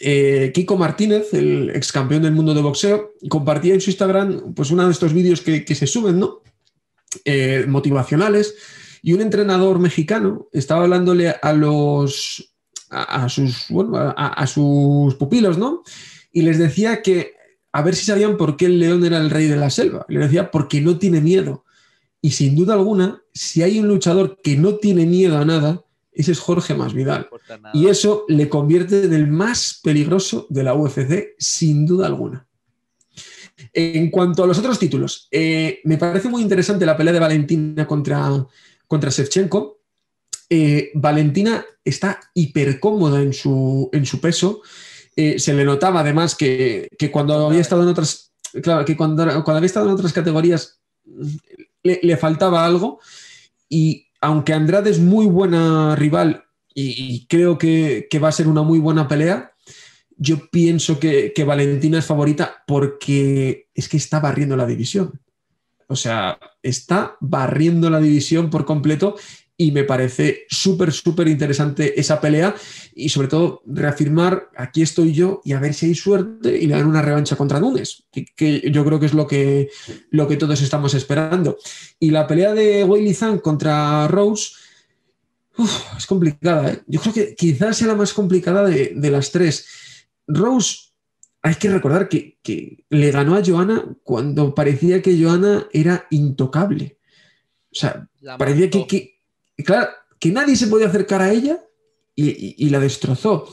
eh, 0.00 0.50
Kiko 0.54 0.76
Martínez, 0.76 1.32
el 1.34 1.70
ex 1.74 1.92
campeón 1.92 2.22
del 2.22 2.32
mundo 2.32 2.54
de 2.54 2.62
boxeo, 2.62 3.12
compartía 3.28 3.74
en 3.74 3.80
su 3.80 3.90
Instagram 3.90 4.54
pues 4.54 4.70
uno 4.70 4.86
de 4.86 4.92
estos 4.92 5.12
vídeos 5.12 5.40
que, 5.40 5.74
se 5.74 5.86
suben, 5.86 6.18
¿no? 6.18 6.42
Eh, 7.24 7.64
motivacionales 7.68 8.54
y 9.02 9.12
un 9.12 9.20
entrenador 9.20 9.78
mexicano 9.78 10.48
estaba 10.52 10.84
hablándole 10.84 11.28
a 11.28 11.52
los 11.52 12.54
a, 12.88 13.28
sus 13.28 13.66
bueno, 13.68 14.14
a 14.16 14.46
sus 14.46 15.14
pupilos, 15.14 15.58
¿no? 15.58 15.82
Y 16.32 16.42
les 16.42 16.58
decía 16.58 17.02
que 17.02 17.34
a 17.72 17.82
ver 17.82 17.94
si 17.94 18.04
sabían 18.04 18.36
por 18.36 18.56
qué 18.56 18.66
el 18.66 18.80
león 18.80 19.04
era 19.04 19.18
el 19.18 19.30
rey 19.30 19.46
de 19.46 19.56
la 19.56 19.70
selva. 19.70 20.04
Le 20.08 20.20
decía 20.20 20.50
porque 20.50 20.80
no 20.80 20.98
tiene 20.98 21.20
miedo. 21.20 21.64
Y 22.22 22.32
sin 22.32 22.54
duda 22.54 22.74
alguna, 22.74 23.22
si 23.32 23.62
hay 23.62 23.78
un 23.80 23.88
luchador 23.88 24.38
que 24.42 24.56
no 24.56 24.74
tiene 24.76 25.06
miedo 25.06 25.38
a 25.38 25.44
nada, 25.44 25.84
ese 26.12 26.32
es 26.32 26.40
Jorge 26.40 26.74
Masvidal. 26.74 27.28
Y 27.72 27.86
eso 27.86 28.24
le 28.28 28.48
convierte 28.48 29.04
en 29.04 29.14
el 29.14 29.26
más 29.26 29.80
peligroso 29.82 30.46
de 30.50 30.62
la 30.62 30.74
UFC, 30.74 31.34
sin 31.38 31.86
duda 31.86 32.06
alguna. 32.06 32.46
En 33.72 34.10
cuanto 34.10 34.42
a 34.42 34.46
los 34.46 34.58
otros 34.58 34.78
títulos, 34.78 35.28
eh, 35.30 35.80
me 35.84 35.98
parece 35.98 36.28
muy 36.28 36.42
interesante 36.42 36.86
la 36.86 36.96
pelea 36.96 37.12
de 37.12 37.20
Valentina 37.20 37.86
contra, 37.86 38.46
contra 38.86 39.10
Shevchenko. 39.10 39.80
Eh, 40.48 40.90
Valentina 40.94 41.64
está 41.84 42.20
hiper 42.34 42.80
cómoda 42.80 43.22
en 43.22 43.32
su, 43.32 43.88
en 43.92 44.04
su 44.04 44.20
peso. 44.20 44.62
Eh, 45.16 45.38
se 45.38 45.54
le 45.54 45.64
notaba 45.64 46.00
además 46.00 46.34
que, 46.34 46.88
que 46.98 47.10
cuando 47.10 47.46
había 47.46 47.60
estado 47.60 47.82
en 47.82 47.88
otras. 47.88 48.32
Claro, 48.62 48.84
que 48.84 48.96
cuando, 48.96 49.24
cuando 49.24 49.56
había 49.56 49.66
estado 49.66 49.86
en 49.86 49.92
otras 49.92 50.12
categorías 50.12 50.80
le, 51.82 52.16
faltaba 52.16 52.64
algo. 52.64 53.00
Y 53.68 54.06
aunque 54.20 54.52
Andrade 54.52 54.90
es 54.90 54.98
muy 54.98 55.26
buena 55.26 55.96
rival 55.96 56.44
y, 56.74 57.14
y 57.14 57.26
creo 57.26 57.58
que, 57.58 58.06
que 58.10 58.18
va 58.18 58.28
a 58.28 58.32
ser 58.32 58.48
una 58.48 58.62
muy 58.62 58.78
buena 58.78 59.08
pelea, 59.08 59.52
yo 60.16 60.50
pienso 60.50 61.00
que, 61.00 61.32
que 61.34 61.44
Valentina 61.44 61.98
es 61.98 62.06
favorita 62.06 62.62
porque 62.66 63.68
es 63.74 63.88
que 63.88 63.96
está 63.96 64.20
barriendo 64.20 64.56
la 64.56 64.66
división. 64.66 65.18
O 65.86 65.96
sea, 65.96 66.38
está 66.62 67.16
barriendo 67.20 67.90
la 67.90 68.00
división 68.00 68.50
por 68.50 68.64
completo 68.64 69.16
y 69.60 69.72
me 69.72 69.84
parece 69.84 70.46
súper, 70.48 70.90
súper 70.90 71.28
interesante 71.28 72.00
esa 72.00 72.18
pelea 72.18 72.54
y 72.94 73.10
sobre 73.10 73.28
todo 73.28 73.60
reafirmar 73.66 74.48
aquí 74.56 74.80
estoy 74.80 75.12
yo 75.12 75.42
y 75.44 75.52
a 75.52 75.60
ver 75.60 75.74
si 75.74 75.84
hay 75.84 75.94
suerte 75.94 76.56
y 76.56 76.66
le 76.66 76.76
dan 76.76 76.86
una 76.86 77.02
revancha 77.02 77.36
contra 77.36 77.60
Nunes, 77.60 78.04
que, 78.10 78.24
que 78.24 78.70
yo 78.70 78.86
creo 78.86 78.98
que 78.98 79.04
es 79.04 79.12
lo 79.12 79.26
que, 79.26 79.68
lo 80.12 80.26
que 80.26 80.38
todos 80.38 80.62
estamos 80.62 80.94
esperando. 80.94 81.58
Y 81.98 82.10
la 82.10 82.26
pelea 82.26 82.54
de 82.54 82.84
Weili 82.84 83.12
Zhang 83.12 83.40
contra 83.40 84.08
Rose 84.08 84.52
uf, 85.58 85.94
es 85.94 86.06
complicada. 86.06 86.72
¿eh? 86.72 86.80
Yo 86.86 86.98
creo 87.02 87.12
que 87.12 87.34
quizás 87.34 87.76
sea 87.76 87.88
la 87.88 87.96
más 87.96 88.14
complicada 88.14 88.64
de, 88.66 88.94
de 88.96 89.10
las 89.10 89.30
tres. 89.30 89.66
Rose, 90.26 90.94
hay 91.42 91.56
que 91.56 91.68
recordar 91.68 92.08
que, 92.08 92.38
que 92.42 92.86
le 92.88 93.10
ganó 93.10 93.36
a 93.36 93.42
Johanna 93.44 93.84
cuando 94.04 94.54
parecía 94.54 95.02
que 95.02 95.22
Johanna 95.22 95.66
era 95.70 96.06
intocable. 96.08 96.96
O 97.70 97.74
sea, 97.74 98.08
La 98.22 98.38
parecía 98.38 98.70
que. 98.70 99.19
Claro, 99.62 99.90
que 100.18 100.30
nadie 100.30 100.54
se 100.54 100.66
podía 100.66 100.88
acercar 100.88 101.22
a 101.22 101.32
ella 101.32 101.58
y, 102.14 102.68
la 102.68 102.78
destrozó. 102.78 103.48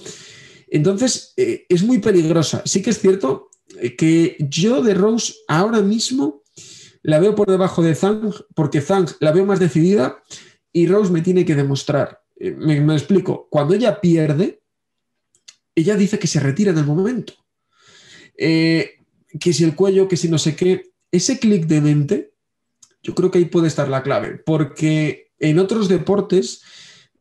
Entonces, 0.67 1.33
eh, 1.37 1.65
es 1.69 1.83
muy 1.83 1.99
peligrosa. 1.99 2.61
Sí 2.65 2.81
que 2.81 2.89
es 2.89 2.99
cierto 2.99 3.49
eh, 3.79 3.95
que 3.95 4.35
yo 4.39 4.81
de 4.81 4.93
Rose 4.93 5.33
ahora 5.47 5.81
mismo 5.81 6.43
la 7.01 7.19
veo 7.19 7.35
por 7.35 7.49
debajo 7.49 7.81
de 7.81 7.95
Zhang, 7.95 8.33
porque 8.53 8.81
Zhang 8.81 9.07
la 9.21 9.31
veo 9.31 9.45
más 9.45 9.59
decidida 9.59 10.21
y 10.73 10.87
Rose 10.87 11.11
me 11.11 11.21
tiene 11.21 11.45
que 11.45 11.55
demostrar. 11.55 12.21
Eh, 12.35 12.51
me, 12.51 12.93
explico. 12.93 13.47
Cuando 13.49 13.73
ella 13.73 14.01
pierde, 14.01 14.61
ella 15.73 15.95
dice 15.95 16.19
que 16.19 16.27
se 16.27 16.41
retira 16.41 16.71
en 16.71 16.79
el 16.79 16.85
momento. 16.85 17.33
Que 18.37 19.53
si 19.53 19.63
el 19.63 19.75
cuello, 19.75 20.09
que 20.09 20.17
si 20.17 20.27
no 20.27 20.37
sé 20.37 20.55
qué. 20.55 20.91
Ese 21.09 21.39
clic 21.39 21.65
de 21.67 21.79
mente, 21.79 22.33
yo 23.01 23.15
creo 23.15 23.31
que 23.31 23.37
ahí 23.37 23.45
puede 23.45 23.67
estar 23.67 23.87
la 23.87 24.03
clave, 24.03 24.41
porque 24.45 25.26
en 25.39 25.59
otros 25.59 25.87
deportes 25.87 26.61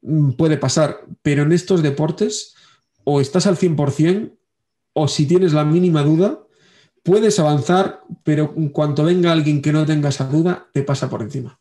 mm, 0.02 0.32
puede 0.32 0.56
pasar, 0.56 1.04
pero 1.22 1.42
en 1.42 1.52
estos 1.52 1.82
deportes 1.82 2.54
o 3.04 3.20
estás 3.20 3.46
al 3.46 3.56
100% 3.56 4.32
o 4.92 5.08
si 5.08 5.26
tienes 5.26 5.52
la 5.52 5.64
mínima 5.64 6.02
duda, 6.02 6.40
puedes 7.02 7.38
avanzar, 7.38 8.00
pero 8.24 8.52
en 8.56 8.70
cuanto 8.70 9.04
venga 9.04 9.30
alguien 9.30 9.62
que 9.62 9.72
no 9.72 9.86
tenga 9.86 10.08
esa 10.08 10.24
duda, 10.24 10.68
te 10.72 10.82
pasa 10.82 11.08
por 11.08 11.22
encima. 11.22 11.60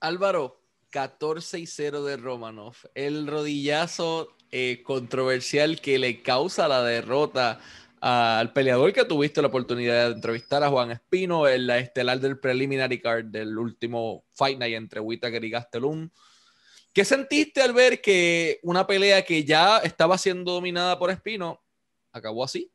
Álvaro, 0.00 0.60
14 0.90 1.60
y 1.60 1.66
0 1.66 2.04
de 2.04 2.16
Romanov. 2.16 2.74
El 2.94 3.26
rodillazo 3.26 4.36
eh, 4.50 4.82
controversial 4.84 5.80
que 5.80 5.98
le 5.98 6.22
causa 6.22 6.66
la 6.68 6.82
derrota 6.82 7.60
al 8.00 8.52
peleador 8.52 8.92
que 8.92 9.04
tuviste 9.04 9.42
la 9.42 9.48
oportunidad 9.48 10.06
de 10.08 10.14
entrevistar 10.14 10.62
a 10.64 10.68
Juan 10.70 10.90
Espino 10.90 11.46
en 11.46 11.66
la 11.66 11.78
estelar 11.78 12.18
del 12.20 12.38
preliminary 12.38 13.00
card 13.00 13.26
del 13.26 13.56
último 13.58 14.24
Fight 14.34 14.58
Night 14.58 14.74
entre 14.76 15.00
Whittaker 15.00 15.44
y 15.44 15.50
Gastelum. 15.50 16.08
¿Qué 16.92 17.04
sentiste 17.04 17.60
al 17.62 17.72
ver 17.72 18.00
que 18.00 18.58
una 18.62 18.86
pelea 18.86 19.22
que 19.22 19.44
ya 19.44 19.78
estaba 19.78 20.16
siendo 20.18 20.52
dominada 20.52 20.98
por 20.98 21.10
Espino 21.10 21.60
acabó 22.12 22.42
así? 22.44 22.70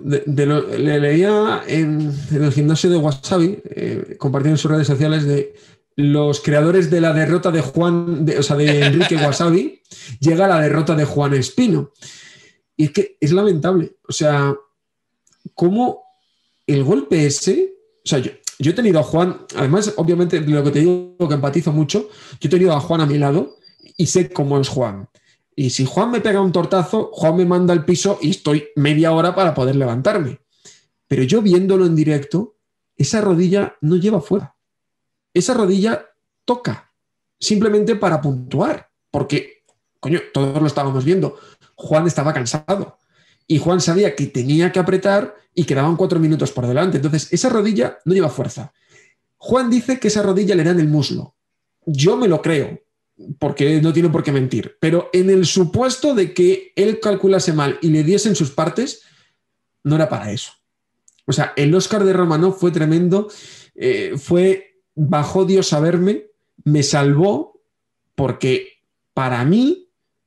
De- 0.00 0.24
de 0.26 0.46
lo- 0.46 0.66
le 0.66 0.98
leía 0.98 1.62
en, 1.68 2.12
en 2.32 2.44
el 2.44 2.52
gimnasio 2.52 2.90
de 2.90 2.96
Wasabi, 2.96 3.58
eh, 3.64 4.16
compartiendo 4.18 4.54
en 4.54 4.58
sus 4.58 4.70
redes 4.70 4.86
sociales, 4.88 5.24
de 5.24 5.54
los 5.96 6.40
creadores 6.40 6.90
de 6.90 7.00
la 7.00 7.12
derrota 7.12 7.52
de 7.52 7.60
Juan, 7.60 8.24
de- 8.26 8.38
o 8.38 8.42
sea, 8.42 8.56
de 8.56 8.80
Enrique 8.86 9.16
Wasabi, 9.16 9.80
llega 10.18 10.48
la 10.48 10.60
derrota 10.60 10.96
de 10.96 11.04
Juan 11.04 11.34
Espino. 11.34 11.92
Y 12.76 12.84
es 12.84 12.90
que 12.92 13.16
es 13.20 13.32
lamentable. 13.32 13.96
O 14.08 14.12
sea, 14.12 14.54
cómo 15.54 16.02
el 16.66 16.84
golpe 16.84 17.26
ese. 17.26 17.74
O 18.04 18.08
sea, 18.08 18.18
yo, 18.18 18.32
yo 18.58 18.70
he 18.70 18.74
tenido 18.74 19.00
a 19.00 19.02
Juan, 19.02 19.46
además, 19.56 19.92
obviamente, 19.96 20.40
lo 20.40 20.62
que 20.62 20.70
te 20.70 20.80
digo 20.80 21.16
que 21.28 21.34
empatizo 21.34 21.72
mucho, 21.72 22.08
yo 22.40 22.46
he 22.46 22.50
tenido 22.50 22.72
a 22.72 22.80
Juan 22.80 23.00
a 23.00 23.06
mi 23.06 23.18
lado 23.18 23.56
y 23.96 24.06
sé 24.06 24.30
cómo 24.30 24.60
es 24.60 24.68
Juan. 24.68 25.08
Y 25.56 25.70
si 25.70 25.84
Juan 25.84 26.10
me 26.10 26.20
pega 26.20 26.40
un 26.40 26.52
tortazo, 26.52 27.10
Juan 27.12 27.36
me 27.36 27.44
manda 27.44 27.72
al 27.72 27.84
piso 27.84 28.18
y 28.20 28.30
estoy 28.30 28.68
media 28.76 29.12
hora 29.12 29.34
para 29.34 29.54
poder 29.54 29.76
levantarme. 29.76 30.40
Pero 31.06 31.22
yo 31.22 31.42
viéndolo 31.42 31.86
en 31.86 31.94
directo, 31.94 32.56
esa 32.96 33.20
rodilla 33.20 33.76
no 33.80 33.96
lleva 33.96 34.20
fuera. 34.20 34.56
Esa 35.32 35.54
rodilla 35.54 36.06
toca, 36.44 36.92
simplemente 37.38 37.96
para 37.96 38.20
puntuar. 38.20 38.90
Porque, 39.10 39.64
coño, 40.00 40.20
todos 40.32 40.60
lo 40.60 40.66
estábamos 40.66 41.04
viendo. 41.04 41.38
Juan 41.76 42.06
estaba 42.06 42.32
cansado. 42.32 42.98
Y 43.46 43.58
Juan 43.58 43.80
sabía 43.80 44.14
que 44.14 44.26
tenía 44.26 44.72
que 44.72 44.78
apretar 44.78 45.34
y 45.54 45.64
quedaban 45.64 45.96
cuatro 45.96 46.18
minutos 46.18 46.50
por 46.52 46.66
delante. 46.66 46.96
Entonces, 46.96 47.32
esa 47.32 47.48
rodilla 47.48 47.98
no 48.04 48.14
lleva 48.14 48.28
fuerza. 48.28 48.72
Juan 49.36 49.68
dice 49.68 49.98
que 49.98 50.08
esa 50.08 50.22
rodilla 50.22 50.54
le 50.54 50.64
da 50.64 50.70
en 50.70 50.80
el 50.80 50.88
muslo. 50.88 51.36
Yo 51.84 52.16
me 52.16 52.28
lo 52.28 52.40
creo, 52.40 52.80
porque 53.38 53.82
no 53.82 53.92
tiene 53.92 54.08
por 54.08 54.22
qué 54.22 54.32
mentir. 54.32 54.76
Pero 54.80 55.10
en 55.12 55.28
el 55.28 55.44
supuesto 55.44 56.14
de 56.14 56.32
que 56.32 56.72
él 56.76 56.98
calculase 57.00 57.52
mal 57.52 57.78
y 57.82 57.88
le 57.88 58.02
diesen 58.02 58.34
sus 58.34 58.50
partes, 58.50 59.02
no 59.82 59.96
era 59.96 60.08
para 60.08 60.32
eso. 60.32 60.52
O 61.26 61.32
sea, 61.32 61.52
el 61.56 61.74
Oscar 61.74 62.04
de 62.04 62.12
Romanov 62.12 62.58
fue 62.58 62.70
tremendo. 62.70 63.28
eh, 63.74 64.14
fue, 64.16 64.80
bajó 64.94 65.44
Dios 65.44 65.72
a 65.72 65.80
verme, 65.80 66.26
me 66.64 66.82
salvó, 66.82 67.60
porque 68.14 68.80
para 69.12 69.44
mí, 69.44 69.83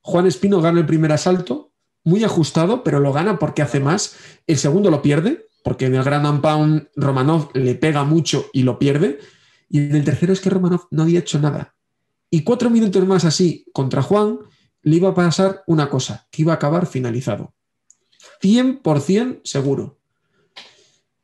Juan 0.08 0.26
Espino 0.26 0.62
gana 0.62 0.80
el 0.80 0.86
primer 0.86 1.12
asalto, 1.12 1.74
muy 2.06 2.24
ajustado, 2.24 2.82
pero 2.82 3.02
lo 3.02 3.12
gana 3.12 3.38
porque 3.38 3.62
hace 3.62 3.82
más. 3.82 4.16
El 4.48 4.58
segundo 4.58 4.90
lo 4.90 5.02
pierde, 5.02 5.50
porque 5.66 5.88
en 5.88 5.96
el 5.96 6.04
Grand 6.06 6.26
and 6.26 6.42
Pound 6.42 6.88
Romanov 6.96 7.50
le 7.54 7.76
pega 7.76 8.06
mucho 8.06 8.46
y 8.54 8.64
lo 8.64 8.80
pierde. 8.80 9.20
Y 9.70 9.80
en 9.80 9.98
el 9.98 10.06
tercero 10.06 10.32
es 10.32 10.40
que 10.40 10.50
Romanov 10.50 10.88
no 10.92 11.04
había 11.04 11.20
hecho 11.20 11.40
nada. 11.40 11.76
Y 12.30 12.46
cuatro 12.46 12.70
minutos 12.70 13.06
más 13.06 13.26
así 13.26 13.66
contra 13.74 14.02
Juan, 14.02 14.40
le 14.82 14.96
iba 14.96 15.10
a 15.10 15.14
pasar 15.14 15.66
una 15.68 15.90
cosa, 15.90 16.26
que 16.32 16.44
iba 16.44 16.54
a 16.54 16.56
acabar 16.56 16.88
finalizado. 16.88 17.54
100% 18.42 19.42
seguro. 19.44 20.00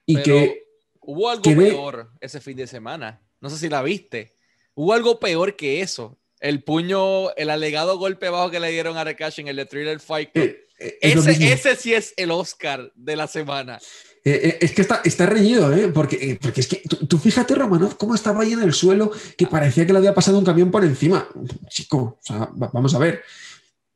Y 0.05 0.15
Pero 0.15 0.25
que 0.25 0.63
Hubo 0.99 1.29
algo 1.29 1.43
peor 1.43 2.11
ese 2.19 2.41
fin 2.41 2.57
de 2.57 2.67
semana. 2.67 3.21
No 3.39 3.49
sé 3.49 3.57
si 3.57 3.69
la 3.69 3.81
viste. 3.81 4.35
Hubo 4.73 4.91
algo 4.91 5.21
peor 5.21 5.55
que 5.55 5.79
eso. 5.79 6.17
El 6.43 6.61
puño, 6.61 7.33
el 7.35 7.49
alegado 7.49 7.97
golpe 7.97 8.27
bajo 8.29 8.51
que 8.51 8.59
le 8.59 8.69
dieron 8.69 8.97
a 8.97 9.03
Rekash 9.05 9.39
en 9.39 9.47
el 9.47 9.55
de 9.55 9.65
Thriller 9.65 9.99
Fight 10.01 10.31
Club. 10.33 10.43
eh, 10.43 10.67
eh, 10.77 10.97
es 11.01 11.15
ese, 11.25 11.53
ese 11.53 11.75
sí 11.77 11.93
es 11.93 12.13
el 12.17 12.31
Oscar 12.31 12.91
de 12.95 13.15
la 13.15 13.27
semana. 13.27 13.79
Eh, 14.25 14.41
eh, 14.43 14.57
es 14.59 14.73
que 14.73 14.81
está, 14.81 14.99
está 15.05 15.25
reñido, 15.25 15.73
¿eh? 15.73 15.87
Porque, 15.87 16.17
eh, 16.17 16.39
porque 16.41 16.59
es 16.59 16.67
que 16.67 16.81
tú, 16.89 17.07
tú 17.07 17.17
fíjate, 17.17 17.55
Romanov, 17.55 17.95
cómo 17.95 18.13
estaba 18.13 18.41
ahí 18.43 18.51
en 18.51 18.61
el 18.61 18.73
suelo, 18.73 19.09
que 19.37 19.47
parecía 19.47 19.85
que 19.87 19.93
le 19.93 19.99
había 19.99 20.13
pasado 20.13 20.37
un 20.37 20.43
camión 20.43 20.69
por 20.69 20.83
encima. 20.83 21.27
Chico, 21.69 21.97
o 21.97 22.19
sea, 22.21 22.49
va- 22.61 22.69
vamos 22.73 22.93
a 22.93 22.99
ver. 22.99 23.21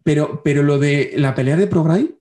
Pero, 0.03 0.41
pero 0.41 0.63
lo 0.63 0.79
de 0.79 1.11
la 1.17 1.35
pelea 1.35 1.57
de 1.57 1.67
Progray, 1.67 2.15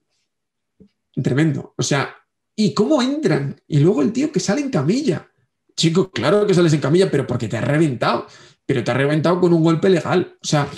tremendo. 1.23 1.75
O 1.77 1.83
sea, 1.85 2.17
¿y 2.57 2.75
cómo 2.75 3.01
entran? 3.03 3.61
Y 3.69 3.79
luego 3.79 4.03
el 4.03 4.13
tío 4.13 4.33
que 4.33 4.41
sale 4.41 4.61
en 4.61 4.71
camilla. 4.71 5.29
Chico, 5.77 6.11
claro 6.11 6.47
que 6.47 6.55
sales 6.55 6.73
en 6.73 6.81
camilla, 6.81 7.11
pero 7.11 7.27
porque 7.27 7.49
te 7.49 7.57
ha 7.57 7.61
reventado. 7.61 8.27
Pero 8.67 8.85
te 8.85 8.91
ha 8.91 8.95
reventado 8.95 9.41
con 9.41 9.53
un 9.53 9.63
golpe 9.63 9.89
legal. 9.89 10.37
O 10.43 10.47
sea, 10.47 10.69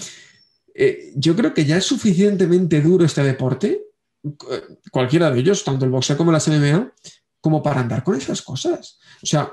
eh, 0.75 1.13
yo 1.17 1.35
creo 1.35 1.53
que 1.53 1.65
ya 1.65 1.77
es 1.77 1.85
suficientemente 1.85 2.81
duro 2.81 3.05
este 3.05 3.25
deporte, 3.25 3.83
eh, 4.25 4.63
cualquiera 4.93 5.31
de 5.31 5.41
ellos, 5.41 5.65
tanto 5.65 5.85
el 5.85 5.91
boxeo 5.91 6.17
como 6.17 6.31
las 6.31 6.47
MMA, 6.47 6.93
como 7.41 7.63
para 7.63 7.81
andar 7.81 8.05
con 8.05 8.15
esas 8.15 8.43
cosas. 8.43 8.99
O 9.23 9.27
sea, 9.27 9.53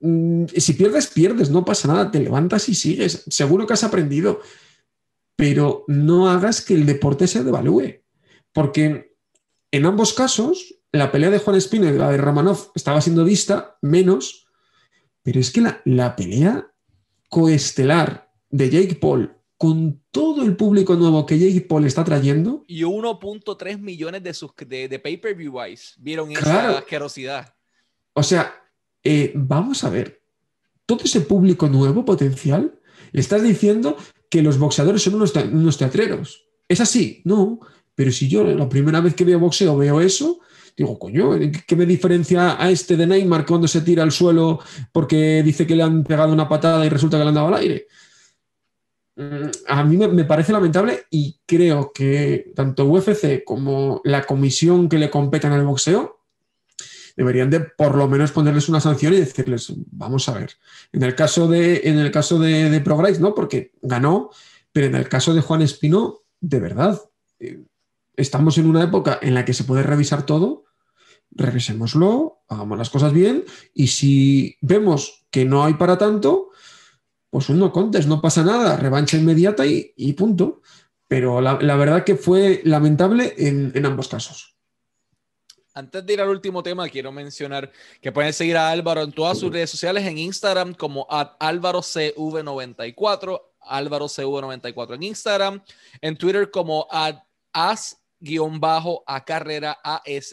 mm, 0.00 0.44
si 0.56 0.74
pierdes, 0.74 1.06
pierdes, 1.06 1.50
no 1.50 1.64
pasa 1.64 1.88
nada, 1.88 2.10
te 2.10 2.20
levantas 2.20 2.68
y 2.68 2.74
sigues. 2.74 3.24
Seguro 3.28 3.66
que 3.66 3.72
has 3.72 3.84
aprendido, 3.84 4.40
pero 5.36 5.84
no 5.88 6.28
hagas 6.28 6.60
que 6.60 6.74
el 6.74 6.84
deporte 6.84 7.26
se 7.26 7.44
devalúe. 7.44 8.02
Porque 8.52 9.16
en 9.70 9.86
ambos 9.86 10.12
casos, 10.12 10.74
la 10.92 11.12
pelea 11.12 11.30
de 11.30 11.38
Juan 11.38 11.56
Espino 11.56 11.88
y 11.88 11.96
la 11.96 12.10
de 12.10 12.18
Romanov 12.18 12.72
estaba 12.74 13.00
siendo 13.00 13.24
vista 13.24 13.78
menos, 13.82 14.46
pero 15.22 15.40
es 15.40 15.50
que 15.50 15.60
la, 15.60 15.80
la 15.84 16.16
pelea 16.16 16.72
coestelar 17.28 18.30
de 18.50 18.70
Jake 18.70 18.94
Paul 18.96 19.32
con 19.58 20.02
todo 20.10 20.42
el 20.44 20.54
público 20.56 20.94
nuevo 20.96 21.24
que 21.24 21.38
Jake 21.38 21.62
Paul 21.62 21.86
está 21.86 22.04
trayendo, 22.04 22.64
Y 22.66 22.82
1.3 22.82 23.78
millones 23.78 24.22
de, 24.22 24.66
de, 24.66 24.88
de 24.88 24.98
pay-per-view 24.98 25.58
wise 25.58 25.94
vieron 25.98 26.32
Claro. 26.32 26.70
esa 26.70 26.78
asquerosidad. 26.80 27.54
O 28.12 28.22
sea, 28.22 28.54
eh, 29.02 29.32
vamos 29.34 29.82
a 29.84 29.90
ver, 29.90 30.22
todo 30.84 31.04
ese 31.04 31.20
público 31.22 31.68
nuevo 31.68 32.04
potencial, 32.04 32.78
le 33.12 33.20
estás 33.20 33.42
diciendo 33.42 33.96
que 34.28 34.42
los 34.42 34.58
boxeadores 34.58 35.02
son 35.02 35.14
unos, 35.14 35.34
unos 35.34 35.78
teatreros. 35.78 36.44
¿Es 36.68 36.80
así? 36.80 37.22
No, 37.24 37.60
pero 37.94 38.10
si 38.10 38.28
yo 38.28 38.44
la 38.44 38.68
primera 38.68 39.00
vez 39.00 39.14
que 39.14 39.24
veo 39.24 39.38
boxeo 39.38 39.76
veo 39.76 40.00
eso, 40.00 40.40
digo, 40.76 40.98
coño, 40.98 41.30
¿qué, 41.66 41.76
me 41.76 41.86
diferencia 41.86 42.62
a 42.62 42.70
este 42.70 42.96
de 42.96 43.06
Neymar 43.06 43.46
cuando 43.46 43.66
se 43.66 43.80
tira 43.80 44.02
al 44.02 44.12
suelo 44.12 44.60
porque 44.92 45.42
dice 45.42 45.66
que 45.66 45.74
le 45.74 45.82
han 45.82 46.04
pegado 46.04 46.32
una 46.32 46.48
patada 46.48 46.84
y 46.84 46.88
resulta 46.88 47.16
que 47.16 47.24
le 47.24 47.28
han 47.30 47.34
dado 47.34 47.48
al 47.48 47.54
aire? 47.54 47.86
Mm, 49.16 49.50
A 49.68 49.84
mí 49.84 49.96
me, 49.96 50.24
parece 50.24 50.52
lamentable 50.52 51.06
y 51.10 51.40
creo 51.46 51.92
que 51.94 52.52
tanto 52.54 52.84
UFC 52.84 53.42
como 53.44 54.02
la 54.04 54.24
comisión 54.24 54.88
que 54.88 54.98
le 54.98 55.10
compete 55.10 55.46
en 55.46 55.54
el 55.54 55.64
boxeo 55.64 56.20
deberían 57.16 57.48
de 57.48 57.60
por 57.60 57.96
lo 57.96 58.06
menos 58.08 58.30
ponerles 58.30 58.68
una 58.68 58.80
sanción 58.80 59.14
y 59.14 59.20
decirles, 59.20 59.72
vamos 59.90 60.28
a 60.28 60.34
ver, 60.34 60.50
en 60.92 61.02
el 61.02 61.14
caso 61.14 61.48
de, 61.48 61.80
en 61.84 61.98
el 61.98 62.10
caso 62.10 62.38
de 62.38 62.78
Prograis, 62.82 63.18
¿no? 63.18 63.34
Porque 63.34 63.72
ganó, 63.80 64.30
pero 64.70 64.88
en 64.88 64.94
el 64.94 65.08
caso 65.08 65.32
de 65.32 65.40
Juan 65.40 65.62
Espino, 65.62 66.20
de 66.38 66.60
verdad, 66.60 67.00
eh, 67.38 67.64
estamos 68.16 68.58
en 68.58 68.66
una 68.66 68.82
época 68.84 69.18
en 69.22 69.32
la 69.32 69.46
que 69.46 69.54
se 69.54 69.64
puede 69.64 69.82
revisar 69.82 70.26
todo, 70.26 70.65
revisémoslo, 71.36 72.42
hagamos 72.48 72.78
las 72.78 72.90
cosas 72.90 73.12
bien 73.12 73.44
y 73.74 73.88
si 73.88 74.56
vemos 74.60 75.26
que 75.30 75.44
no 75.44 75.64
hay 75.64 75.74
para 75.74 75.98
tanto, 75.98 76.50
pues 77.30 77.48
un 77.48 77.58
no 77.58 77.72
contes, 77.72 78.06
no 78.06 78.20
pasa 78.20 78.42
nada, 78.42 78.76
revancha 78.76 79.16
inmediata 79.16 79.64
y, 79.66 80.12
punto. 80.14 80.62
Pero 81.08 81.40
la, 81.40 81.58
la 81.60 81.76
verdad 81.76 82.04
que 82.04 82.16
fue 82.16 82.62
lamentable 82.64 83.34
en, 83.36 83.70
en 83.74 83.86
ambos 83.86 84.08
casos. 84.08 84.56
Antes 85.74 86.06
de 86.06 86.12
ir 86.14 86.20
al 86.22 86.30
último 86.30 86.62
tema, 86.62 86.88
quiero 86.88 87.12
mencionar 87.12 87.70
que 88.00 88.10
pueden 88.10 88.32
seguir 88.32 88.56
a 88.56 88.70
Álvaro 88.70 89.02
en 89.02 89.12
todas 89.12 89.38
sus 89.38 89.52
redes 89.52 89.68
sociales, 89.68 90.06
en 90.06 90.16
Instagram 90.16 90.72
como 90.72 91.06
álvarocv94, 91.06 93.42
álvarocv94 93.60 94.94
en 94.94 95.02
Instagram, 95.02 95.62
en 96.00 96.16
Twitter 96.16 96.50
como 96.50 96.88
as 97.52 97.98
a 99.06 99.24
carrera, 99.24 99.78
as 99.82 100.32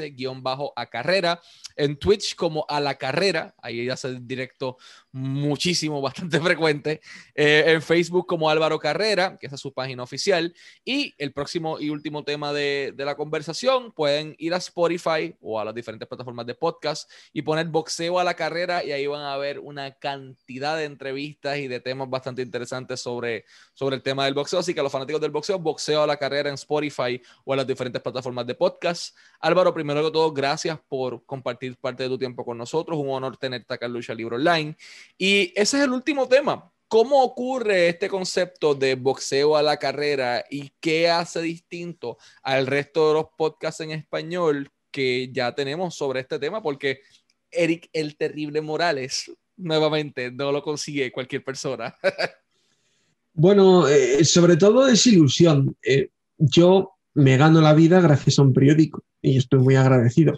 a 0.76 0.86
carrera, 0.88 1.42
en 1.76 1.98
Twitch 1.98 2.36
como 2.36 2.66
a 2.70 2.80
la 2.80 2.96
carrera, 2.96 3.56
ahí 3.62 3.90
hace 3.90 4.20
directo 4.22 4.78
muchísimo, 5.12 6.02
bastante 6.02 6.40
frecuente, 6.40 7.02
eh, 7.36 7.64
en 7.68 7.82
Facebook 7.82 8.26
como 8.28 8.50
Álvaro 8.50 8.80
Carrera, 8.80 9.38
que 9.40 9.48
es 9.48 9.60
su 9.60 9.74
página 9.74 10.04
oficial, 10.04 10.54
y 10.84 11.14
el 11.18 11.34
próximo 11.34 11.80
y 11.80 11.90
último 11.90 12.24
tema 12.24 12.54
de, 12.54 12.94
de 12.96 13.06
la 13.06 13.16
conversación, 13.16 13.92
pueden 13.92 14.36
ir 14.38 14.54
a 14.54 14.58
Spotify 14.58 15.36
o 15.42 15.60
a 15.60 15.66
las 15.66 15.76
diferentes 15.76 16.08
plataformas 16.08 16.46
de 16.46 16.56
podcast 16.56 17.10
y 17.32 17.42
poner 17.42 17.68
boxeo 17.68 18.20
a 18.20 18.24
la 18.24 18.36
carrera 18.36 18.84
y 18.84 18.92
ahí 18.92 19.08
van 19.08 19.22
a 19.22 19.38
ver 19.38 19.60
una 19.60 19.92
cantidad 19.92 20.78
de 20.78 20.86
entrevistas 20.86 21.58
y 21.58 21.68
de 21.68 21.80
temas 21.80 22.10
bastante 22.10 22.42
interesantes 22.42 23.02
sobre, 23.02 23.46
sobre 23.74 23.96
el 23.96 24.02
tema 24.02 24.26
del 24.26 24.34
boxeo. 24.34 24.60
Así 24.60 24.74
que 24.74 24.80
a 24.80 24.84
los 24.84 24.92
fanáticos 24.92 25.22
del 25.22 25.32
boxeo, 25.32 25.60
boxeo 25.60 26.04
a 26.04 26.08
la 26.08 26.18
carrera 26.18 26.50
en 26.50 26.56
Spotify 26.56 27.22
o 27.46 27.54
en 27.54 27.58
las 27.58 27.68
diferentes 27.74 28.02
plataformas 28.02 28.46
de 28.46 28.56
podcast. 28.56 29.16
Álvaro, 29.40 29.74
primero 29.74 30.04
que 30.04 30.12
todo, 30.12 30.32
gracias 30.32 30.80
por 30.88 31.26
compartir 31.26 31.76
parte 31.78 32.04
de 32.04 32.10
tu 32.10 32.18
tiempo 32.18 32.46
con 32.46 32.58
nosotros. 32.58 32.98
Un 32.98 33.10
honor 33.10 33.38
tenerte 33.38 33.74
acá 33.74 33.88
en 33.88 33.94
Lucha 33.94 34.14
Libre 34.14 34.36
Online. 34.36 34.76
Y 35.18 35.52
ese 35.56 35.78
es 35.78 35.84
el 35.84 35.92
último 35.92 36.28
tema. 36.28 36.72
¿Cómo 36.88 37.24
ocurre 37.24 37.90
este 37.90 38.08
concepto 38.08 38.76
de 38.76 38.96
boxeo 38.96 39.58
a 39.58 39.64
la 39.64 39.78
carrera 39.78 40.46
y 40.50 40.72
qué 40.80 41.10
hace 41.10 41.42
distinto 41.42 42.18
al 42.44 42.68
resto 42.68 43.08
de 43.08 43.14
los 43.16 43.26
podcasts 43.36 43.82
en 43.82 43.92
español 43.92 44.70
que 44.92 45.32
ya 45.32 45.56
tenemos 45.56 45.96
sobre 45.96 46.20
este 46.20 46.38
tema? 46.38 46.62
Porque 46.62 47.02
Eric 47.50 47.90
el 47.94 48.16
Terrible 48.16 48.62
Morales, 48.62 49.32
nuevamente, 49.58 50.32
no 50.32 50.52
lo 50.52 50.62
consigue 50.62 51.12
cualquier 51.12 51.44
persona. 51.44 51.96
Bueno, 53.36 53.88
eh, 53.88 54.24
sobre 54.26 54.58
todo 54.58 54.88
es 54.88 55.08
ilusión. 55.08 55.76
Eh, 55.82 56.10
yo 56.38 56.94
me 57.16 57.38
gano 57.38 57.62
la 57.62 57.74
vida 57.74 58.02
gracias 58.02 58.40
a 58.40 58.42
un 58.42 58.54
periódico 58.54 59.04
y 59.22 59.38
estoy 59.38 59.60
muy 59.60 59.76
agradecido. 59.76 60.34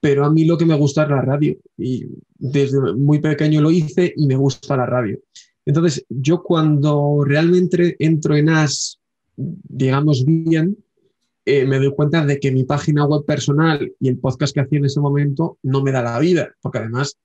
Pero 0.00 0.24
a 0.24 0.30
mí 0.30 0.44
lo 0.44 0.56
que 0.56 0.64
me 0.64 0.76
gusta 0.76 1.02
es 1.02 1.10
la 1.10 1.20
radio 1.20 1.56
y 1.76 2.06
desde 2.38 2.94
muy 2.94 3.18
pequeño 3.20 3.60
lo 3.60 3.70
hice 3.70 4.12
y 4.16 4.26
me 4.26 4.36
gusta 4.36 4.76
la 4.76 4.86
radio. 4.86 5.18
Entonces, 5.66 6.04
yo 6.08 6.42
cuando 6.42 7.22
realmente 7.24 7.96
entro 7.98 8.34
en 8.34 8.48
AS, 8.48 8.98
digamos 9.36 10.24
bien, 10.24 10.76
eh, 11.44 11.66
me 11.66 11.78
doy 11.78 11.92
cuenta 11.94 12.24
de 12.24 12.38
que 12.38 12.50
mi 12.50 12.64
página 12.64 13.04
web 13.06 13.24
personal 13.24 13.92
y 14.00 14.08
el 14.08 14.18
podcast 14.18 14.54
que 14.54 14.60
hacía 14.60 14.78
en 14.78 14.86
ese 14.86 15.00
momento 15.00 15.58
no 15.62 15.82
me 15.82 15.92
da 15.92 16.02
la 16.02 16.18
vida, 16.18 16.54
porque 16.60 16.78
además 16.78 17.18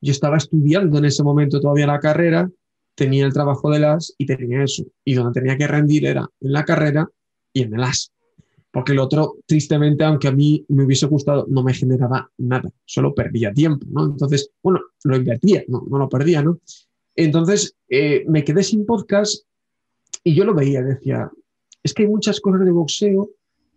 yo 0.00 0.12
estaba 0.12 0.36
estudiando 0.36 0.98
en 0.98 1.04
ese 1.04 1.22
momento 1.22 1.60
todavía 1.60 1.86
la 1.86 2.00
carrera, 2.00 2.50
tenía 2.94 3.26
el 3.26 3.32
trabajo 3.32 3.70
de 3.70 3.80
las 3.80 4.14
y 4.18 4.26
tenía 4.26 4.62
eso. 4.64 4.84
Y 5.04 5.14
donde 5.14 5.40
tenía 5.40 5.56
que 5.56 5.66
rendir 5.66 6.06
era 6.06 6.28
en 6.40 6.52
la 6.52 6.64
carrera 6.64 7.08
y 7.52 7.62
en 7.62 7.74
el 7.74 7.82
AS. 7.82 8.12
Porque 8.72 8.92
el 8.92 9.00
otro, 9.00 9.36
tristemente, 9.46 10.04
aunque 10.04 10.28
a 10.28 10.32
mí 10.32 10.64
me 10.68 10.84
hubiese 10.84 11.06
gustado, 11.06 11.44
no 11.48 11.62
me 11.62 11.74
generaba 11.74 12.30
nada, 12.38 12.70
solo 12.84 13.14
perdía 13.14 13.52
tiempo, 13.52 13.84
¿no? 13.90 14.04
Entonces, 14.04 14.50
bueno, 14.62 14.80
lo 15.04 15.16
invertía, 15.16 15.64
no, 15.66 15.84
no 15.90 15.98
lo 15.98 16.08
perdía, 16.08 16.42
¿no? 16.42 16.60
Entonces, 17.16 17.74
eh, 17.88 18.24
me 18.28 18.44
quedé 18.44 18.62
sin 18.62 18.86
podcast 18.86 19.44
y 20.22 20.34
yo 20.34 20.44
lo 20.44 20.54
veía, 20.54 20.82
decía, 20.82 21.30
es 21.82 21.94
que 21.94 22.04
hay 22.04 22.08
muchas 22.08 22.40
cosas 22.40 22.64
de 22.64 22.70
boxeo, 22.70 23.30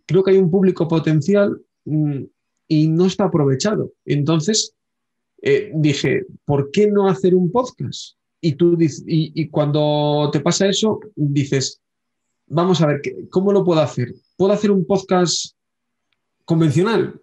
creo 0.06 0.22
que 0.22 0.30
hay 0.30 0.38
un 0.38 0.50
público 0.50 0.86
potencial 0.86 1.60
mmm, 1.84 2.22
y 2.68 2.88
no 2.88 3.06
está 3.06 3.24
aprovechado. 3.24 3.92
Entonces, 4.04 4.74
eh, 5.42 5.72
dije, 5.74 6.24
¿por 6.44 6.70
qué 6.70 6.90
no 6.90 7.08
hacer 7.08 7.34
un 7.34 7.50
podcast? 7.50 8.16
Y, 8.40 8.54
tú, 8.54 8.76
y, 8.80 8.88
y 9.06 9.48
cuando 9.48 10.30
te 10.32 10.40
pasa 10.40 10.68
eso, 10.68 11.00
dices, 11.16 11.80
vamos 12.46 12.80
a 12.80 12.86
ver, 12.86 13.02
¿cómo 13.30 13.52
lo 13.52 13.64
puedo 13.64 13.80
hacer? 13.80 14.14
¿Puedo 14.36 14.52
hacer 14.52 14.72
un 14.72 14.84
podcast 14.84 15.54
convencional? 16.44 17.20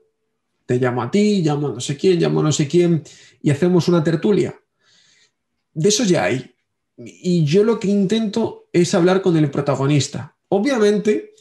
Te 0.66 0.78
llamo 0.78 1.04
a 1.04 1.12
ti, 1.12 1.42
llamo 1.44 1.68
a 1.68 1.74
no 1.74 1.80
sé 1.82 1.98
quién, 1.98 2.20
llamo 2.20 2.40
a 2.40 2.44
no 2.44 2.52
sé 2.54 2.68
quién 2.68 3.04
y 3.42 3.50
hacemos 3.50 3.90
una 3.90 4.02
tertulia. 4.02 4.58
De 5.74 5.90
eso 5.90 6.06
ya 6.06 6.26
hay. 6.26 6.56
Y 6.96 7.44
yo 7.44 7.64
lo 7.66 7.80
que 7.80 7.90
intento 7.90 8.70
es 8.72 8.94
hablar 8.94 9.22
con 9.22 9.36
el 9.36 9.52
protagonista. 9.52 10.38
Obviamente, 10.48 11.34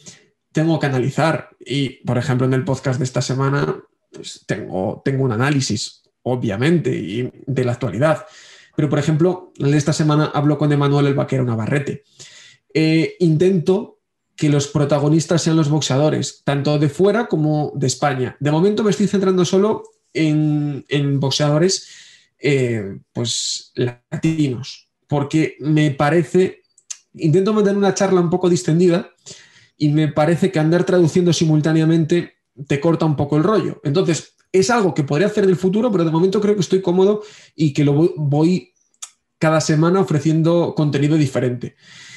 tengo 0.51 0.81
que 0.81 0.87
analizar. 0.87 1.51
Y, 1.61 2.05
por 2.05 2.19
ejemplo, 2.19 2.47
en 2.47 2.55
el 2.55 2.65
podcast 2.65 2.99
de 2.99 3.05
esta 3.05 3.23
semana, 3.23 3.81
pues 4.13 4.45
tengo, 4.47 5.03
un 5.05 5.33
análisis, 5.33 6.03
obviamente, 6.23 6.93
y 6.93 7.31
de 7.47 7.65
la 7.65 7.73
actualidad. 7.73 8.27
Pero, 8.75 8.89
por 8.89 8.99
ejemplo, 8.99 9.53
esta 9.57 9.93
semana 9.93 10.33
hablo 10.35 10.59
con 10.59 10.73
Emanuel 10.73 11.07
el 11.07 11.15
Vaquero 11.15 11.45
Navarrete. 11.45 12.03
Eh, 12.75 13.17
intento 13.21 14.00
que 14.41 14.49
los 14.49 14.69
protagonistas 14.69 15.43
sean 15.43 15.59
los 15.59 15.69
boxeadores, 15.69 16.41
tanto 16.45 16.79
de 16.79 16.89
fuera 16.89 17.27
como 17.27 17.73
de 17.75 17.87
España. 17.87 18.39
De 18.41 18.51
momento 18.51 18.83
me 18.83 18.91
estoy 18.91 19.07
centrando 19.07 19.45
solo 19.45 19.83
en, 20.15 20.83
boxeadores 21.21 21.87
eh, 22.39 23.01
pues 23.13 23.71
latinos, 23.75 24.89
porque 25.07 25.57
me 25.61 25.91
parece, 25.91 26.63
intento 27.13 27.53
mantener 27.53 27.77
una 27.77 27.93
charla 27.93 28.23
un 28.23 28.31
poco 28.31 28.49
distendida 28.49 29.11
y 29.77 29.91
me 29.91 30.09
parece 30.09 30.51
que 30.51 30.59
andar 30.59 30.85
traduciendo 30.85 31.35
simultáneamente 31.35 32.37
te 32.67 32.81
corta 32.81 33.05
un 33.05 33.17
poco 33.17 33.37
el 33.37 33.43
rollo. 33.43 33.83
Entonces, 33.85 34.37
es 34.53 34.71
algo 34.71 34.95
que 34.95 35.05
podría 35.05 35.27
hacer 35.27 35.45
en 35.45 35.51
el 35.51 35.57
futuro, 35.57 35.93
pero 35.93 36.07
de 36.07 36.13
momento 36.13 36.41
creo 36.41 36.55
que 36.55 36.63
estoy 36.63 36.81
cómodo 36.81 37.23
y 37.55 37.75
que 37.75 37.85
lo 37.85 37.93
voy 38.17 38.73
cada 39.39 39.61
semana 39.61 40.01
ofreciendo 40.01 40.75
contenido 40.75 41.19
diferente. 41.19 41.77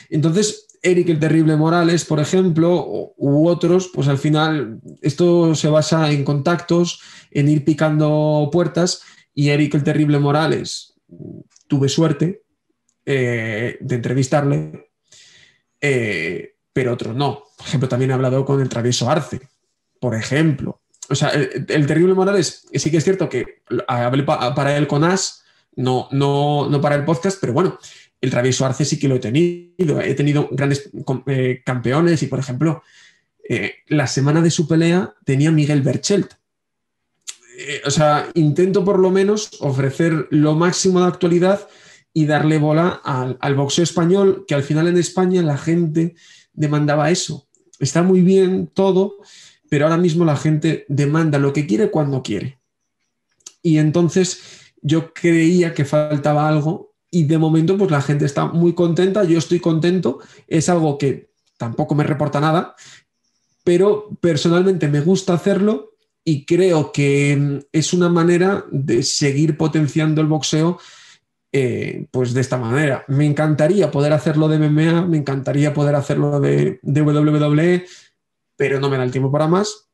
Entonces, 0.10 0.68
Eric 0.82 1.10
el 1.10 1.20
Terrible 1.20 1.56
Morales, 1.56 2.04
por 2.04 2.20
ejemplo, 2.20 3.14
u 3.16 3.48
otros, 3.48 3.90
pues 3.94 4.10
al 4.10 4.18
final 4.18 4.82
esto 5.02 5.56
se 5.56 5.70
basa 5.70 6.12
en 6.12 6.26
contactos, 6.26 7.02
en 7.32 7.48
ir 7.50 7.64
picando 7.64 8.50
puertas 8.52 9.02
y 9.34 9.50
Eric 9.50 9.76
el 9.76 9.84
Terrible 9.84 10.20
Morales, 10.20 10.94
tuve 11.68 11.88
suerte 11.88 12.44
eh, 13.06 13.78
de 13.80 13.96
entrevistarle, 13.96 14.92
eh, 15.80 16.56
pero 16.74 16.94
otros 16.94 17.16
no. 17.16 17.44
Por 17.58 17.68
ejemplo, 17.68 17.90
también 17.90 18.12
he 18.12 18.14
hablado 18.14 18.44
con 18.44 18.62
el 18.62 18.70
travieso 18.70 19.10
Arce, 19.10 19.42
por 20.02 20.16
ejemplo. 20.16 20.82
O 21.10 21.16
sea, 21.16 21.30
el, 21.30 21.88
Terrible 21.88 22.14
Morales 22.14 22.68
sí 22.74 22.92
que 22.92 22.98
es 22.98 23.04
cierto 23.04 23.30
que 23.30 23.62
hablé 23.88 24.24
para 24.24 24.78
él 24.78 24.88
con 24.88 25.04
As, 25.04 25.44
no, 25.76 26.08
no, 26.12 26.70
no 26.70 26.82
para 26.82 26.96
el 26.96 27.06
podcast, 27.06 27.40
pero 27.42 27.54
bueno, 27.54 27.78
el 28.24 28.30
travieso 28.30 28.66
Arce 28.66 28.86
sí 28.86 28.98
que 28.98 29.10
lo 29.10 29.16
he 29.16 29.20
tenido. 29.20 30.00
He 30.00 30.14
tenido 30.14 30.48
grandes 30.50 30.90
eh, 31.28 31.62
campeones 31.66 32.24
y, 32.24 32.28
por 32.28 32.40
ejemplo, 32.40 32.82
eh, 33.50 33.74
la 33.88 34.08
semana 34.08 34.42
de 34.42 34.50
su 34.50 34.66
pelea 34.66 35.14
tenía 35.26 35.52
Miguel 35.52 35.82
Berchelt. 35.82 36.32
Eh, 37.58 37.82
o 37.86 37.92
sea, 37.92 38.30
intento 38.36 38.86
por 38.86 38.98
lo 38.98 39.12
menos 39.12 39.50
ofrecer 39.60 40.28
lo 40.30 40.56
máximo 40.56 41.02
de 41.02 41.08
actualidad 41.08 41.68
y 42.14 42.26
darle 42.26 42.60
bola 42.60 43.02
al, 43.04 43.38
al, 43.42 43.56
boxeo 43.56 43.84
español, 43.84 44.46
que 44.48 44.56
al 44.56 44.64
final 44.64 44.88
en 44.88 44.98
España 44.98 45.42
la 45.42 45.58
gente 45.58 46.16
demandaba 46.54 47.12
eso. 47.12 47.50
Está 47.78 48.04
muy 48.04 48.22
bien 48.22 48.68
todo, 48.74 49.18
pero 49.70 49.84
ahora 49.84 49.98
mismo 49.98 50.24
la 50.24 50.38
gente 50.38 50.86
demanda 50.88 51.40
lo 51.40 51.52
que 51.52 51.68
quiere 51.68 51.92
cuando 51.92 52.24
quiere. 52.24 52.58
Y 53.62 53.80
entonces 53.80 54.72
yo 54.82 55.14
creía 55.14 55.74
que 55.74 55.84
faltaba 55.84 56.48
algo 56.48 56.93
y 57.14 57.26
de 57.26 57.38
momento 57.38 57.78
pues 57.78 57.92
la 57.92 58.02
gente 58.02 58.26
está 58.26 58.48
muy 58.48 58.74
contenta, 58.74 59.24
yo 59.24 59.38
estoy 59.38 59.60
contento, 59.60 60.20
es 60.48 60.68
algo 60.68 60.98
que 60.98 61.30
tampoco 61.58 61.94
me 61.94 62.04
reporta 62.04 62.40
nada, 62.40 62.76
pero 63.64 64.10
personalmente 64.20 64.88
me 64.88 65.00
gusta 65.00 65.36
hacerlo 65.36 65.92
y 66.26 66.44
creo 66.44 66.92
que 66.92 67.38
mm, 67.38 67.60
es 67.72 67.94
una 67.94 68.10
manera 68.10 68.66
de 68.72 69.04
seguir 69.04 69.58
potenciando 69.58 70.22
el 70.22 70.28
boxeo 70.28 70.80
eh, 71.52 72.08
pues 72.10 72.34
de 72.34 72.42
esta 72.42 72.58
manera. 72.58 73.06
Me 73.08 73.28
encantaría 73.28 73.92
poder 73.92 74.12
hacerlo 74.12 74.48
de 74.48 74.58
MMA, 74.58 75.06
me 75.06 75.18
encantaría 75.18 75.72
poder 75.72 75.94
hacerlo 75.94 76.40
de, 76.40 76.80
de 76.82 77.02
WWE, 77.04 77.86
pero 78.56 78.80
no 78.80 78.90
me 78.90 78.98
da 78.98 79.04
el 79.04 79.12
tiempo 79.12 79.32
para 79.32 79.48
más. 79.48 79.88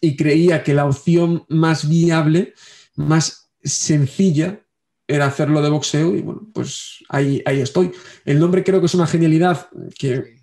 Y 0.00 0.16
creía 0.16 0.62
que 0.62 0.72
la 0.72 0.86
opción 0.86 1.44
más 1.50 1.86
viable, 1.86 2.54
más 2.96 3.50
sencilla, 3.62 4.62
era 5.06 5.26
hacerlo 5.26 5.62
de 5.62 5.70
boxeo 5.70 6.14
y 6.14 6.22
bueno, 6.22 6.48
pues 6.52 7.04
ahí, 7.08 7.42
ahí 7.44 7.60
estoy. 7.60 7.92
El 8.24 8.38
nombre 8.38 8.64
creo 8.64 8.80
que 8.80 8.86
es 8.86 8.94
una 8.94 9.06
genialidad 9.06 9.68
que 9.98 10.36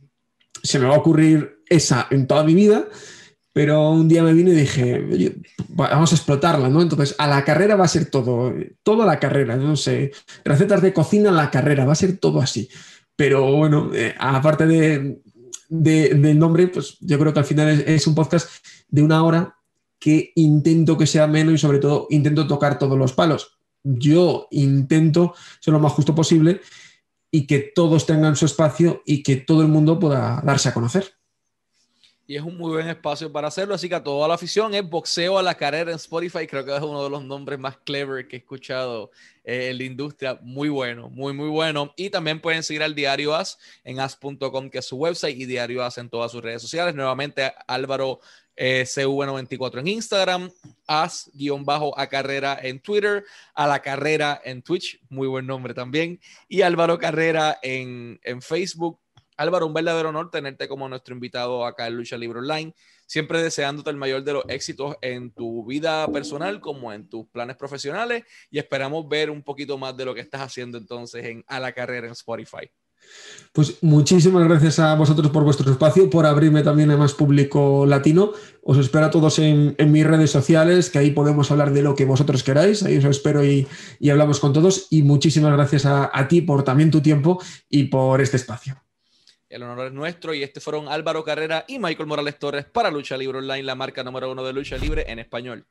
se 0.62 0.80
me 0.80 0.88
va 0.88 0.96
a 0.96 1.00
ocurrir 1.00 1.64
esa 1.68 2.08
en 2.12 2.28
toda 2.28 2.44
mi 2.44 2.54
vida, 2.54 2.88
pero 3.54 3.90
un 3.92 4.08
día 4.08 4.24
me 4.24 4.34
vine 4.34 4.52
y 4.52 4.56
dije, 4.56 5.36
vamos 5.70 6.12
a 6.12 6.16
explotarla, 6.16 6.70
¿no? 6.70 6.82
Entonces, 6.82 7.16
a 7.18 7.28
la 7.28 7.44
carrera 7.44 7.76
va 7.76 7.86
a 7.86 7.90
ser 7.90 8.10
todo, 8.10 8.54
toda 8.84 9.06
la 9.06 9.20
carrera, 9.20 9.56
no 9.56 9.76
sé, 9.76 10.12
recetas 10.44 10.82
de 10.82 10.94
cocina 10.94 11.30
a 11.30 11.34
la 11.34 11.52
carrera, 11.52 11.86
va 11.86 11.94
a 11.94 11.96
ser 11.96 12.18
todo 12.18 12.42
así. 12.42 12.70
Pero 13.16 13.52
bueno, 13.52 13.92
eh, 13.94 14.16
aparte 14.18 14.66
de, 14.66 15.22
del 15.70 16.40
nombre, 16.40 16.68
pues 16.68 16.98
yo 17.00 17.18
creo 17.20 17.34
que 17.34 17.40
al 17.40 17.46
final 17.46 17.70
es, 17.70 17.88
es 17.88 18.08
un 18.08 18.16
podcast 18.16 18.50
de 18.88 19.04
una 19.04 19.24
hora 19.24 19.56
que 20.00 20.32
intento 20.36 20.98
que 20.98 21.08
sea 21.08 21.28
menos 21.28 21.54
y 21.54 21.58
sobre 21.58 21.80
todo 21.80 22.08
intento 22.10 22.48
tocar 22.48 22.80
todos 22.80 22.98
los 22.98 23.14
palos 23.14 23.59
yo 23.98 24.48
intento 24.52 25.34
ser 25.60 25.74
lo 25.74 25.80
más 25.80 25.94
justo 25.94 26.14
posible 26.16 26.62
y 27.32 27.46
que 27.46 27.60
todos 27.60 28.06
tengan 28.06 28.36
su 28.36 28.46
espacio 28.46 29.02
y 29.06 29.24
que 29.24 29.38
todo 29.38 29.62
el 29.62 29.68
mundo 29.68 30.00
pueda 30.00 30.42
darse 30.44 30.70
a 30.70 30.74
conocer. 30.74 31.19
Y 32.30 32.36
es 32.36 32.44
un 32.44 32.56
muy 32.56 32.70
buen 32.74 32.88
espacio 32.88 33.32
para 33.32 33.48
hacerlo, 33.48 33.74
así 33.74 33.90
que 33.90 33.96
a 33.96 34.04
toda 34.04 34.28
la 34.28 34.36
afición 34.36 34.76
es 34.76 34.88
Boxeo 34.88 35.40
a 35.40 35.42
la 35.42 35.56
Carrera 35.56 35.90
en 35.90 35.96
Spotify, 35.96 36.46
creo 36.46 36.64
que 36.64 36.76
es 36.76 36.82
uno 36.84 37.04
de 37.04 37.10
los 37.10 37.24
nombres 37.24 37.58
más 37.58 37.78
clever 37.78 38.28
que 38.28 38.36
he 38.36 38.40
escuchado 38.40 39.10
eh, 39.44 39.70
en 39.72 39.80
la 39.80 39.84
industria, 39.86 40.38
muy 40.44 40.70
bueno, 40.70 41.10
muy, 41.10 41.34
muy 41.34 41.50
bueno. 41.50 41.92
Y 41.98 42.12
también 42.12 42.40
pueden 42.40 42.62
seguir 42.62 42.84
al 42.84 42.94
Diario 42.94 43.34
As 43.34 43.58
en 43.84 44.00
as.com, 44.00 44.70
que 44.70 44.78
es 44.78 44.86
su 44.86 44.98
website, 44.98 45.40
y 45.40 45.46
Diario 45.48 45.84
As 45.84 45.98
en 45.98 46.08
todas 46.08 46.32
sus 46.32 46.44
redes 46.44 46.62
sociales. 46.62 46.94
Nuevamente, 46.94 47.52
Álvaro 47.66 48.20
eh, 48.56 48.84
CV94 48.86 49.80
en 49.80 49.88
Instagram, 49.88 50.52
as-a 50.86 52.08
carrera 52.10 52.60
en 52.62 52.80
Twitter, 52.80 53.26
a 53.56 53.66
la 53.66 53.82
carrera 53.82 54.40
en 54.46 54.62
Twitch, 54.62 55.00
muy 55.10 55.28
buen 55.28 55.48
nombre 55.48 55.74
también, 55.74 56.20
y 56.48 56.62
Álvaro 56.62 57.00
Carrera 57.00 57.58
en, 57.64 58.20
en 58.22 58.40
Facebook. 58.44 59.00
Álvaro, 59.40 59.66
un 59.66 59.74
verdadero 59.74 60.10
honor 60.10 60.30
tenerte 60.30 60.68
como 60.68 60.90
nuestro 60.90 61.14
invitado 61.14 61.66
acá 61.66 61.88
en 61.88 61.96
Lucha 61.96 62.18
Libre 62.18 62.40
Online. 62.40 62.76
Siempre 63.06 63.42
deseándote 63.42 63.90
el 63.90 63.96
mayor 63.96 64.22
de 64.26 64.34
los 64.34 64.44
éxitos 64.50 64.98
en 65.02 65.32
tu 65.32 65.66
vida 65.66 66.06
personal 66.12 66.60
como 66.60 66.92
en 66.92 67.08
tus 67.08 67.26
planes 67.28 67.56
profesionales 67.56 68.26
y 68.52 68.60
esperamos 68.60 69.08
ver 69.08 69.30
un 69.30 69.42
poquito 69.42 69.78
más 69.78 69.96
de 69.96 70.04
lo 70.04 70.14
que 70.14 70.20
estás 70.20 70.42
haciendo 70.42 70.78
entonces 70.78 71.24
en 71.24 71.46
A 71.48 71.62
la 71.62 71.72
Carrera 71.72 72.08
en 72.08 72.12
Spotify. 72.12 72.70
Pues 73.54 73.82
muchísimas 73.82 74.46
gracias 74.46 74.78
a 74.78 74.94
vosotros 74.96 75.32
por 75.32 75.46
vuestro 75.46 75.72
espacio, 75.72 76.10
por 76.10 76.26
abrirme 76.26 76.62
también 76.62 76.92
a 76.92 76.98
más 76.98 77.14
público 77.14 77.86
latino. 77.86 78.34
Os 78.62 78.78
espero 78.78 79.06
a 79.06 79.10
todos 79.10 79.40
en, 79.40 79.74
mis 79.90 80.06
redes 80.06 80.32
sociales, 80.32 80.90
que 80.90 81.00
ahí 81.00 81.12
podemos 81.12 81.50
hablar 81.50 81.72
de 81.72 81.82
lo 81.82 81.96
que 81.96 82.04
vosotros 82.04 82.44
queráis. 82.44 82.84
Ahí 82.84 82.98
os 82.98 83.06
espero 83.06 83.46
y, 83.46 83.66
hablamos 84.12 84.42
con 84.42 84.52
todos. 84.52 84.88
Y 84.90 85.02
muchísimas 85.04 85.54
gracias 85.54 85.86
a, 85.86 86.12
a 86.14 86.28
ti 86.28 86.42
por 86.42 86.64
también 86.64 86.92
tu 86.92 87.00
tiempo 87.00 87.42
y 87.70 87.86
por 87.86 88.20
este 88.20 88.36
espacio. 88.36 88.89
El 89.50 89.64
honor 89.64 89.88
es 89.88 89.94
nuestro 89.94 90.36
y 90.36 90.44
este 90.44 90.60
fueron 90.60 90.88
Álvaro 90.88 91.24
Carrera 91.24 91.66
y 91.68 91.80
Michael 91.80 92.08
Morales 92.08 92.38
Torres 92.38 92.66
para 92.66 92.92
Lucha 92.92 93.18
Libre 93.18 93.40
Online, 93.40 93.64
la 93.64 93.74
marca 93.74 94.04
número 94.04 94.32
uno 94.32 94.44
de 94.44 94.54
lucha 94.54 94.78
libre 94.78 95.06
en 95.08 95.18
español. 95.18 95.66